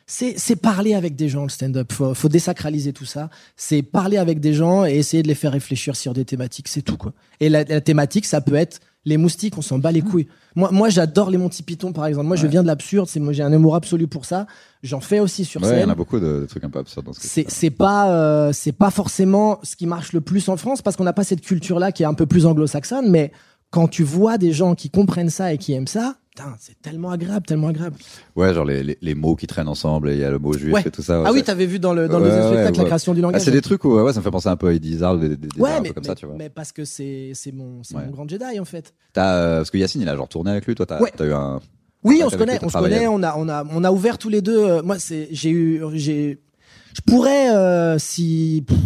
c'est 0.08 0.56
parler 0.56 0.94
avec 0.94 1.16
des 1.16 1.28
gens 1.28 1.44
le 1.44 1.50
stand-up. 1.50 1.92
Faut, 1.92 2.14
faut 2.14 2.30
désacraliser 2.30 2.94
tout 2.94 3.06
ça. 3.06 3.30
C'est 3.58 3.82
parler 3.82 4.18
avec 4.18 4.40
des 4.40 4.54
gens 4.54 4.86
et 4.86 4.96
essayer 4.96 5.22
de 5.22 5.28
les 5.28 5.36
faire 5.36 5.52
réfléchir 5.52 5.96
sur 5.98 6.14
des 6.14 6.24
thématiques. 6.24 6.70
C'est 6.70 6.82
tout 6.82 6.96
quoi. 6.98 7.14
Et 7.42 7.50
la, 7.50 7.64
la 7.66 7.82
thématique, 7.82 8.26
ça 8.26 8.40
peut 8.40 8.56
être 8.56 8.80
les 9.04 9.18
moustiques. 9.18 9.58
On 9.58 9.62
s'en 9.62 9.80
bat 9.80 9.92
les 9.92 10.02
couilles. 10.02 10.28
Moi, 10.56 10.72
moi, 10.72 10.88
j'adore 10.90 11.30
les 11.30 11.38
Monty 11.38 11.62
Python 11.62 11.92
par 11.92 12.06
exemple. 12.06 12.26
Moi, 12.28 12.38
je 12.38 12.48
viens 12.48 12.62
de 12.62 12.68
l'absurde. 12.68 13.08
C'est 13.10 13.20
moi, 13.20 13.34
j'ai 13.34 13.44
un 13.44 13.52
amour 13.52 13.76
absolu 13.76 14.08
pour 14.08 14.24
ça. 14.24 14.48
J'en 14.82 15.02
fais 15.02 15.20
aussi 15.20 15.44
sur 15.44 15.62
Ouais, 15.62 15.68
il 15.68 15.72
y 15.72 15.76
en 15.76 15.80
scène. 15.82 15.90
a 15.90 15.96
beaucoup 15.96 16.20
de, 16.22 16.40
de 16.42 16.46
trucs 16.46 16.64
un 16.64 16.70
peu 16.70 16.80
absurdes 16.80 17.06
dans 17.06 17.14
ce 17.14 17.20
C'est 17.22 17.50
c'est 17.50 17.70
pas 17.70 18.10
euh, 18.12 18.52
c'est 18.54 18.72
pas 18.72 18.92
forcément 18.92 19.60
ce 19.64 19.76
qui 19.76 19.88
marche 19.88 20.14
le 20.14 20.22
plus 20.22 20.48
en 20.48 20.56
France 20.56 20.82
parce 20.82 20.96
qu'on 20.96 21.04
n'a 21.04 21.14
pas 21.14 21.26
cette 21.26 21.42
culture 21.42 21.80
là 21.80 21.92
qui 21.92 22.04
est 22.04 22.08
un 22.08 22.14
peu 22.14 22.26
plus 22.26 22.46
anglo-saxonne. 22.46 23.10
Mais 23.10 23.32
quand 23.72 23.90
tu 23.90 24.04
vois 24.04 24.38
des 24.38 24.54
gens 24.54 24.74
qui 24.74 24.90
comprennent 24.90 25.30
ça 25.30 25.52
et 25.54 25.58
qui 25.58 25.74
aiment 25.74 25.88
ça, 25.88 26.16
putain, 26.38 26.56
c'est 26.60 26.80
tellement 26.82 27.10
agréable, 27.12 27.46
tellement 27.46 27.68
agréable. 27.70 27.96
Ouais, 28.36 28.54
genre 28.54 28.66
les, 28.66 28.84
les, 28.84 28.98
les 29.02 29.16
mots 29.16 29.36
qui 29.36 29.48
traînent 29.48 29.68
ensemble 29.68 30.10
et 30.10 30.14
il 30.14 30.20
y 30.20 30.24
a 30.24 30.30
le 30.32 30.40
mot 30.40 30.54
juif 30.54 30.74
Ouais. 30.74 30.84
et 30.86 30.92
tout 30.92 31.02
ça. 31.02 31.20
ouais, 31.20 31.26
ah 31.28 31.32
oui, 31.34 31.44
t'avais 31.44 31.66
vu 31.66 31.80
dans 31.80 31.94
le 31.94 32.08
dans 32.08 32.20
le 32.20 32.26
Ouais, 32.30 32.32
ouais, 32.32 32.48
spectacle 32.54 32.78
la 32.80 32.86
création 32.86 33.14
du 33.14 33.20
Ah, 33.20 33.24
langage. 33.24 33.42
c'est 33.42 33.52
des 33.52 33.62
trucs 33.62 33.84
où 33.86 34.00
ouais, 34.00 34.14
ça 34.14 34.20
me 34.20 34.24
fait 34.24 34.32
penser 34.32 34.50
un 34.50 34.56
peu 34.56 34.68
à 34.68 34.74
Eddie 34.74 34.92
Izzard, 34.92 35.18
des, 35.18 35.30
des, 35.30 35.36
des 35.36 35.48
un 35.64 35.82
mais, 35.82 35.88
peu 35.90 35.94
comme 35.96 36.04
mais, 36.04 36.08
ça, 36.10 36.16
tu 36.16 36.26
vois. 36.26 36.36
mais 36.38 36.50
parce 36.50 36.72
que 36.72 36.86
c'est 36.86 37.32
c'est 37.34 37.52
mon 37.52 37.82
mon 37.94 38.10
grand 38.12 38.30
Jedi 38.30 38.60
en 38.60 38.66
fait. 38.66 38.94
T'as, 39.14 39.34
euh, 39.36 39.58
parce 39.58 39.72
que 39.72 39.78
Yacine, 39.78 40.02
il 40.02 40.10
a 40.10 40.16
genre 40.16 40.28
tourné 40.30 40.52
avec 40.52 40.66
lui. 40.68 40.76
Toi, 40.76 40.86
t'as 40.86 41.00
eu 41.26 41.32
un. 41.34 41.60
Oui, 42.04 42.22
on 42.24 42.30
se 42.30 42.36
connaît, 42.38 42.60
on 42.64 42.70
se 42.70 42.78
connaît, 42.78 43.08
on 43.08 43.24
a 43.24 43.36
on 43.36 43.50
a 43.50 43.66
on 43.72 43.84
a 43.84 43.92
ouvert 43.92 44.18
tous 44.18 44.30
les 44.30 44.42
deux. 44.42 44.58
euh, 44.64 44.82
moi, 44.84 45.00
c'est 45.00 45.28
j'ai 45.32 45.50
eu 45.50 45.82
j'ai 45.94 46.40
je 46.94 47.02
pourrais 47.02 47.56
euh, 47.56 47.98
si 48.00 48.64
pff, 48.68 48.78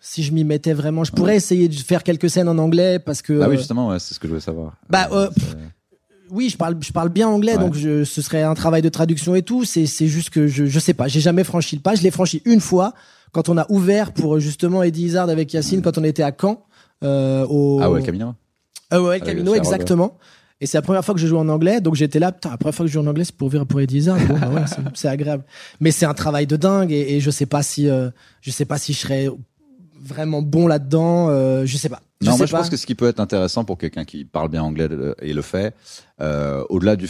si 0.00 0.22
je 0.22 0.32
m'y 0.32 0.44
mettais 0.44 0.72
vraiment, 0.72 1.04
je 1.04 1.12
pourrais 1.12 1.36
essayer 1.36 1.68
de 1.68 1.74
faire 1.74 2.02
quelques 2.02 2.30
scènes 2.30 2.48
en 2.48 2.58
anglais 2.58 2.98
parce 2.98 3.20
que 3.22 3.40
Ah 3.42 3.48
oui, 3.48 3.54
euh, 3.56 3.58
justement, 3.58 3.88
ouais, 3.88 3.98
c'est 3.98 4.14
ce 4.14 4.20
que 4.20 4.26
je 4.26 4.30
voulais 4.30 4.40
savoir. 4.40 4.74
Bah, 4.88 5.08
euh, 5.12 5.28
oui, 6.30 6.48
je 6.48 6.56
parle, 6.56 6.76
je 6.80 6.92
parle 6.92 7.08
bien 7.08 7.28
anglais, 7.28 7.52
Ouais. 7.56 7.58
donc 7.58 7.74
je, 7.74 8.04
ce 8.04 8.22
serait 8.22 8.42
un 8.42 8.54
travail 8.54 8.82
de 8.82 8.88
traduction 8.88 9.34
et 9.34 9.42
tout. 9.42 9.64
C'est, 9.64 9.86
c'est 9.86 10.06
juste 10.06 10.30
que 10.30 10.46
je, 10.46 10.66
je 10.66 10.78
sais 10.78 10.94
pas, 10.94 11.08
j'ai 11.08 11.20
jamais 11.20 11.44
franchi 11.44 11.76
le 11.76 11.82
pas. 11.82 11.94
Je 11.94 12.02
l'ai 12.02 12.10
franchi 12.10 12.42
une 12.44 12.60
fois 12.60 12.92
quand 13.32 13.48
on 13.48 13.56
a 13.58 13.66
ouvert 13.70 14.12
pour 14.12 14.36
euh, 14.36 14.40
justement 14.40 14.82
Eddie 14.82 15.04
Izzard 15.06 15.28
avec 15.28 15.52
Yacine 15.52 15.82
quand 15.82 15.98
on 15.98 16.04
était 16.04 16.22
à 16.22 16.32
Caen. 16.38 16.64
Euh, 17.04 17.46
au... 17.48 17.80
Ah 17.82 17.90
ouais, 17.90 18.02
Camino. 18.02 18.34
Ah 18.90 19.00
ouais, 19.00 19.10
Avec 19.10 19.24
Camino, 19.24 19.52
le 19.52 19.58
exactement. 19.58 20.18
Et 20.60 20.66
c'est 20.66 20.76
la 20.76 20.82
première 20.82 21.02
fois 21.04 21.14
que 21.14 21.20
je 21.20 21.26
joue 21.26 21.38
en 21.38 21.48
anglais, 21.48 21.80
donc 21.80 21.94
j'étais 21.94 22.18
là, 22.18 22.32
putain, 22.32 22.50
la 22.50 22.58
première 22.58 22.74
fois 22.74 22.84
que 22.84 22.88
je 22.88 22.92
joue 22.92 23.00
en 23.00 23.06
anglais, 23.06 23.24
c'est 23.24 23.34
pour 23.34 23.46
ouvrir 23.46 23.64
pour 23.66 23.80
Eddie 23.80 23.96
Izzard. 23.98 24.18
Bon, 24.26 24.36
bah 24.38 24.48
ouais, 24.50 24.64
c'est, 24.66 24.76
c'est 24.94 25.08
agréable. 25.08 25.44
Mais 25.80 25.90
c'est 25.90 26.04
un 26.04 26.12
travail 26.12 26.46
de 26.46 26.56
dingue 26.56 26.92
et, 26.92 27.14
et 27.16 27.20
je 27.20 27.30
sais 27.30 27.46
pas 27.46 27.62
si, 27.62 27.88
euh, 27.88 28.10
je 28.42 28.50
sais 28.50 28.66
pas 28.66 28.76
si 28.76 28.92
je 28.92 28.98
serais 28.98 29.28
vraiment 30.00 30.42
bon 30.42 30.66
là-dedans. 30.66 31.28
Euh, 31.28 31.64
je 31.66 31.76
sais 31.76 31.88
pas. 31.88 32.00
Je 32.20 32.26
Non, 32.26 32.32
sais 32.32 32.38
moi 32.38 32.46
je 32.46 32.52
pense 32.56 32.70
que 32.70 32.76
ce 32.76 32.86
qui 32.86 32.94
peut 32.94 33.08
être 33.08 33.20
intéressant 33.20 33.64
pour 33.64 33.78
quelqu'un 33.78 34.04
qui 34.04 34.24
parle 34.24 34.48
bien 34.48 34.62
anglais 34.62 34.88
et 35.22 35.32
le 35.32 35.42
fait, 35.42 35.74
euh, 36.20 36.62
au-delà 36.68 36.96
du, 36.96 37.08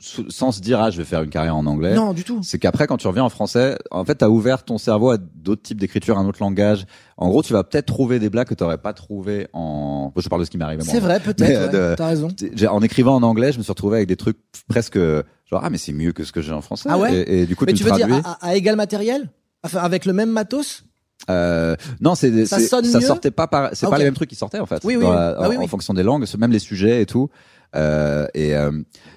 sans 0.00 0.52
se 0.52 0.60
dire 0.60 0.80
ah 0.80 0.90
je 0.90 0.98
vais 0.98 1.04
faire 1.04 1.22
une 1.22 1.30
carrière 1.30 1.56
en 1.56 1.66
anglais, 1.66 1.94
non, 1.94 2.12
du 2.12 2.22
tout. 2.24 2.40
c'est 2.42 2.58
qu'après 2.58 2.86
quand 2.86 2.96
tu 2.96 3.06
reviens 3.08 3.24
en 3.24 3.28
français, 3.28 3.76
en 3.90 4.04
fait 4.04 4.16
t'as 4.16 4.28
ouvert 4.28 4.64
ton 4.64 4.78
cerveau 4.78 5.10
à 5.10 5.16
d'autres 5.18 5.62
types 5.62 5.80
d'écriture, 5.80 6.16
un 6.18 6.26
autre 6.26 6.38
langage. 6.40 6.86
En 7.16 7.28
gros, 7.28 7.42
tu 7.42 7.52
vas 7.52 7.64
peut-être 7.64 7.86
trouver 7.86 8.18
des 8.18 8.28
blagues 8.30 8.46
que 8.48 8.54
t'aurais 8.54 8.78
pas 8.78 8.92
trouvé 8.92 9.48
en. 9.52 10.12
Je 10.16 10.28
parle 10.28 10.42
de 10.42 10.44
ce 10.44 10.50
qui 10.50 10.58
m'est 10.58 10.64
arrivé. 10.64 10.84
moi. 10.84 10.92
C'est 10.92 11.00
vrai, 11.00 11.18
peut-être. 11.18 11.40
Ouais, 11.40 11.56
euh, 11.74 11.90
de- 11.92 11.96
T'as 11.96 12.06
raison. 12.08 12.28
En 12.70 12.82
écrivant 12.82 13.14
en 13.16 13.22
anglais, 13.22 13.52
je 13.52 13.58
me 13.58 13.62
suis 13.62 13.72
retrouvé 13.72 13.96
avec 13.98 14.08
des 14.08 14.16
trucs 14.16 14.38
presque 14.68 14.98
genre 14.98 15.60
ah 15.62 15.70
mais 15.70 15.78
c'est 15.78 15.92
mieux 15.92 16.12
que 16.12 16.22
ce 16.24 16.32
que 16.32 16.40
j'ai 16.40 16.52
en 16.52 16.60
français. 16.62 16.88
Ah 16.92 16.98
ouais? 16.98 17.16
Et, 17.22 17.42
et 17.42 17.46
du 17.46 17.56
coup 17.56 17.64
Mais 17.66 17.72
tu, 17.72 17.82
veux 17.84 17.90
dire 17.92 18.06
traduis. 18.06 18.22
à, 18.24 18.32
à- 18.46 18.48
à 18.50 18.54
égal 18.54 18.76
matériel? 18.76 19.28
Enfin, 19.64 19.78
avec 19.80 20.04
le 20.04 20.12
même 20.12 20.30
matos? 20.30 20.84
Euh, 21.30 21.76
non, 22.00 22.14
c'est 22.14 22.46
Ça 22.46 22.58
ça 22.60 23.00
sortait 23.00 23.30
pas 23.30 23.46
par, 23.48 23.70
c'est 23.72 23.86
Ah, 23.86 23.90
pas 23.90 23.98
les 23.98 24.04
mêmes 24.04 24.14
trucs 24.14 24.30
qui 24.30 24.36
sortaient 24.36 24.60
en 24.60 24.66
fait. 24.66 24.80
Oui, 24.84 24.96
oui, 24.96 25.04
oui. 25.04 25.10
la- 25.10 25.36
Ah, 25.38 25.48
en, 25.48 25.66
fonction 25.66 25.94
des 25.94 26.02
langues, 26.02 26.24
même 26.38 26.52
les 26.52 26.58
sujets 26.58 27.02
et 27.02 27.06
tout. 27.06 27.28
Euh, 27.74 28.26
et 28.34 28.54
euh, 28.54 28.70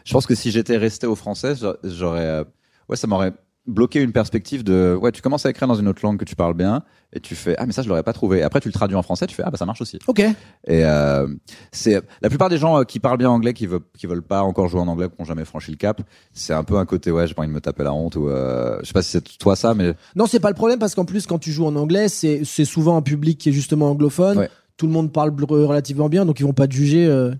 je 0.05 0.13
pense 0.13 0.25
que 0.25 0.35
si 0.35 0.51
j'étais 0.51 0.77
resté 0.77 1.07
au 1.07 1.15
français, 1.15 1.55
j'a- 1.55 1.77
j'aurais, 1.83 2.25
euh, 2.25 2.43
ouais, 2.89 2.95
ça 2.97 3.07
m'aurait 3.07 3.33
bloqué 3.69 4.01
une 4.01 4.11
perspective 4.11 4.63
de, 4.63 4.97
ouais, 5.01 5.11
tu 5.11 5.21
commences 5.21 5.45
à 5.45 5.49
écrire 5.49 5.67
dans 5.67 5.75
une 5.75 5.87
autre 5.87 6.01
langue 6.03 6.17
que 6.17 6.25
tu 6.25 6.35
parles 6.35 6.53
bien 6.53 6.83
et 7.13 7.19
tu 7.19 7.35
fais, 7.35 7.55
ah 7.57 7.65
mais 7.65 7.71
ça 7.71 7.81
je 7.81 7.89
l'aurais 7.89 8.03
pas 8.03 8.13
trouvé. 8.13 8.43
Après 8.43 8.59
tu 8.59 8.67
le 8.67 8.73
traduis 8.73 8.95
en 8.95 9.01
français, 9.01 9.25
tu 9.27 9.35
fais, 9.35 9.43
ah 9.45 9.49
bah 9.49 9.57
ça 9.57 9.65
marche 9.65 9.81
aussi. 9.81 9.97
Ok. 10.07 10.19
Et 10.19 10.35
euh, 10.67 11.27
c'est 11.71 12.01
la 12.21 12.29
plupart 12.29 12.49
des 12.49 12.57
gens 12.57 12.79
euh, 12.79 12.83
qui 12.83 12.99
parlent 12.99 13.17
bien 13.17 13.29
anglais, 13.29 13.53
qui 13.53 13.65
veulent, 13.67 13.81
qui 13.97 14.05
veulent 14.07 14.21
pas 14.21 14.41
encore 14.43 14.67
jouer 14.67 14.81
en 14.81 14.87
anglais, 14.87 15.07
qui 15.07 15.21
ont 15.21 15.25
jamais 15.25 15.45
franchi 15.45 15.71
le 15.71 15.77
cap, 15.77 16.01
c'est 16.33 16.53
un 16.53 16.63
peu 16.63 16.77
un 16.77 16.85
côté, 16.85 17.11
ouais, 17.11 17.25
j'ai 17.27 17.33
pas 17.33 17.41
envie 17.41 17.49
de 17.49 17.55
me 17.55 17.61
taper 17.61 17.83
la 17.83 17.93
honte 17.93 18.15
ou, 18.15 18.27
euh, 18.29 18.77
je 18.81 18.87
sais 18.87 18.93
pas 18.93 19.01
si 19.01 19.11
c'est 19.11 19.37
toi 19.37 19.55
ça, 19.55 19.73
mais 19.73 19.93
Non, 20.15 20.25
c'est 20.27 20.39
pas 20.39 20.49
le 20.49 20.55
problème 20.55 20.79
parce 20.79 20.93
qu'en 20.95 21.05
plus, 21.05 21.25
quand 21.25 21.39
tu 21.39 21.51
joues 21.51 21.65
en 21.65 21.75
anglais, 21.75 22.09
c'est 22.09 22.41
c'est 22.45 22.65
souvent 22.65 22.97
un 22.97 23.01
public 23.01 23.37
qui 23.37 23.49
est 23.49 23.53
justement 23.53 23.89
anglophone. 23.89 24.37
Ouais. 24.37 24.49
Tout 24.77 24.85
le 24.87 24.93
monde 24.93 25.11
parle 25.11 25.33
relativement 25.49 26.09
bien, 26.09 26.25
donc 26.25 26.39
ils 26.39 26.43
vont 26.43 26.53
pas 26.53 26.67
te 26.67 26.73
juger. 26.73 27.05
euh. 27.05 27.33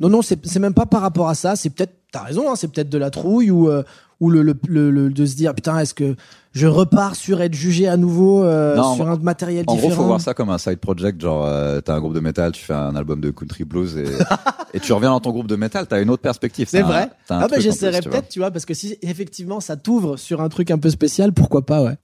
Non, 0.00 0.10
non, 0.10 0.20
c'est 0.20 0.44
c'est 0.46 0.58
même 0.58 0.74
pas 0.74 0.84
par 0.84 1.00
rapport 1.00 1.28
à 1.28 1.34
ça. 1.34 1.56
C'est 1.56 1.70
peut-être, 1.70 1.94
t'as 2.12 2.22
raison, 2.22 2.50
hein, 2.50 2.54
c'est 2.56 2.68
peut-être 2.68 2.90
de 2.90 2.98
la 2.98 3.08
trouille 3.10 3.50
ou 3.50 3.70
euh, 3.70 3.82
ou 4.20 4.30
le, 4.30 4.42
le, 4.42 4.54
le- 4.68 4.90
le- 4.90 5.10
de 5.10 5.26
se 5.26 5.36
dire 5.36 5.54
putain, 5.54 5.78
est-ce 5.78 5.92
que 5.94 6.16
je 6.52 6.66
repars 6.66 7.14
sur 7.16 7.42
être 7.42 7.52
jugé 7.54 7.86
à 7.86 7.96
nouveau 7.98 8.42
euh, 8.44 8.74
Non, 8.76 8.94
sur 8.94 9.08
un 9.08 9.16
matériel 9.18 9.64
En 9.66 9.74
différent 9.74 9.88
gros, 9.92 10.02
faut 10.02 10.06
voir 10.06 10.20
ça 10.22 10.32
comme 10.32 10.48
un 10.48 10.56
side 10.58 10.78
project, 10.78 11.20
genre 11.20 11.44
euh, 11.44 11.80
t'as 11.82 11.94
un 11.94 12.00
groupe 12.00 12.14
de 12.14 12.20
métal, 12.20 12.52
tu 12.52 12.64
fais 12.64 12.72
un 12.72 12.96
album 12.96 13.20
de 13.20 13.30
country 13.30 13.64
blues 13.64 13.96
et, 13.98 14.04
et 14.74 14.80
tu 14.80 14.92
reviens 14.94 15.10
dans 15.10 15.20
ton 15.20 15.32
groupe 15.32 15.48
de 15.48 15.56
métal, 15.56 15.86
t'as 15.86 16.00
une 16.00 16.08
autre 16.10 16.22
perspective. 16.22 16.66
C'est 16.68 16.80
vrai. 16.82 17.10
un 17.28 17.40
Ah 17.40 17.48
bah 17.48 17.56
en 17.56 17.60
vois. 18.08 18.18
peut-être, 18.18 18.28
tu 18.30 18.38
vois, 18.38 18.50
parce 18.50 18.64
que 18.64 18.72
si 18.74 18.96
effectivement 19.02 19.60
ça 19.60 19.76
t'ouvre 19.76 20.16
sur 20.16 20.40
un 20.40 20.48
truc 20.48 20.70
un 20.70 20.78
peu 20.78 20.88
spécial, 20.90 21.32
pourquoi 21.32 21.66
pas, 21.66 21.82
ouais. 21.82 21.96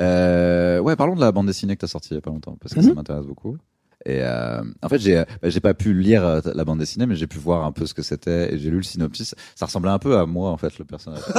Euh, 0.00 0.80
ouais, 0.80 0.96
parlons 0.96 1.14
de 1.14 1.20
la 1.20 1.30
bande 1.30 1.46
dessinée 1.46 1.76
que 1.76 1.80
t'as 1.82 1.86
sortie 1.86 2.08
il 2.10 2.14
y 2.14 2.18
a 2.18 2.20
pas 2.20 2.30
longtemps, 2.30 2.56
parce 2.60 2.74
que 2.74 2.80
Mhm. 2.80 2.86
ça 2.88 2.94
m'intéresse 2.94 3.26
beaucoup. 3.26 3.56
Et 4.06 4.20
euh, 4.22 4.62
en 4.82 4.88
fait, 4.88 4.98
j'ai 4.98 5.14
bah, 5.42 5.48
j'ai 5.48 5.60
pas 5.60 5.72
pu 5.74 5.94
lire 5.94 6.24
euh, 6.24 6.40
la 6.54 6.64
bande 6.64 6.78
dessinée, 6.78 7.06
mais 7.06 7.16
j'ai 7.16 7.26
pu 7.26 7.38
voir 7.38 7.64
un 7.64 7.72
peu 7.72 7.86
ce 7.86 7.94
que 7.94 8.02
c'était 8.02 8.52
et 8.54 8.58
j'ai 8.58 8.70
lu 8.70 8.76
le 8.78 8.82
synopsis. 8.82 9.34
Ça 9.54 9.66
ressemblait 9.66 9.90
un 9.90 9.98
peu 9.98 10.18
à 10.18 10.26
moi 10.26 10.50
en 10.50 10.56
fait, 10.58 10.78
le 10.78 10.84
personnage. 10.84 11.22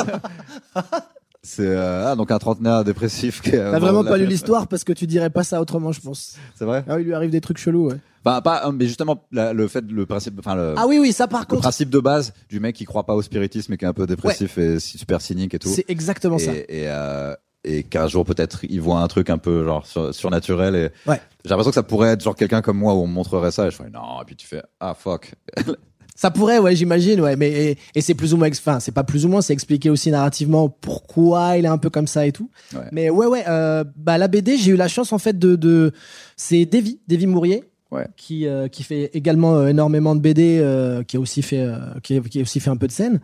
C'est 1.48 1.68
euh, 1.68 2.08
ah, 2.12 2.16
donc 2.16 2.32
un 2.32 2.40
trentenaire 2.40 2.84
dépressif 2.84 3.40
qui. 3.42 3.52
T'as 3.52 3.78
vraiment 3.78 4.04
pas 4.04 4.18
lu 4.18 4.26
l'histoire 4.26 4.68
parce 4.68 4.84
que 4.84 4.94
tu 4.94 5.06
dirais 5.06 5.30
pas 5.30 5.44
ça 5.44 5.62
autrement, 5.62 5.92
je 5.92 6.02
pense. 6.02 6.38
C'est 6.56 6.66
vrai? 6.66 6.84
Ah, 6.90 7.00
il 7.00 7.06
lui 7.06 7.14
arrive 7.14 7.30
des 7.30 7.40
trucs 7.42 7.60
chelous, 7.60 7.90
ouais. 7.90 7.98
Bah 8.24 8.42
pas, 8.42 8.72
mais 8.72 8.88
justement 8.88 9.24
la- 9.32 9.54
le 9.54 9.68
fait, 9.68 9.86
le 9.88 10.08
principe, 10.08 10.40
enfin 10.40 10.56
le. 10.56 10.74
Ah 10.76 10.88
oui, 10.88 10.98
oui, 11.00 11.14
ça 11.14 11.28
par 11.28 11.42
le 11.42 11.46
contre, 11.46 11.62
principe 11.62 11.92
de 11.92 12.00
base 12.00 12.34
du 12.50 12.60
mec 12.60 12.76
qui 12.76 12.86
croit 12.86 13.06
pas 13.06 13.14
au 13.14 13.22
spiritisme 13.22 13.74
et 13.74 13.78
qui 13.78 13.86
est 13.86 13.88
un 13.88 13.94
peu 13.94 14.08
dépressif 14.08 14.58
et 14.58 14.80
super 14.80 15.22
cynique 15.22 15.54
et 15.54 15.60
tout. 15.60 15.70
c'est 15.70 15.86
exactement 15.88 16.40
ça. 16.40 16.52
et, 16.52 16.66
et, 16.68 16.88
euh, 16.88 17.36
et 17.66 17.84
qu'un 17.84 18.08
jour 18.08 18.24
peut-être 18.26 18.60
il 18.70 18.80
voit 18.80 19.00
un 19.00 19.08
truc 19.08 19.30
un 19.30 19.38
peu 19.38 19.66
genre 19.66 19.86
sur- 19.86 20.14
surnaturel 20.14 20.76
et 20.76 21.10
Ouais. 21.10 21.20
j'ai 21.44 21.50
l'impression 21.50 21.72
que 21.72 21.76
ça 21.76 21.84
pourrait 21.84 22.10
être 22.10 22.24
genre 22.24 22.36
quelqu'un 22.36 22.62
comme 22.62 22.78
moi 22.78 22.94
où 22.94 22.98
on 23.00 23.08
me 23.08 23.14
montrerait 23.14 23.52
ça 23.52 23.68
et 23.68 23.72
je 23.72 23.76
fais 23.76 23.90
non 23.90 24.22
et 24.22 24.26
puis 24.26 24.36
tu 24.36 24.48
fais 24.48 24.62
ah 24.80 24.94
fuck 24.94 25.34
Ça 26.18 26.32
pourrait, 26.32 26.60
ouais, 26.60 26.74
j'imagine, 26.78 27.20
ouais. 27.20 27.36
Mais 27.36 27.52
et, 27.52 27.78
et 27.94 28.00
c'est 28.00 28.14
plus 28.14 28.34
ou 28.34 28.38
moins, 28.38 28.48
enfin, 28.48 28.80
c'est 28.80 28.94
pas 28.94 29.04
plus 29.04 29.26
ou 29.26 29.28
moins, 29.28 29.42
c'est 29.42 29.52
expliqué 29.52 29.90
aussi 29.90 30.12
narrativement 30.12 30.70
pourquoi 30.70 31.58
il 31.58 31.66
est 31.66 31.68
un 31.68 31.78
peu 31.78 31.90
comme 31.90 32.08
ça 32.08 32.26
et 32.26 32.32
tout. 32.32 32.50
Ouais. 32.74 32.88
Mais 32.94 33.10
ouais, 33.10 33.26
ouais. 33.26 33.44
Euh, 33.50 33.84
bah 33.98 34.18
la 34.18 34.30
BD, 34.30 34.56
j'ai 34.56 34.72
eu 34.72 34.76
la 34.78 34.88
chance 34.88 35.12
en 35.12 35.18
fait 35.18 35.38
de, 35.38 35.58
de... 35.58 35.92
c'est 36.38 36.64
Davy, 36.66 37.02
Davy 37.10 37.28
Mourier. 37.28 37.66
Ouais. 37.92 38.08
Qui, 38.16 38.48
euh, 38.48 38.70
qui 38.70 38.84
fait 38.84 39.10
également 39.14 39.56
euh, 39.58 39.68
énormément 39.68 40.16
de 40.16 40.22
BD, 40.22 40.60
euh, 40.62 41.04
qui 41.04 41.18
a 41.18 41.20
aussi 41.20 41.42
fait 41.42 41.68
qui, 42.02 42.16
a, 42.18 42.22
qui 42.22 42.40
a 42.40 42.42
aussi 42.44 42.62
fait 42.62 42.70
un 42.70 42.78
peu 42.78 42.88
de 42.88 42.94
scène, 42.94 43.20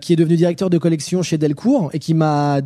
qui 0.00 0.12
est 0.12 0.16
devenu 0.16 0.36
directeur 0.36 0.68
de 0.68 0.76
collection 0.76 1.22
chez 1.22 1.38
Delcourt 1.38 1.88
et 1.94 1.98
qui 1.98 2.12
m'a 2.12 2.60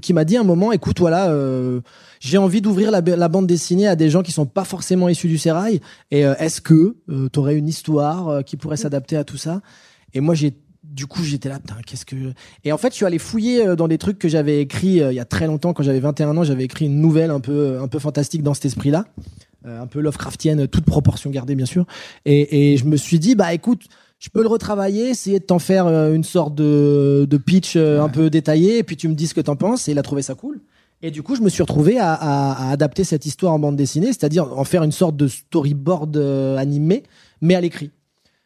qui 0.00 0.12
m'a 0.12 0.24
dit 0.24 0.36
un 0.36 0.44
moment, 0.44 0.72
écoute, 0.72 0.98
voilà, 0.98 1.30
euh, 1.30 1.80
j'ai 2.20 2.38
envie 2.38 2.60
d'ouvrir 2.60 2.90
la, 2.90 3.28
bande 3.28 3.46
dessinée 3.46 3.86
à 3.86 3.96
des 3.96 4.10
gens 4.10 4.22
qui 4.22 4.32
sont 4.32 4.46
pas 4.46 4.64
forcément 4.64 5.08
issus 5.08 5.28
du 5.28 5.38
sérail. 5.38 5.80
Et 6.10 6.24
euh, 6.24 6.34
est-ce 6.38 6.60
que 6.60 6.96
tu 7.08 7.38
aurais 7.38 7.56
une 7.56 7.68
histoire 7.68 8.28
euh, 8.28 8.42
qui 8.42 8.56
pourrait 8.56 8.76
s'adapter 8.76 9.16
à 9.16 9.24
tout 9.24 9.36
ça? 9.36 9.60
Et 10.14 10.20
moi, 10.20 10.34
j'ai 10.34 10.54
du 10.96 11.06
coup, 11.06 11.22
j'étais 11.22 11.48
là, 11.48 11.58
putain, 11.58 11.76
qu'est-ce 11.84 12.06
que. 12.06 12.16
Et 12.64 12.72
en 12.72 12.78
fait, 12.78 12.90
je 12.90 12.94
suis 12.94 13.04
allé 13.04 13.18
fouiller 13.18 13.66
euh, 13.66 13.76
dans 13.76 13.88
des 13.88 13.98
trucs 13.98 14.18
que 14.18 14.28
j'avais 14.28 14.60
écrits 14.60 15.02
euh, 15.02 15.12
il 15.12 15.16
y 15.16 15.20
a 15.20 15.24
très 15.24 15.46
longtemps, 15.46 15.72
quand 15.72 15.82
j'avais 15.82 16.00
21 16.00 16.36
ans, 16.36 16.44
j'avais 16.44 16.64
écrit 16.64 16.86
une 16.86 17.00
nouvelle 17.00 17.30
un 17.30 17.40
peu, 17.40 17.78
un 17.80 17.88
peu 17.88 17.98
fantastique 17.98 18.42
dans 18.42 18.54
cet 18.54 18.66
esprit-là. 18.66 19.06
Euh, 19.66 19.82
un 19.82 19.86
peu 19.86 20.00
Lovecraftienne, 20.00 20.68
toute 20.68 20.84
proportion 20.84 21.30
gardée, 21.30 21.54
bien 21.54 21.66
sûr. 21.66 21.86
Et, 22.24 22.72
et 22.72 22.76
je 22.76 22.84
me 22.84 22.96
suis 22.96 23.18
dit, 23.18 23.34
bah 23.34 23.52
écoute, 23.52 23.82
je 24.26 24.30
peux 24.32 24.42
le 24.42 24.48
retravailler, 24.48 25.10
essayer 25.10 25.38
de 25.38 25.44
t'en 25.44 25.60
faire 25.60 25.86
euh, 25.86 26.12
une 26.12 26.24
sorte 26.24 26.52
de, 26.56 27.28
de 27.30 27.36
pitch 27.36 27.74
euh, 27.76 28.02
un 28.02 28.08
peu 28.08 28.28
détaillé, 28.28 28.78
et 28.78 28.82
puis 28.82 28.96
tu 28.96 29.06
me 29.06 29.14
dis 29.14 29.28
ce 29.28 29.34
que 29.34 29.40
t'en 29.40 29.54
penses. 29.54 29.86
Et 29.86 29.92
il 29.92 29.98
a 30.00 30.02
trouvé 30.02 30.20
ça 30.20 30.34
cool. 30.34 30.58
Et 31.00 31.12
du 31.12 31.22
coup, 31.22 31.36
je 31.36 31.42
me 31.42 31.48
suis 31.48 31.62
retrouvé 31.62 32.00
à, 32.00 32.12
à- 32.12 32.68
à 32.68 32.70
adapter 32.72 33.04
cette 33.04 33.24
histoire 33.24 33.52
en 33.52 33.60
bande 33.60 33.76
dessinée, 33.76 34.08
c'est-à-dire 34.08 34.58
en 34.58 34.64
faire 34.64 34.82
une 34.82 34.90
sorte 34.90 35.16
de 35.16 35.28
storyboard 35.28 36.16
euh, 36.16 36.56
animé, 36.56 37.04
mais 37.40 37.54
à 37.54 37.60
l'écrit. 37.60 37.92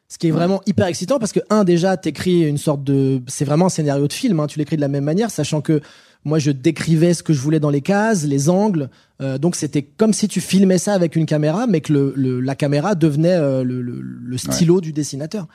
Ce 0.08 0.18
qui 0.18 0.26
est 0.28 0.32
vraiment 0.32 0.60
hyper 0.66 0.86
excitant 0.86 1.18
parce 1.18 1.32
que, 1.32 1.40
un, 1.48 1.64
déjà, 1.64 1.96
t'écris 1.96 2.42
une 2.42 2.58
sorte 2.58 2.84
de. 2.84 3.22
C'est 3.26 3.46
vraiment 3.46 3.66
un 3.66 3.70
scénario 3.70 4.06
de 4.06 4.12
film, 4.12 4.38
hein, 4.40 4.48
tu 4.48 4.58
l'écris 4.58 4.76
de 4.76 4.80
la 4.82 4.88
même 4.88 5.04
manière, 5.04 5.30
sachant 5.30 5.62
que 5.62 5.80
moi, 6.24 6.38
je 6.38 6.50
décrivais 6.50 7.14
ce 7.14 7.22
que 7.22 7.32
je 7.32 7.40
voulais 7.40 7.60
dans 7.60 7.70
les 7.70 7.80
cases, 7.80 8.24
les 8.24 8.48
angles. 8.50 8.90
euh, 9.22 9.38
donc, 9.38 9.56
c'était 9.56 9.82
comme 9.82 10.12
si 10.12 10.28
tu 10.28 10.40
filmais 10.40 10.78
ça 10.78 10.92
avec 10.94 11.16
une 11.16 11.26
caméra, 11.26 11.66
mais 11.66 11.80
que 11.80 11.92
le, 11.92 12.12
le- 12.16 12.40
la 12.40 12.54
caméra 12.54 12.94
devenait 12.94 13.34
euh, 13.36 13.62
le, 13.64 14.36
stylo 14.38 14.80
du 14.80 14.92
dessinateur. 14.92 15.46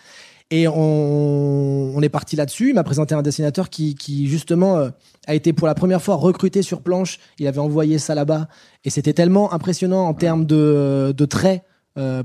Et 0.51 0.67
on, 0.67 1.91
on 1.95 2.01
est 2.01 2.09
parti 2.09 2.35
là-dessus. 2.35 2.69
Il 2.69 2.75
m'a 2.75 2.83
présenté 2.83 3.15
un 3.15 3.21
dessinateur 3.21 3.69
qui, 3.69 3.95
qui 3.95 4.27
justement, 4.27 4.77
euh, 4.77 4.89
a 5.27 5.33
été 5.35 5.53
pour 5.53 5.67
la 5.67 5.73
première 5.75 6.01
fois 6.01 6.15
recruté 6.15 6.61
sur 6.61 6.81
planche. 6.81 7.19
Il 7.39 7.47
avait 7.47 7.59
envoyé 7.59 7.97
ça 7.99 8.13
là-bas. 8.15 8.47
Et 8.83 8.89
c'était 8.89 9.13
tellement 9.13 9.53
impressionnant 9.53 10.05
en 10.07 10.13
termes 10.13 10.45
de, 10.45 11.13
de 11.15 11.25
traits 11.25 11.63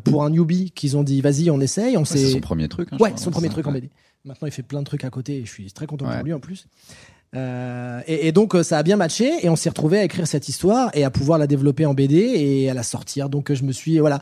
pour 0.05 0.25
un 0.25 0.31
newbie 0.31 0.73
qu'ils 0.73 0.97
ont 0.97 1.05
dit, 1.05 1.21
vas-y, 1.21 1.49
on 1.51 1.61
essaye. 1.61 1.97
On 1.97 2.01
Ouais, 2.01 2.07
c'est 2.07 2.27
son 2.33 2.41
premier 2.41 2.69
truc. 2.69 2.89
hein, 2.93 2.97
Ouais, 2.99 3.13
son 3.17 3.31
premier 3.31 3.47
Ça, 3.47 3.53
truc 3.53 3.67
en. 3.69 3.73
BD. 3.73 3.89
Maintenant, 4.25 4.49
il 4.49 4.51
fait 4.51 4.63
plein 4.65 4.81
de 4.81 4.85
trucs 4.85 5.05
à 5.05 5.11
côté 5.11 5.39
et 5.39 5.45
je 5.47 5.51
suis 5.51 5.71
très 5.73 5.87
content 5.87 6.07
pour 6.07 6.25
lui 6.25 6.33
en 6.33 6.41
plus. 6.41 6.67
Euh, 7.37 8.01
et, 8.07 8.27
et 8.29 8.33
donc, 8.33 8.55
euh, 8.55 8.63
ça 8.63 8.79
a 8.79 8.83
bien 8.83 8.97
matché 8.97 9.31
et 9.43 9.49
on 9.49 9.57
s'est 9.57 9.69
retrouvé 9.69 9.99
à 9.99 10.05
écrire 10.05 10.27
cette 10.27 10.49
histoire 10.49 10.91
et 10.95 11.05
à 11.05 11.11
pouvoir 11.11 11.39
la 11.39 11.47
développer 11.47 11.87
en 11.87 11.95
BD 11.95 12.17
et 12.17 12.71
à 12.71 12.75
la 12.75 12.83
sortir. 12.83 13.29
Donc, 13.29 13.51
euh, 13.51 13.55
je 13.55 13.63
me 13.63 13.73
suis, 13.73 13.99
voilà, 13.99 14.21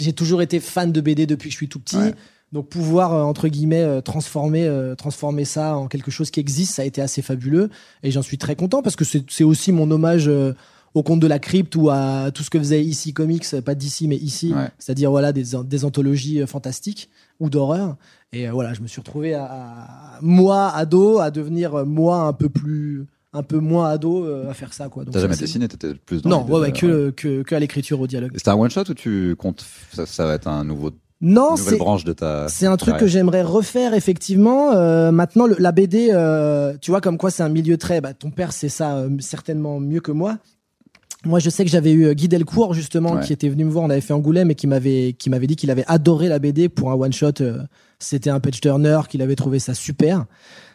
j'ai 0.00 0.12
toujours 0.12 0.42
été 0.42 0.60
fan 0.60 0.92
de 0.92 1.00
BD 1.00 1.26
depuis 1.26 1.48
que 1.48 1.52
je 1.52 1.56
suis 1.56 1.68
tout 1.68 1.80
petit. 1.80 1.96
Ouais. 1.96 2.14
Donc, 2.52 2.68
pouvoir, 2.68 3.14
euh, 3.14 3.22
entre 3.22 3.48
guillemets, 3.48 3.82
euh, 3.82 4.00
transformer, 4.00 4.66
euh, 4.66 4.94
transformer 4.94 5.44
ça 5.44 5.76
en 5.76 5.88
quelque 5.88 6.10
chose 6.10 6.30
qui 6.30 6.40
existe, 6.40 6.74
ça 6.74 6.82
a 6.82 6.84
été 6.84 7.00
assez 7.00 7.22
fabuleux 7.22 7.70
et 8.02 8.10
j'en 8.10 8.22
suis 8.22 8.38
très 8.38 8.54
content 8.54 8.82
parce 8.82 8.96
que 8.96 9.04
c'est 9.04 9.44
aussi 9.44 9.72
mon 9.72 9.90
hommage 9.90 10.30
au 10.94 11.02
conte 11.02 11.20
de 11.20 11.26
la 11.26 11.38
crypte 11.38 11.74
ou 11.76 11.90
à 11.90 12.30
tout 12.32 12.42
ce 12.42 12.48
que 12.50 12.58
faisait 12.58 12.82
ici 12.82 13.12
Comics, 13.12 13.44
pas 13.64 13.74
d'ici 13.74 14.08
mais 14.08 14.16
ici, 14.16 14.52
Ouais. 14.54 14.68
c'est-à-dire 14.78 15.10
voilà 15.10 15.32
des, 15.32 15.44
des 15.64 15.84
anthologies 15.84 16.46
fantastiques 16.46 17.10
ou 17.40 17.50
d'horreur. 17.50 17.96
Et 18.32 18.48
euh, 18.48 18.52
voilà, 18.52 18.74
je 18.74 18.80
me 18.80 18.86
suis 18.86 19.00
retrouvé 19.00 19.34
à, 19.34 19.44
à- 19.44 20.18
moi 20.22 20.68
ado 20.74 21.18
à 21.20 21.30
devenir 21.30 21.74
euh, 21.74 21.84
moi 21.84 22.20
un 22.22 22.32
peu 22.32 22.48
plus, 22.48 23.06
un 23.32 23.42
peu 23.42 23.58
moins 23.58 23.88
ado 23.90 24.24
euh, 24.24 24.50
à 24.50 24.54
faire 24.54 24.72
ça 24.72 24.88
quoi. 24.88 25.04
T'as 25.10 25.20
jamais 25.20 25.34
c'est- 25.34 25.40
dessiné, 25.42 25.68
t'étais 25.68 25.94
plus 25.94 26.22
dans 26.22 26.30
Non, 26.30 26.44
ouais, 26.46 26.60
ouais, 26.60 26.72
que, 26.72 27.10
que, 27.10 27.42
que 27.42 27.54
à 27.54 27.58
l'écriture 27.60 28.00
au 28.00 28.06
dialogue. 28.06 28.32
C'était 28.34 28.50
un 28.50 28.56
one 28.56 28.70
shot 28.70 28.82
ou 28.88 28.94
tu 28.94 29.34
comptes 29.36 29.64
ça, 29.92 30.06
ça 30.06 30.26
va 30.26 30.34
être 30.34 30.48
un 30.48 30.64
nouveau 30.64 30.90
Non, 31.20 31.56
c'est 31.56 31.76
branche 31.78 32.04
de 32.04 32.12
ta 32.12 32.46
c'est 32.48 32.66
un 32.66 32.76
truc 32.76 32.96
que 32.98 33.06
j'aimerais 33.06 33.42
refaire 33.42 33.94
effectivement. 33.94 34.72
Euh, 34.72 35.10
maintenant, 35.12 35.46
le- 35.46 35.56
la 35.58 35.72
BD, 35.72 36.10
euh, 36.12 36.74
tu 36.80 36.90
vois 36.90 37.00
comme 37.00 37.16
quoi 37.18 37.30
c'est 37.30 37.42
un 37.42 37.48
milieu 37.48 37.78
très. 37.78 38.00
Bah, 38.00 38.12
ton 38.12 38.30
père 38.30 38.52
c'est 38.52 38.68
ça 38.68 38.96
euh, 38.96 39.08
certainement 39.20 39.80
mieux 39.80 40.00
que 40.00 40.12
moi. 40.12 40.36
Moi, 41.26 41.38
je 41.40 41.50
sais 41.50 41.64
que 41.64 41.70
j'avais 41.70 41.92
eu 41.92 42.06
euh, 42.06 42.14
Guy 42.14 42.28
Delcourt 42.28 42.72
justement 42.74 43.12
Ouais. 43.14 43.22
qui 43.24 43.32
était 43.32 43.48
venu 43.48 43.64
me 43.64 43.70
voir. 43.70 43.84
On 43.84 43.90
avait 43.90 44.00
fait 44.00 44.12
Angoulême 44.14 44.50
et 44.50 44.54
qui 44.54 44.66
m'avait 44.66 45.14
qui 45.18 45.28
m'avait 45.30 45.46
dit 45.46 45.56
qu'il 45.56 45.70
avait 45.70 45.84
adoré 45.86 46.28
la 46.28 46.38
BD 46.38 46.68
pour 46.68 46.90
un 46.90 46.94
one 46.94 47.12
shot. 47.12 47.32
euh, 47.40 47.58
C'était 47.98 48.30
un 48.30 48.40
page 48.40 48.60
turner, 48.60 49.00
qu'il 49.08 49.22
avait 49.22 49.36
trouvé 49.36 49.58
ça 49.58 49.74
super. 49.74 50.24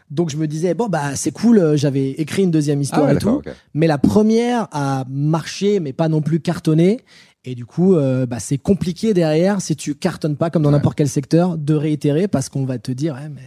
Donc 0.10 0.30
je 0.30 0.36
me 0.38 0.46
disais 0.46 0.74
bon 0.74 0.88
bah 0.90 1.16
c'est 1.16 1.32
cool. 1.32 1.58
euh, 1.60 1.78
J'avais 1.78 2.10
écrit 2.12 2.44
une 2.44 2.52
deuxième 2.52 2.80
Ah 2.80 2.82
histoire 2.84 3.06
ouais, 3.08 3.16
et 3.16 3.18
tout. 3.18 3.42
Mais 3.74 3.88
la 3.88 3.98
première 3.98 4.68
a 4.72 5.06
marché, 5.10 5.80
mais 5.80 5.94
pas 5.94 6.10
non 6.10 6.22
plus 6.22 6.40
cartonné. 6.42 7.00
Et 7.44 7.56
du 7.56 7.66
coup, 7.66 7.96
euh, 7.96 8.28
bah, 8.28 8.38
c'est 8.40 8.60
compliqué 8.60 9.16
derrière, 9.16 9.62
si 9.62 9.76
tu 9.76 9.96
cartonnes 9.96 10.36
pas 10.36 10.52
comme 10.52 10.62
dans 10.62 10.70
Ouais. 10.70 10.76
n'importe 10.76 10.96
quel 10.98 11.10
secteur, 11.10 11.58
de 11.58 11.74
réitérer 11.74 12.28
parce 12.28 12.50
qu'on 12.50 12.66
va 12.66 12.78
te 12.78 12.92
dire, 12.92 13.16
ouais, 13.16 13.30
mais 13.34 13.42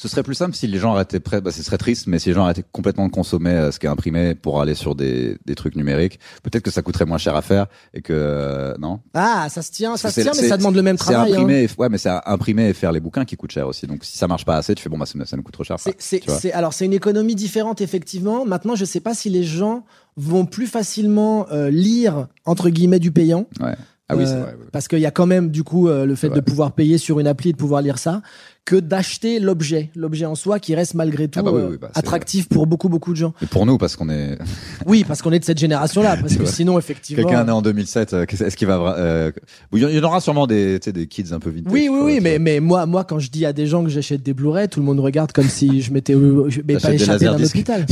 Ce 0.00 0.08
serait 0.08 0.22
plus 0.22 0.34
simple 0.34 0.54
si 0.56 0.66
les 0.66 0.78
gens 0.78 0.94
arrêtaient 0.94 1.20
prêts, 1.20 1.42
bah, 1.42 1.50
ce 1.52 1.62
serait 1.62 1.76
triste, 1.76 2.06
mais 2.06 2.18
si 2.18 2.30
les 2.30 2.34
gens 2.34 2.44
arrêtaient 2.44 2.64
complètement 2.72 3.06
de 3.06 3.12
consommer 3.12 3.50
euh, 3.50 3.70
ce 3.70 3.78
qui 3.78 3.84
est 3.84 3.90
imprimé 3.90 4.34
pour 4.34 4.62
aller 4.62 4.74
sur 4.74 4.94
des, 4.94 5.36
des 5.44 5.54
trucs 5.54 5.76
numériques, 5.76 6.18
peut-être 6.42 6.62
que 6.62 6.70
ça 6.70 6.80
coûterait 6.80 7.04
moins 7.04 7.18
cher 7.18 7.36
à 7.36 7.42
faire 7.42 7.66
et 7.92 8.00
que 8.00 8.14
euh, 8.14 8.74
non? 8.78 9.00
ah, 9.12 9.48
ça 9.50 9.60
se 9.60 9.70
tient, 9.70 9.98
ça 9.98 10.10
se 10.10 10.22
tient, 10.22 10.32
c'est- 10.32 10.40
mais 10.42 10.48
ça 10.48 10.56
demande 10.56 10.74
le 10.74 10.80
même 10.80 10.96
C'est 10.96 11.04
travail. 11.04 11.32
hein. 11.34 11.40
imprimer, 11.40 11.64
et- 11.64 11.68
ouais, 11.78 11.88
mais 11.90 11.98
c'est 11.98 12.08
imprimer 12.24 12.68
et 12.70 12.72
faire 12.72 12.92
les 12.92 13.00
bouquins 13.00 13.26
qui 13.26 13.36
coûtent 13.36 13.52
cher 13.52 13.68
aussi. 13.68 13.86
Donc 13.86 14.02
si 14.04 14.16
ça 14.16 14.26
marche 14.26 14.46
pas 14.46 14.56
assez, 14.56 14.74
tu 14.74 14.82
fais 14.82 14.88
bon 14.88 14.96
bah 14.96 15.04
ça, 15.04 15.18
ça 15.26 15.36
nous 15.36 15.42
coûte 15.42 15.52
trop 15.52 15.64
cher. 15.64 15.76
C'est, 15.78 15.96
c'est, 15.98 16.22
c'est- 16.30 16.52
alors 16.52 16.72
c'est 16.72 16.86
une 16.86 16.94
économie 16.94 17.34
différente 17.34 17.82
effectivement. 17.82 18.46
Maintenant, 18.46 18.74
je 18.76 18.86
sais 18.86 19.00
pas 19.00 19.12
si 19.12 19.28
les 19.28 19.42
gens 19.44 19.84
vont 20.16 20.46
plus 20.46 20.66
facilement 20.66 21.46
euh, 21.52 21.68
lire 21.68 22.26
entre 22.46 22.70
guillemets 22.70 23.00
du 23.00 23.12
payant. 23.12 23.46
Ouais. 23.60 23.74
Ah 24.12 24.16
oui, 24.16 24.24
c'est 24.26 24.32
Euh, 24.32 24.40
vrai. 24.40 24.56
Parce 24.72 24.88
qu'il 24.88 24.98
y 24.98 25.06
a 25.06 25.12
quand 25.12 25.26
même 25.26 25.50
du 25.50 25.62
coup 25.62 25.88
euh, 25.88 26.04
le 26.04 26.16
fait 26.16 26.28
C'est 26.28 26.34
de 26.34 26.40
pouvoir 26.40 26.72
payer 26.72 26.98
sur 26.98 27.20
une 27.20 27.28
appli 27.28 27.50
et 27.50 27.52
de 27.52 27.56
pouvoir 27.58 27.80
lire 27.80 27.96
ça, 27.98 28.22
que 28.70 28.76
d'acheter 28.76 29.40
l'objet, 29.40 29.90
l'objet 29.96 30.26
en 30.26 30.36
soi 30.36 30.60
qui 30.60 30.76
reste 30.76 30.94
malgré 30.94 31.26
tout 31.26 31.40
Ah 31.40 31.42
bah 31.42 31.50
oui, 31.52 31.60
euh, 31.60 31.68
oui, 31.72 31.76
bah, 31.76 31.90
attractif 31.92 32.48
pour 32.48 32.68
beaucoup 32.68 32.88
beaucoup 32.88 33.10
de 33.10 33.16
gens. 33.16 33.34
Et 33.42 33.46
pour 33.46 33.66
nous, 33.66 33.78
parce 33.78 33.96
qu'on 33.96 34.08
est 34.08 34.38
Oui, 34.86 35.02
parce 35.02 35.22
qu'on 35.22 35.32
est 35.32 35.40
de 35.40 35.44
cette 35.44 35.58
génération-là, 35.58 36.16
parce 36.18 36.28
C'est 36.34 36.38
que 36.38 36.44
vrai. 36.44 36.52
sinon 36.52 36.78
effectivement. 36.78 37.24
quelqu'un 37.26 37.42
né 37.42 37.50
en 37.50 37.62
2007, 37.62 38.14
euh, 38.14 38.26
est-ce 38.26 38.56
qu'il 38.56 38.68
va 38.68 38.94
euh, 38.96 39.32
Il 39.72 39.80
y 39.82 39.98
en 39.98 40.04
aura 40.04 40.20
sûrement 40.20 40.46
des, 40.46 40.78
tu 40.78 40.84
sais, 40.84 40.92
des 40.92 41.08
kids 41.08 41.32
un 41.32 41.40
peu 41.40 41.50
vintage. 41.50 41.72
Oui, 41.72 41.88
oui, 41.90 41.98
oui, 42.00 42.20
mais, 42.22 42.38
mais 42.38 42.60
moi, 42.60 42.86
moi, 42.86 43.02
quand 43.02 43.18
je 43.18 43.28
dis 43.28 43.44
à 43.44 43.52
des 43.52 43.66
gens 43.66 43.82
que 43.82 43.90
j'achète 43.90 44.22
des 44.22 44.34
Blu-ray, 44.34 44.68
tout 44.68 44.78
le 44.78 44.86
monde 44.86 45.00
regarde 45.00 45.32
comme 45.32 45.48
si 45.48 45.82
je 45.82 45.92
m'étais, 45.92 46.14
m'étais 46.14 46.76
pas 46.78 46.94
échappé 46.94 47.24
d'un 47.24 47.42
hôpital. 47.42 47.84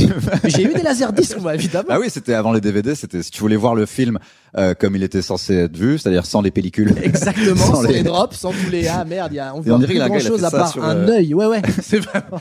Mais 0.45 0.49
J'ai 0.49 0.63
eu 0.63 0.73
des 0.73 0.81
laserdiscs, 0.81 1.41
moi, 1.41 1.55
évidemment. 1.55 1.89
Ah 1.89 1.99
oui, 1.99 2.05
c'était 2.09 2.35
avant 2.35 2.53
les 2.53 2.61
DVD. 2.61 2.95
C'était 2.95 3.21
si 3.21 3.31
tu 3.31 3.41
voulais 3.41 3.57
voir 3.57 3.75
le 3.75 3.85
film 3.85 4.17
euh, 4.57 4.73
comme 4.73 4.95
il 4.95 5.03
était 5.03 5.21
censé 5.21 5.53
être 5.55 5.77
vu, 5.77 5.97
c'est-à-dire 5.97 6.25
sans 6.25 6.41
les 6.41 6.51
pellicules. 6.51 6.93
Exactement, 7.03 7.55
Sans 7.57 7.75
sans, 7.75 7.81
les- 7.83 7.93
les... 7.95 8.03
drops, 8.03 8.35
sans 8.35 8.51
tous 8.51 8.71
les 8.71 8.87
ah 8.87 9.05
merde, 9.05 9.33
y 9.33 9.39
a 9.39 9.53
on 9.55 9.59
on 9.59 9.77
dirait 9.79 9.95
grand 9.95 10.19
chose 10.19 10.43
à 10.43 10.49
part 10.49 10.68
sur, 10.71 10.83
un 10.83 10.95
euh, 10.97 11.09
œil. 11.17 11.33
Ouais 11.33 11.45
ouais, 11.45 11.61
c'est 11.81 11.99
vraiment. 11.99 12.39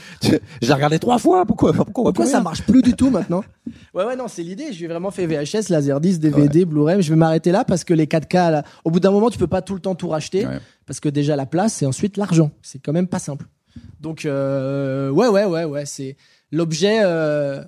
J'ai 0.62 0.72
regardé 0.72 0.99
trois 0.99 1.18
fois. 1.18 1.45
Pourquoi 1.47 1.72
Pourquoi, 1.72 2.05
Pourquoi 2.05 2.26
ça 2.26 2.41
marche 2.41 2.62
plus 2.62 2.83
du 2.83 2.95
tout 2.95 3.11
maintenant? 3.11 3.43
Ouais 3.95 4.05
ouais 4.05 4.16
non, 4.16 4.29
c'est 4.29 4.43
l'idée, 4.43 4.72
je 4.72 4.81
vais 4.81 4.87
vraiment 4.89 5.11
fait 5.11 5.26
VHS, 5.26 5.68
Laserdisc, 5.70 6.20
DVD, 6.20 6.64
Blu-ray, 6.64 7.03
je 7.03 7.11
vais 7.11 7.16
m'arrêter 7.18 7.51
là 7.53 7.64
parce 7.64 7.85
que 7.85 7.95
les 7.95 8.07
4K 8.07 8.51
là, 8.51 8.62
au 8.85 8.91
bout 8.91 9.01
d'un 9.01 9.11
moment, 9.11 9.31
tu 9.31 9.39
peux 9.39 9.47
pas 9.47 9.62
tout 9.62 9.74
le 9.74 9.81
temps 9.81 9.95
tout 9.95 10.09
racheter 10.09 10.47
Ouais. 10.47 10.59
parce 10.87 11.01
que 11.01 11.09
déjà 11.09 11.37
la 11.37 11.47
place 11.47 11.83
et 11.83 11.87
ensuite 11.87 12.16
l'argent, 12.16 12.51
c'est 12.62 12.79
quand 12.79 12.93
même 12.93 13.09
pas 13.09 13.18
simple. 13.18 13.47
Donc 14.01 14.24
euh, 14.24 15.11
ouais 15.11 15.29
ouais 15.29 15.45
ouais 15.45 15.64
ouais, 15.64 15.85
c'est 15.87 16.16
l'objet 16.53 17.01
euh, 17.03 17.62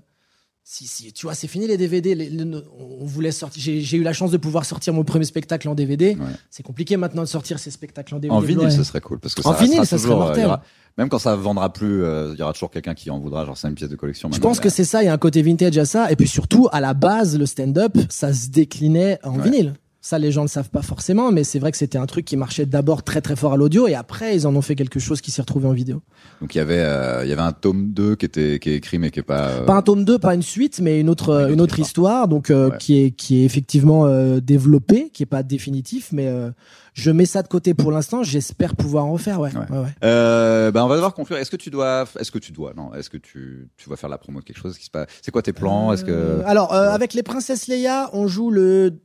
si, 0.72 0.86
si, 0.86 1.12
tu 1.12 1.26
vois, 1.26 1.34
c'est 1.34 1.48
fini 1.48 1.66
les 1.66 1.76
DVD. 1.76 2.14
les- 2.14 2.30
les- 2.30 2.44
on 2.78 3.04
voulait 3.04 3.32
sortir. 3.32 3.60
J'ai 3.60 3.96
eu 3.96 4.04
la 4.04 4.12
chance 4.12 4.30
de 4.30 4.36
pouvoir 4.36 4.64
sortir 4.64 4.94
mon 4.94 5.02
premier 5.02 5.24
spectacle 5.24 5.68
en 5.68 5.74
DVD. 5.74 6.10
Ouais. 6.18 6.26
C'est 6.48 6.62
compliqué 6.62 6.96
maintenant 6.96 7.22
de 7.22 7.26
sortir 7.26 7.58
ces 7.58 7.72
spectacles 7.72 8.14
en 8.14 8.18
DVD. 8.20 8.36
En 8.36 8.38
vinyle, 8.40 8.70
ce 8.70 8.84
serait 8.84 9.00
cool 9.00 9.18
parce 9.18 9.34
que 9.34 9.40
En 9.40 9.52
ça 9.52 9.58
vinyle, 9.58 9.80
restera 9.80 9.84
ça 9.84 9.98
serait 9.98 10.02
toujours, 10.12 10.22
euh, 10.22 10.26
mortel. 10.26 10.46
aura- 10.46 10.62
même 10.96 11.08
quand 11.08 11.18
ça 11.18 11.34
vendra 11.34 11.72
plus, 11.72 12.04
euh, 12.04 12.34
il 12.34 12.38
y 12.38 12.42
aura 12.42 12.52
toujours 12.52 12.70
quelqu'un 12.70 12.94
qui 12.94 13.10
en 13.10 13.18
voudra. 13.18 13.44
Genre, 13.46 13.56
c'est 13.56 13.66
une 13.66 13.74
pièce 13.74 13.90
de 13.90 13.96
collection. 13.96 14.30
Je 14.32 14.38
pense 14.38 14.60
que 14.60 14.68
c'est 14.68 14.84
ça, 14.84 15.02
il 15.02 15.06
y 15.06 15.08
a 15.08 15.12
un 15.12 15.18
côté 15.18 15.42
vintage 15.42 15.76
à 15.76 15.84
ça. 15.84 16.12
Et 16.12 16.14
puis 16.14 16.28
surtout, 16.28 16.68
à 16.70 16.80
la 16.80 16.94
base, 16.94 17.36
le 17.36 17.46
stand-up, 17.46 17.96
ça 18.08 18.32
se 18.32 18.48
déclinait 18.50 19.18
en 19.24 19.36
Ouais. 19.38 19.42
vinyle. 19.50 19.74
Ça, 20.02 20.18
les 20.18 20.32
gens 20.32 20.40
ne 20.40 20.46
le 20.46 20.50
savent 20.50 20.70
pas 20.70 20.80
forcément, 20.80 21.30
mais 21.30 21.44
c'est 21.44 21.58
vrai 21.58 21.70
que 21.70 21.76
c'était 21.76 21.98
un 21.98 22.06
truc 22.06 22.24
qui 22.24 22.36
marchait 22.38 22.64
d'abord 22.64 23.02
très 23.02 23.20
très 23.20 23.36
fort 23.36 23.52
à 23.52 23.56
l'audio 23.58 23.86
et 23.86 23.94
après, 23.94 24.34
ils 24.34 24.46
en 24.46 24.56
ont 24.56 24.62
fait 24.62 24.74
quelque 24.74 24.98
chose 24.98 25.20
qui 25.20 25.30
s'est 25.30 25.42
retrouvé 25.42 25.68
en 25.68 25.72
vidéo. 25.72 26.00
Donc 26.40 26.54
il 26.54 26.58
y 26.58 26.60
avait, 26.62 26.78
euh, 26.80 27.22
il 27.24 27.28
y 27.28 27.32
avait 27.32 27.42
un 27.42 27.52
tome 27.52 27.90
2 27.92 28.16
qui 28.16 28.24
était, 28.24 28.58
qui 28.58 28.70
est 28.70 28.76
écrit 28.76 28.98
mais 28.98 29.10
qui 29.10 29.18
est 29.20 29.22
pas. 29.22 29.48
euh, 29.48 29.64
Pas 29.66 29.74
un 29.74 29.82
tome 29.82 30.06
2, 30.06 30.18
pas 30.18 30.34
une 30.34 30.40
suite, 30.42 30.80
mais 30.80 31.00
une 31.00 31.10
autre, 31.10 31.48
Une 31.48 31.54
une 31.54 31.60
autre 31.60 31.78
histoire, 31.78 32.28
donc 32.28 32.50
euh, 32.50 32.70
Ouais. 32.70 32.76
qui 32.78 32.98
est 33.04 33.10
qui 33.10 33.42
est 33.42 33.44
effectivement 33.44 34.06
euh, 34.06 34.40
développée, 34.40 35.10
qui 35.12 35.22
est 35.22 35.26
pas 35.26 35.42
définitif, 35.42 36.08
mais 36.12 36.28
euh, 36.28 36.50
je 36.94 37.10
mets 37.10 37.26
ça 37.26 37.42
de 37.42 37.48
côté 37.48 37.74
pour 37.74 37.90
l'instant. 37.92 38.22
J'espère 38.22 38.74
pouvoir 38.76 39.04
en 39.06 39.12
refaire, 39.12 39.40
ouais. 39.40 39.50
Ouais. 39.54 39.70
ouais, 39.70 39.78
ouais. 39.78 39.94
Euh, 40.04 40.70
ben 40.70 40.84
on 40.84 40.88
va 40.88 40.94
devoir 40.96 41.14
conclure. 41.14 41.36
Est-ce 41.38 41.50
que 41.50 41.56
tu 41.56 41.70
dois, 41.70 42.04
est-ce 42.18 42.30
que 42.30 42.38
tu 42.38 42.52
dois, 42.52 42.72
non 42.76 42.92
Est-ce 42.94 43.10
que 43.10 43.16
tu, 43.16 43.68
tu 43.76 43.88
vas 43.90 43.96
faire 43.96 44.08
la 44.10 44.18
promo 44.18 44.40
de 44.40 44.44
quelque 44.44 44.58
chose? 44.60 44.76
Qui 44.78 44.84
se 44.86 44.90
passe 44.90 45.06
C'est 45.22 45.30
quoi 45.30 45.42
tes 45.42 45.52
plans? 45.52 45.92
Est-ce 45.92 46.04
que 46.04 46.10
Euh, 46.10 46.42
alors 46.46 46.72
euh, 46.74 46.90
avec 46.90 47.14
les 47.14 47.22
princesses 47.22 47.66
Leia, 47.68 48.10
on 48.12 48.26
joue 48.26 48.50
le, 48.50 48.98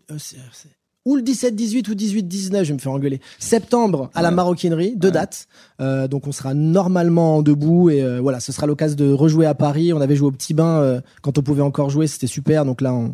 ou 1.05 1.15
le 1.15 1.21
17-18 1.21 1.89
ou 1.91 1.93
18-19, 1.93 2.63
je 2.63 2.67
vais 2.69 2.73
me 2.73 2.79
faire 2.79 2.91
engueuler. 2.91 3.21
Septembre 3.38 4.09
à 4.15 4.23
la 4.23 4.31
maroquinerie, 4.31 4.95
deux 4.95 5.09
Ouais. 5.09 5.13
dates. 5.13 5.47
Euh, 5.79 6.07
donc 6.07 6.25
on 6.25 6.31
sera 6.31 6.55
normalement 6.55 7.43
debout 7.43 7.91
et 7.91 8.01
euh, 8.01 8.19
voilà, 8.19 8.39
ce 8.39 8.51
sera 8.51 8.65
l'occasion 8.65 8.95
de 8.97 9.11
rejouer 9.13 9.45
à 9.45 9.53
Paris. 9.53 9.93
On 9.93 10.01
avait 10.01 10.15
joué 10.15 10.27
au 10.29 10.31
Petit 10.31 10.55
Bain 10.55 10.79
euh, 10.79 11.01
quand 11.21 11.38
on 11.38 11.43
pouvait 11.43 11.61
encore 11.61 11.91
jouer, 11.91 12.07
c'était 12.07 12.25
super. 12.27 12.65
Donc 12.65 12.81
là, 12.81 12.91
on, 12.93 13.13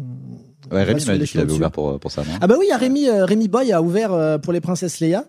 Ouais, 0.71 0.83
Rémi 0.83 1.03
m'a 1.05 1.17
dit 1.17 1.25
qu'il 1.25 1.39
avait 1.41 1.51
ouvert 1.51 1.71
pour, 1.71 1.99
pour 1.99 2.11
ça, 2.11 2.21
non 2.23 2.31
ah 2.39 2.47
bah 2.47 2.55
oui, 2.57 2.65
il 2.67 2.69
y 2.69 2.73
a 2.73 2.77
Rémi, 2.77 3.07
euh, 3.09 3.25
Rémi 3.25 3.47
Boy 3.47 3.71
a 3.73 3.81
ouvert 3.81 4.13
euh, 4.13 4.37
pour 4.37 4.53
les 4.53 4.61
princesses 4.61 4.99
Leia. 5.01 5.25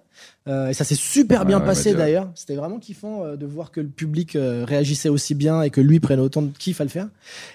Euh, 0.49 0.69
et 0.69 0.75
ça 0.75 0.85
s'est 0.85 0.95
super 0.95 1.45
bien 1.45 1.59
ouais, 1.61 1.67
passé 1.67 1.95
d'ailleurs. 1.95 2.29
C'était 2.35 2.55
vraiment 2.55 2.79
kiffant 2.79 3.25
euh, 3.25 3.37
de 3.37 3.47
voir 3.47 3.71
que 3.73 3.81
le 3.81 3.89
public 3.89 4.37
euh, 4.37 4.65
réagissait 4.67 5.09
aussi 5.09 5.35
bien 5.35 5.63
et 5.63 5.71
que 5.71 5.81
lui 5.81 5.99
prenne 6.01 6.21
autant 6.21 6.43
de 6.43 6.51
kiff 6.57 6.81
à 6.81 6.85
le 6.85 6.91
faire. 6.91 7.09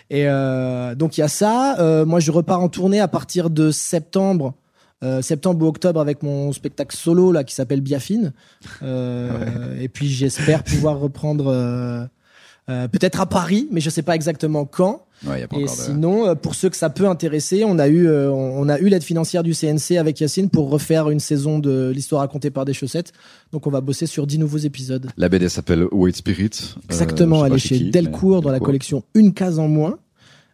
Et 0.09 0.27
euh, 0.27 0.95
donc 0.95 1.17
il 1.17 1.21
y 1.21 1.23
a 1.23 1.27
ça. 1.29 1.77
Euh, 1.79 2.05
moi 2.05 2.19
je 2.19 2.31
repars 2.31 2.61
en 2.61 2.69
tournée 2.69 2.99
à 2.99 3.07
partir 3.07 3.49
de 3.49 3.71
septembre. 3.71 4.53
euh, 5.03 5.21
septembre 5.21 5.63
ou 5.65 5.69
octobre 5.69 5.99
avec 6.01 6.23
mon 6.23 6.51
spectacle 6.53 6.95
solo 6.95 7.31
là 7.31 7.43
qui 7.43 7.53
s'appelle 7.53 7.81
Biafine 7.81 8.33
Euh, 8.83 9.77
et 9.81 9.89
puis 9.89 10.07
j'espère 10.09 10.63
pouvoir 10.63 10.99
reprendre 10.99 12.09
euh, 12.69 12.87
peut-être 12.87 13.21
à 13.21 13.25
Paris 13.25 13.67
mais 13.71 13.81
je 13.81 13.89
sais 13.89 14.01
pas 14.01 14.15
exactement 14.15 14.65
quand 14.65 15.07
Ouais, 15.25 15.39
y 15.39 15.43
a 15.43 15.47
pas 15.47 15.57
et 15.57 15.63
de... 15.63 15.67
sinon, 15.67 16.27
euh, 16.27 16.35
pour 16.35 16.53
ceux 16.53 16.69
que 16.69 16.75
ça 16.75 16.89
peut 16.89 17.07
intéresser, 17.07 17.63
on 17.65 17.79
a 17.79 17.87
eu, 17.87 18.07
euh, 18.07 18.29
on 18.31 18.47
on 18.57 18.69
a 18.69 18.79
eu 18.79 18.89
l'aide 18.89 19.03
financière 19.03 19.43
du 19.43 19.53
CNC 19.53 19.97
avec 19.97 20.19
Yacine 20.19 20.49
pour 20.49 20.69
refaire 20.69 21.09
une 21.09 21.19
saison 21.19 21.59
de 21.59 21.91
l'histoire 21.93 22.21
racontée 22.21 22.49
par 22.49 22.65
des 22.65 22.73
chaussettes. 22.73 23.13
Donc 23.51 23.67
on 23.67 23.69
va 23.69 23.81
bosser 23.81 24.07
sur 24.07 24.27
10 24.27 24.39
nouveaux 24.39 24.57
épisodes. 24.57 25.07
La 25.15 25.29
BD 25.29 25.47
s'appelle 25.47 25.85
White 25.91 26.17
Spirit. 26.17 26.75
Exactement, 26.85 27.45
elle 27.45 27.53
est 27.53 27.59
chez 27.59 27.77
qui, 27.77 27.89
Delcourt 27.91 28.41
dans 28.41 28.51
la 28.51 28.59
collection 28.59 29.03
Une 29.13 29.33
case 29.33 29.59
en 29.59 29.67
moins. 29.67 29.99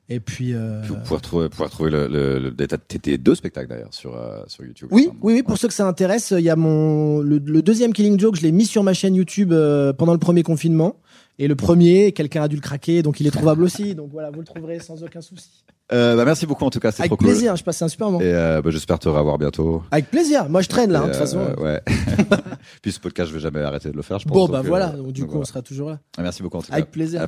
Et 0.09 0.19
puis, 0.19 0.53
euh, 0.53 0.81
Puis 0.81 0.89
vous 0.89 0.97
pouvez 1.01 1.15
retrouver, 1.15 1.49
pouvoir 1.49 1.69
trouver 1.69 1.89
le, 1.89 2.07
le, 2.07 2.37
le, 2.37 2.67
t'as 2.67 2.77
deux 3.17 3.35
spectacles 3.35 3.69
d'ailleurs 3.69 3.93
sur, 3.93 4.15
euh, 4.15 4.41
sur 4.47 4.65
YouTube. 4.65 4.89
oui, 4.91 5.09
oui, 5.21 5.33
oui, 5.35 5.43
pour 5.43 5.57
ceux 5.57 5.69
que 5.69 5.73
ça 5.73 5.87
intéresse, 5.87 6.33
il 6.37 6.43
y 6.43 6.49
a 6.49 6.57
mon 6.57 7.19
le, 7.19 7.37
le 7.37 7.61
deuxième 7.61 7.93
Killing 7.93 8.19
Joke, 8.19 8.35
je 8.35 8.41
l'ai 8.41 8.51
mis 8.51 8.65
sur 8.65 8.83
ma 8.83 8.93
chaîne 8.93 9.15
YouTube 9.15 9.53
euh, 9.53 9.93
pendant 9.93 10.11
le 10.11 10.19
premier 10.19 10.43
confinement. 10.43 10.97
Et 11.39 11.47
le 11.47 11.55
premier, 11.55 12.11
quelqu'un 12.11 12.43
a 12.43 12.47
dû 12.47 12.55
le 12.55 12.61
craquer, 12.61 13.01
donc 13.01 13.19
il 13.19 13.27
est 13.27 13.31
trouvable 13.31 13.63
aussi. 13.63 13.95
Donc 13.95 14.09
voilà, 14.11 14.29
vous 14.29 14.39
le 14.39 14.45
trouverez 14.45 14.79
sans 14.79 15.03
aucun 15.03 15.21
souci. 15.21 15.49
Euh, 15.91 16.15
bah, 16.15 16.25
merci 16.25 16.45
beaucoup 16.45 16.63
en 16.63 16.69
tout 16.69 16.79
cas, 16.79 16.91
c'est 16.91 17.01
Avec 17.01 17.09
trop 17.09 17.17
cool. 17.17 17.27
plaisir, 17.27 17.55
je 17.55 17.63
passe 17.63 17.81
un 17.81 17.87
super 17.87 18.07
moment. 18.07 18.21
Et 18.21 18.33
euh, 18.33 18.61
bah, 18.61 18.69
j'espère 18.71 18.99
te 18.99 19.09
revoir 19.09 19.37
bientôt. 19.37 19.83
Avec 19.91 20.09
plaisir. 20.09 20.47
Moi, 20.47 20.61
je 20.61 20.69
traîne 20.69 20.91
là, 20.91 20.99
hein, 21.01 21.03
de 21.03 21.09
toute 21.09 21.17
façon. 21.17 21.39
euh, 21.39 21.55
ouais. 21.61 21.81
Puis 22.81 22.91
ce 22.91 22.99
podcast, 22.99 23.29
je 23.29 23.33
vais 23.35 23.41
jamais 23.41 23.61
arrêter 23.61 23.89
de 23.91 23.95
le 23.95 24.01
faire, 24.01 24.19
je 24.19 24.25
pense. 24.25 24.33
Bon, 24.33 24.47
bah 24.47 24.59
euh, 24.59 24.67
voilà. 24.67 24.89
Donc, 24.89 25.11
du 25.11 25.21
donc 25.21 25.31
coup, 25.31 25.37
on 25.39 25.43
sera 25.45 25.61
toujours 25.61 25.89
là. 25.89 25.99
Merci 26.19 26.41
beaucoup 26.41 26.57
en 26.57 26.61
tout 26.61 26.67
cas. 26.67 26.73
Avec 26.75 26.91
plaisir. 26.91 27.21
À 27.21 27.27